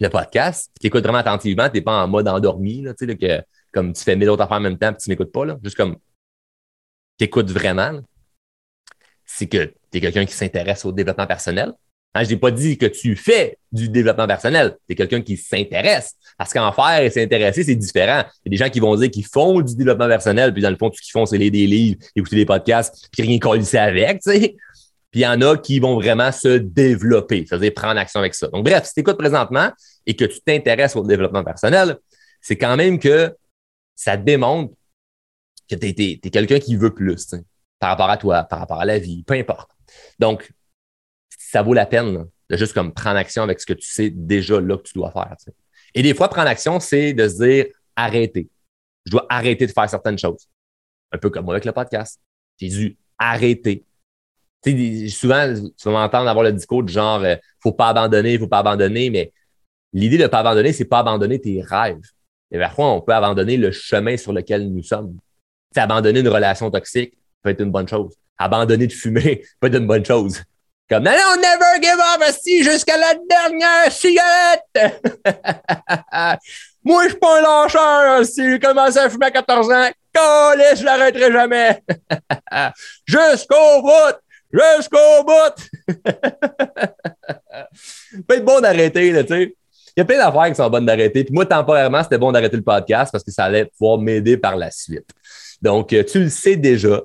le 0.00 0.08
podcast, 0.08 0.70
tu 0.80 0.88
écoutes 0.88 1.02
vraiment 1.04 1.18
attentivement, 1.18 1.68
tu 1.68 1.76
n'es 1.76 1.82
pas 1.82 2.02
en 2.02 2.08
mode 2.08 2.26
endormi, 2.26 2.82
là, 2.82 2.94
que, 2.94 3.42
comme 3.70 3.92
tu 3.92 4.02
fais 4.02 4.16
mille 4.16 4.28
autres 4.28 4.42
affaires 4.42 4.56
en 4.56 4.60
même 4.60 4.78
temps 4.78 4.90
et 4.90 4.96
tu 4.96 5.08
m'écoutes 5.08 5.32
pas, 5.32 5.44
là, 5.44 5.58
juste 5.62 5.76
comme 5.76 5.96
tu 7.18 7.24
écoutes 7.24 7.50
vraiment, 7.50 8.00
c'est 9.24 9.46
que 9.46 9.72
tu 9.90 9.98
es 9.98 10.00
quelqu'un 10.00 10.26
qui 10.26 10.34
s'intéresse 10.34 10.84
au 10.84 10.92
développement 10.92 11.26
personnel, 11.26 11.72
Hein, 12.14 12.24
je 12.24 12.30
n'ai 12.30 12.36
pas 12.36 12.50
dit 12.50 12.76
que 12.76 12.86
tu 12.86 13.16
fais 13.16 13.58
du 13.70 13.88
développement 13.88 14.26
personnel. 14.26 14.76
Tu 14.86 14.92
es 14.92 14.94
quelqu'un 14.94 15.22
qui 15.22 15.36
s'intéresse. 15.36 16.14
Parce 16.36 16.52
qu'en 16.52 16.70
faire 16.72 17.00
et 17.00 17.08
s'intéresser, 17.08 17.64
c'est 17.64 17.74
différent. 17.74 18.24
Il 18.44 18.52
y 18.52 18.56
a 18.56 18.58
des 18.58 18.64
gens 18.64 18.70
qui 18.70 18.80
vont 18.80 18.94
dire 18.96 19.10
qu'ils 19.10 19.26
font 19.26 19.60
du 19.62 19.74
développement 19.74 20.08
personnel, 20.08 20.52
puis 20.52 20.62
dans 20.62 20.70
le 20.70 20.76
fond, 20.76 20.90
tout 20.90 20.96
ce 20.96 21.02
qu'ils 21.02 21.12
font, 21.12 21.24
c'est 21.24 21.38
lire 21.38 21.50
des 21.50 21.66
livres, 21.66 21.98
écouter 22.14 22.36
des 22.36 22.44
podcasts, 22.44 23.08
puis 23.10 23.22
rien 23.22 23.38
coller 23.38 23.76
avec, 23.76 24.20
tu 24.20 24.30
sais. 24.30 24.56
Puis 25.10 25.20
il 25.20 25.24
y 25.24 25.26
en 25.26 25.40
a 25.42 25.58
qui 25.58 25.78
vont 25.78 25.94
vraiment 25.96 26.32
se 26.32 26.56
développer, 26.56 27.44
c'est-à-dire 27.46 27.72
prendre 27.74 28.00
action 28.00 28.20
avec 28.20 28.34
ça. 28.34 28.48
Donc, 28.48 28.64
bref, 28.64 28.86
si 28.86 28.94
tu 28.94 29.00
écoutes 29.00 29.18
présentement 29.18 29.70
et 30.06 30.16
que 30.16 30.24
tu 30.24 30.40
t'intéresses 30.40 30.96
au 30.96 31.04
développement 31.04 31.44
personnel, 31.44 31.98
c'est 32.40 32.56
quand 32.56 32.76
même 32.76 32.98
que 32.98 33.34
ça 33.94 34.16
démontre 34.16 34.74
que 35.68 35.76
tu 35.76 35.86
es, 35.86 36.30
quelqu'un 36.30 36.58
qui 36.58 36.76
veut 36.76 36.94
plus, 36.94 37.34
par 37.78 37.90
rapport 37.90 38.10
à 38.10 38.16
toi, 38.16 38.44
par 38.44 38.58
rapport 38.58 38.80
à 38.80 38.86
la 38.86 38.98
vie, 38.98 39.22
peu 39.22 39.34
importe. 39.34 39.70
Donc, 40.18 40.50
ça 41.52 41.60
vaut 41.60 41.74
la 41.74 41.84
peine 41.84 42.26
de 42.48 42.56
juste 42.56 42.72
comme 42.72 42.94
prendre 42.94 43.18
action 43.18 43.42
avec 43.42 43.60
ce 43.60 43.66
que 43.66 43.74
tu 43.74 43.86
sais 43.86 44.08
déjà 44.08 44.58
là 44.58 44.78
que 44.78 44.84
tu 44.84 44.94
dois 44.94 45.10
faire. 45.10 45.36
Et 45.94 46.02
des 46.02 46.14
fois, 46.14 46.28
prendre 46.28 46.48
action, 46.48 46.80
c'est 46.80 47.12
de 47.12 47.28
se 47.28 47.44
dire 47.44 47.66
arrêter. 47.94 48.48
Je 49.04 49.10
dois 49.10 49.26
arrêter 49.28 49.66
de 49.66 49.72
faire 49.72 49.88
certaines 49.88 50.18
choses. 50.18 50.48
Un 51.12 51.18
peu 51.18 51.28
comme 51.28 51.44
moi 51.44 51.52
avec 51.52 51.66
le 51.66 51.72
podcast. 51.72 52.18
J'ai 52.58 52.68
dû 52.68 52.96
arrêter. 53.18 53.84
Tu 54.64 54.70
sais, 54.70 55.08
souvent, 55.08 55.52
tu 55.54 55.84
vas 55.84 55.90
m'entendre 55.90 56.30
avoir 56.30 56.44
le 56.44 56.52
discours 56.52 56.82
du 56.82 56.92
genre 56.92 57.20
euh, 57.22 57.36
faut 57.60 57.72
pas 57.72 57.88
abandonner, 57.88 58.38
faut 58.38 58.48
pas 58.48 58.60
abandonner, 58.60 59.10
mais 59.10 59.30
l'idée 59.92 60.16
de 60.16 60.22
ne 60.22 60.28
pas 60.28 60.38
abandonner, 60.38 60.72
c'est 60.72 60.86
pas 60.86 61.00
abandonner 61.00 61.38
tes 61.38 61.60
rêves. 61.60 62.00
Et 62.50 62.58
parfois, 62.58 62.92
on 62.94 63.02
peut 63.02 63.12
abandonner 63.12 63.58
le 63.58 63.72
chemin 63.72 64.16
sur 64.16 64.32
lequel 64.32 64.72
nous 64.72 64.82
sommes. 64.82 65.18
sais, 65.74 65.80
abandonner 65.80 66.20
une 66.20 66.28
relation 66.28 66.70
toxique 66.70 67.12
peut 67.42 67.50
être 67.50 67.60
une 67.60 67.72
bonne 67.72 67.88
chose. 67.88 68.14
Abandonner 68.38 68.86
de 68.86 68.92
fumer 68.92 69.42
peut 69.60 69.66
être 69.66 69.78
une 69.78 69.86
bonne 69.86 70.04
chose. 70.06 70.42
Comme, 70.92 71.04
non, 71.04 71.12
non, 71.12 71.40
never 71.40 71.80
give 71.80 71.98
up, 71.98 72.22
si 72.38 72.62
jusqu'à 72.62 72.98
la 72.98 73.14
dernière 73.14 73.90
cigarette! 73.90 75.00
Moi, 76.84 77.04
je 77.04 77.08
suis 77.08 77.18
pas 77.18 77.38
un 77.38 77.40
lâcheur, 77.40 78.26
si 78.26 78.50
j'ai 78.50 78.60
commencé 78.60 78.98
à 78.98 79.08
fumer 79.08 79.24
à 79.24 79.30
14 79.30 79.70
ans, 79.70 79.88
collé, 80.14 80.64
je 80.76 80.84
l'arrêterai 80.84 81.32
jamais! 81.32 81.82
Jusqu'au 83.06 83.80
bout! 83.80 84.18
Jusqu'au 84.52 85.24
bout! 85.24 85.54
peut 88.28 88.34
être 88.34 88.44
bon 88.44 88.60
d'arrêter, 88.60 89.14
tu 89.22 89.28
sais. 89.28 89.56
Il 89.96 90.00
y 90.00 90.02
a 90.02 90.04
plein 90.04 90.18
d'affaires 90.18 90.50
qui 90.50 90.56
sont 90.56 90.68
bonnes 90.68 90.84
d'arrêter. 90.84 91.24
Puis 91.24 91.32
moi, 91.32 91.46
temporairement, 91.46 92.02
c'était 92.02 92.18
bon 92.18 92.32
d'arrêter 92.32 92.58
le 92.58 92.62
podcast 92.62 93.10
parce 93.10 93.24
que 93.24 93.30
ça 93.30 93.44
allait 93.44 93.64
pouvoir 93.64 93.96
m'aider 93.96 94.36
par 94.36 94.56
la 94.56 94.70
suite. 94.70 95.08
Donc, 95.62 95.94
euh, 95.94 96.04
tu 96.04 96.24
le 96.24 96.28
sais 96.28 96.56
déjà 96.56 97.00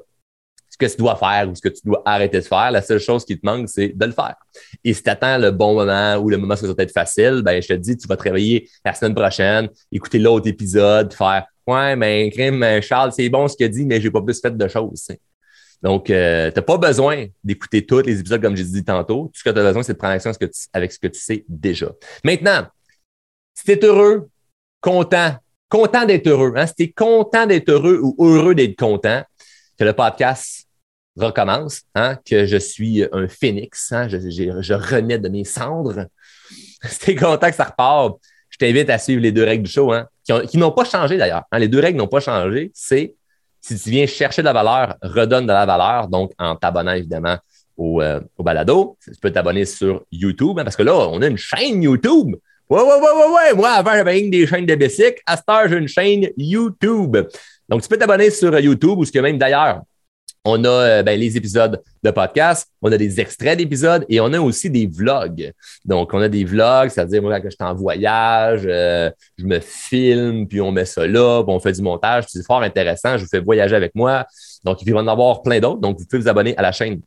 ce 0.79 0.85
que 0.85 0.91
tu 0.91 0.97
dois 0.97 1.15
faire 1.15 1.49
ou 1.49 1.55
ce 1.55 1.61
que 1.61 1.69
tu 1.69 1.81
dois 1.83 2.01
arrêter 2.05 2.39
de 2.39 2.43
faire. 2.43 2.71
La 2.71 2.81
seule 2.81 2.99
chose 2.99 3.25
qui 3.25 3.39
te 3.39 3.45
manque, 3.45 3.69
c'est 3.69 3.89
de 3.89 4.05
le 4.05 4.11
faire. 4.11 4.35
Et 4.83 4.93
si 4.93 5.01
tu 5.01 5.09
attends 5.09 5.37
le 5.37 5.51
bon 5.51 5.73
moment 5.73 6.15
ou 6.17 6.29
le 6.29 6.37
moment 6.37 6.53
où 6.53 6.57
ça 6.57 6.67
va 6.67 6.83
être 6.83 6.91
facile, 6.91 7.41
ben, 7.43 7.61
je 7.61 7.67
te 7.67 7.73
dis, 7.73 7.97
tu 7.97 8.07
vas 8.07 8.17
travailler 8.17 8.69
la 8.85 8.93
semaine 8.93 9.15
prochaine, 9.15 9.69
écouter 9.91 10.19
l'autre 10.19 10.47
épisode, 10.47 11.13
faire 11.13 11.45
Ouais, 11.67 11.97
mais 11.97 12.29
crème, 12.31 12.81
Charles, 12.81 13.11
c'est 13.11 13.27
bon 13.27 13.45
ce 13.47 13.57
qu'il 13.57 13.69
dit, 13.69 13.85
mais 13.85 13.99
j'ai 13.99 14.09
pas 14.09 14.21
plus 14.21 14.39
fait 14.39 14.55
de 14.55 14.67
choses. 14.69 15.09
Donc, 15.81 16.09
euh, 16.09 16.49
tu 16.49 16.55
n'as 16.55 16.61
pas 16.61 16.77
besoin 16.77 17.25
d'écouter 17.43 17.85
tous 17.85 18.01
les 18.01 18.19
épisodes 18.19 18.41
comme 18.41 18.55
j'ai 18.55 18.63
dit 18.63 18.85
tantôt. 18.85 19.29
Tout 19.33 19.39
ce 19.39 19.43
que 19.43 19.49
tu 19.49 19.59
as 19.59 19.63
besoin, 19.63 19.83
c'est 19.83 19.93
de 19.93 19.97
prendre 19.97 20.13
action 20.13 20.31
avec 20.73 20.91
ce 20.93 20.97
que 20.97 21.07
tu 21.07 21.19
sais 21.19 21.43
déjà. 21.49 21.91
Maintenant, 22.23 22.67
si 23.53 23.65
tu 23.65 23.71
es 23.73 23.85
heureux, 23.85 24.29
content, 24.79 25.35
content 25.67 26.05
d'être 26.05 26.27
heureux, 26.27 26.53
hein, 26.55 26.67
si 26.67 26.73
tu 26.73 26.83
es 26.83 26.91
content 26.91 27.45
d'être 27.45 27.69
heureux 27.69 27.99
ou 28.01 28.15
heureux 28.25 28.55
d'être 28.55 28.77
content, 28.77 29.23
que 29.77 29.83
le 29.83 29.93
podcast 29.93 30.66
recommence, 31.17 31.81
hein, 31.95 32.17
que 32.25 32.45
je 32.45 32.57
suis 32.57 33.03
un 33.11 33.27
phénix, 33.27 33.91
hein, 33.91 34.07
je, 34.07 34.17
je, 34.19 34.73
renais 34.73 35.19
de 35.19 35.29
mes 35.29 35.43
cendres. 35.43 36.07
C'était 36.83 37.15
content 37.15 37.49
que 37.49 37.55
ça 37.55 37.65
repart. 37.65 38.17
Je 38.49 38.57
t'invite 38.57 38.89
à 38.89 38.97
suivre 38.97 39.21
les 39.21 39.31
deux 39.31 39.43
règles 39.43 39.63
du 39.63 39.71
show, 39.71 39.91
hein, 39.91 40.07
qui, 40.23 40.57
n'ont 40.57 40.71
pas 40.71 40.85
changé 40.85 41.17
d'ailleurs. 41.17 41.43
Hein. 41.51 41.59
les 41.59 41.67
deux 41.67 41.79
règles 41.79 41.97
n'ont 41.97 42.07
pas 42.07 42.19
changé. 42.19 42.71
C'est 42.73 43.15
si 43.59 43.77
tu 43.77 43.89
viens 43.89 44.05
chercher 44.05 44.41
de 44.41 44.45
la 44.45 44.53
valeur, 44.53 44.95
redonne 45.01 45.45
de 45.45 45.51
la 45.51 45.65
valeur, 45.65 46.07
donc 46.07 46.31
en 46.39 46.55
t'abonnant 46.55 46.93
évidemment 46.93 47.37
au, 47.75 48.01
euh, 48.01 48.19
au 48.37 48.43
balado. 48.43 48.97
Tu 49.03 49.19
peux 49.19 49.31
t'abonner 49.31 49.65
sur 49.65 50.05
YouTube, 50.11 50.57
hein, 50.59 50.63
parce 50.63 50.75
que 50.75 50.83
là, 50.83 50.95
on 50.95 51.21
a 51.21 51.27
une 51.27 51.37
chaîne 51.37 51.81
YouTube. 51.83 52.35
Ouais, 52.69 52.81
ouais, 52.81 52.85
ouais, 52.85 52.99
ouais, 52.99 53.33
ouais. 53.33 53.53
Moi, 53.55 53.69
avant, 53.69 53.93
j'avais 53.93 54.21
des 54.29 54.45
chaînes 54.45 54.65
de 54.65 54.75
bicycle. 54.75 55.21
À 55.25 55.37
cette 55.37 55.69
j'ai 55.69 55.77
une 55.77 55.87
chaîne 55.87 56.29
YouTube. 56.35 57.17
Donc, 57.69 57.81
tu 57.81 57.87
peux 57.87 57.97
t'abonner 57.97 58.29
sur 58.29 58.57
YouTube 58.59 58.97
ou 58.97 59.05
ce 59.05 59.11
que 59.11 59.19
même 59.19 59.37
d'ailleurs, 59.37 59.81
on 60.47 60.63
a 60.63 60.69
euh, 60.69 61.03
ben, 61.03 61.19
les 61.19 61.35
épisodes 61.35 61.81
de 62.03 62.11
podcast, 62.11 62.67
on 62.81 62.91
a 62.91 62.97
des 62.97 63.19
extraits 63.19 63.57
d'épisodes 63.57 64.05
et 64.07 64.21
on 64.21 64.31
a 64.31 64.39
aussi 64.39 64.69
des 64.69 64.87
vlogs. 64.87 65.51
Donc, 65.83 66.13
on 66.13 66.21
a 66.21 66.29
des 66.29 66.45
vlogs, 66.45 66.89
c'est-à-dire 66.89 67.21
moi, 67.21 67.39
quand 67.41 67.49
je 67.49 67.55
suis 67.55 67.69
en 67.69 67.75
voyage, 67.75 68.61
euh, 68.65 69.11
je 69.37 69.45
me 69.45 69.59
filme, 69.59 70.47
puis 70.47 70.61
on 70.61 70.71
met 70.71 70.85
ça 70.85 71.05
là, 71.05 71.43
puis 71.43 71.53
on 71.53 71.59
fait 71.59 71.73
du 71.73 71.81
montage. 71.81 72.25
C'est 72.27 72.45
fort 72.45 72.61
intéressant. 72.61 73.17
Je 73.17 73.23
vous 73.23 73.29
fais 73.29 73.41
voyager 73.41 73.75
avec 73.75 73.93
moi. 73.93 74.25
Donc, 74.63 74.81
il 74.81 74.93
va 74.93 74.99
en 74.99 75.07
avoir 75.07 75.41
plein 75.41 75.59
d'autres. 75.59 75.81
Donc, 75.81 75.99
vous 75.99 76.05
pouvez 76.05 76.21
vous 76.21 76.29
abonner 76.29 76.55
à 76.57 76.61
la 76.61 76.71
chaîne 76.71 77.01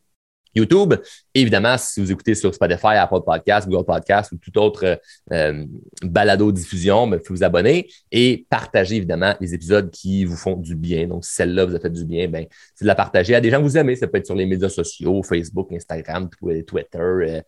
YouTube. 0.54 0.94
Évidemment, 1.34 1.76
si 1.78 2.00
vous 2.00 2.10
écoutez 2.10 2.34
sur 2.34 2.54
Spotify, 2.54 2.94
Apple 2.96 3.20
Podcast, 3.24 3.68
Google 3.68 3.84
Podcast 3.84 4.32
ou 4.32 4.36
toute 4.36 4.56
autre 4.56 5.00
euh, 5.32 5.64
balado-diffusion, 6.02 7.06
ben, 7.06 7.20
vous 7.28 7.44
abonner 7.44 7.88
et 8.10 8.46
partager 8.48 8.96
évidemment 8.96 9.34
les 9.40 9.54
épisodes 9.54 9.90
qui 9.90 10.24
vous 10.24 10.36
font 10.36 10.56
du 10.56 10.74
bien. 10.74 11.06
Donc, 11.06 11.24
si 11.24 11.34
celle-là 11.34 11.64
vous 11.64 11.76
a 11.76 11.80
fait 11.80 11.90
du 11.90 12.04
bien, 12.04 12.28
ben, 12.28 12.46
c'est 12.74 12.84
de 12.84 12.88
la 12.88 12.94
partager 12.94 13.34
à 13.34 13.40
des 13.40 13.50
gens 13.50 13.58
que 13.58 13.64
vous 13.64 13.78
aimez. 13.78 13.96
Ça 13.96 14.08
peut 14.08 14.18
être 14.18 14.26
sur 14.26 14.34
les 14.34 14.46
médias 14.46 14.68
sociaux, 14.68 15.22
Facebook, 15.22 15.72
Instagram, 15.72 16.28
Twitter, 16.66 16.98
euh, 16.98 17.40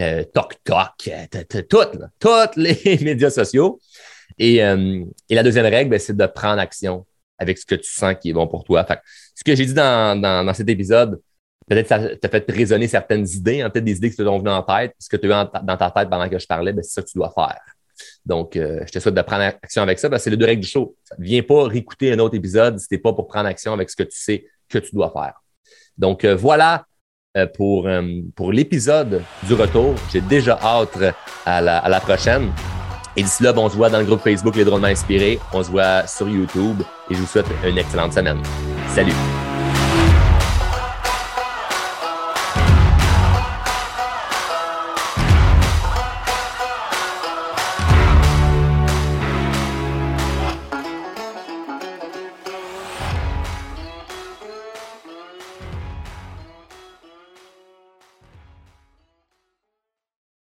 euh, 0.00 0.24
TokTok, 0.24 1.10
toutes, 1.68 1.98
toutes 2.18 2.56
les 2.56 2.98
médias 3.02 3.30
sociaux. 3.30 3.78
Et, 4.38 4.56
et 4.56 5.34
la 5.34 5.42
deuxième 5.42 5.66
règle, 5.66 5.90
ben, 5.90 5.98
c'est 5.98 6.16
de 6.16 6.26
prendre 6.26 6.60
action 6.60 7.06
avec 7.38 7.56
ce 7.56 7.64
que 7.64 7.76
tu 7.76 7.90
sens 7.90 8.14
qui 8.20 8.30
est 8.30 8.32
bon 8.32 8.46
pour 8.46 8.64
toi. 8.64 8.86
Ce 9.34 9.42
que 9.42 9.54
j'ai 9.54 9.64
dit 9.64 9.74
dans, 9.74 10.20
dans 10.20 10.54
cet 10.54 10.68
épisode, 10.68 11.20
peut-être 11.68 11.88
ça 11.88 12.16
t'a 12.16 12.28
fait 12.28 12.44
résonner 12.50 12.88
certaines 12.88 13.26
idées, 13.28 13.60
hein, 13.60 13.70
peut-être 13.70 13.84
des 13.84 13.96
idées 13.96 14.10
qui 14.10 14.16
te 14.16 14.24
sont 14.24 14.38
venues 14.38 14.50
en 14.50 14.62
tête. 14.62 14.94
Ce 14.98 15.08
que 15.08 15.16
tu 15.16 15.30
as 15.32 15.42
eu 15.42 15.64
dans 15.64 15.76
ta 15.76 15.90
tête 15.90 16.08
pendant 16.08 16.28
que 16.28 16.38
je 16.38 16.46
parlais, 16.46 16.72
ben, 16.72 16.82
c'est 16.82 16.94
ça 16.94 17.02
que 17.02 17.08
tu 17.08 17.18
dois 17.18 17.30
faire. 17.30 17.60
Donc, 18.24 18.56
euh, 18.56 18.80
je 18.86 18.92
te 18.92 18.98
souhaite 18.98 19.14
de 19.14 19.22
prendre 19.22 19.42
action 19.42 19.82
avec 19.82 19.98
ça. 19.98 20.18
c'est 20.18 20.30
le 20.30 20.36
deux 20.36 20.46
règles 20.46 20.62
du 20.62 20.68
show. 20.68 20.96
Viens 21.18 21.42
pas 21.42 21.64
réécouter 21.64 22.12
un 22.12 22.18
autre 22.18 22.36
épisode 22.36 22.78
si 22.78 22.88
tu 22.88 22.98
pas 22.98 23.12
pour 23.12 23.26
prendre 23.26 23.48
action 23.48 23.72
avec 23.72 23.90
ce 23.90 23.96
que 23.96 24.04
tu 24.04 24.18
sais 24.18 24.46
que 24.68 24.78
tu 24.78 24.94
dois 24.94 25.10
faire. 25.10 25.34
Donc, 25.96 26.24
euh, 26.24 26.36
voilà 26.36 26.84
euh, 27.36 27.46
pour, 27.46 27.88
pour 28.34 28.52
l'épisode 28.52 29.22
du 29.46 29.54
retour. 29.54 29.94
J'ai 30.12 30.20
déjà 30.20 30.58
hâte 30.62 30.98
à 31.44 31.60
la, 31.60 31.78
à 31.78 31.88
la 31.88 32.00
prochaine. 32.00 32.52
Et 33.16 33.22
d'ici 33.22 33.42
là, 33.42 33.52
bon, 33.52 33.64
on 33.64 33.68
se 33.68 33.76
voit 33.76 33.90
dans 33.90 33.98
le 33.98 34.04
groupe 34.04 34.20
Facebook 34.20 34.54
Les 34.54 34.64
Drôlement 34.64 34.86
Inspirés. 34.86 35.40
On 35.52 35.62
se 35.62 35.70
voit 35.70 36.06
sur 36.06 36.28
YouTube 36.28 36.82
et 37.10 37.14
je 37.14 37.18
vous 37.18 37.26
souhaite 37.26 37.46
une 37.66 37.78
excellente 37.78 38.12
semaine. 38.12 38.40
Salut! 38.94 39.47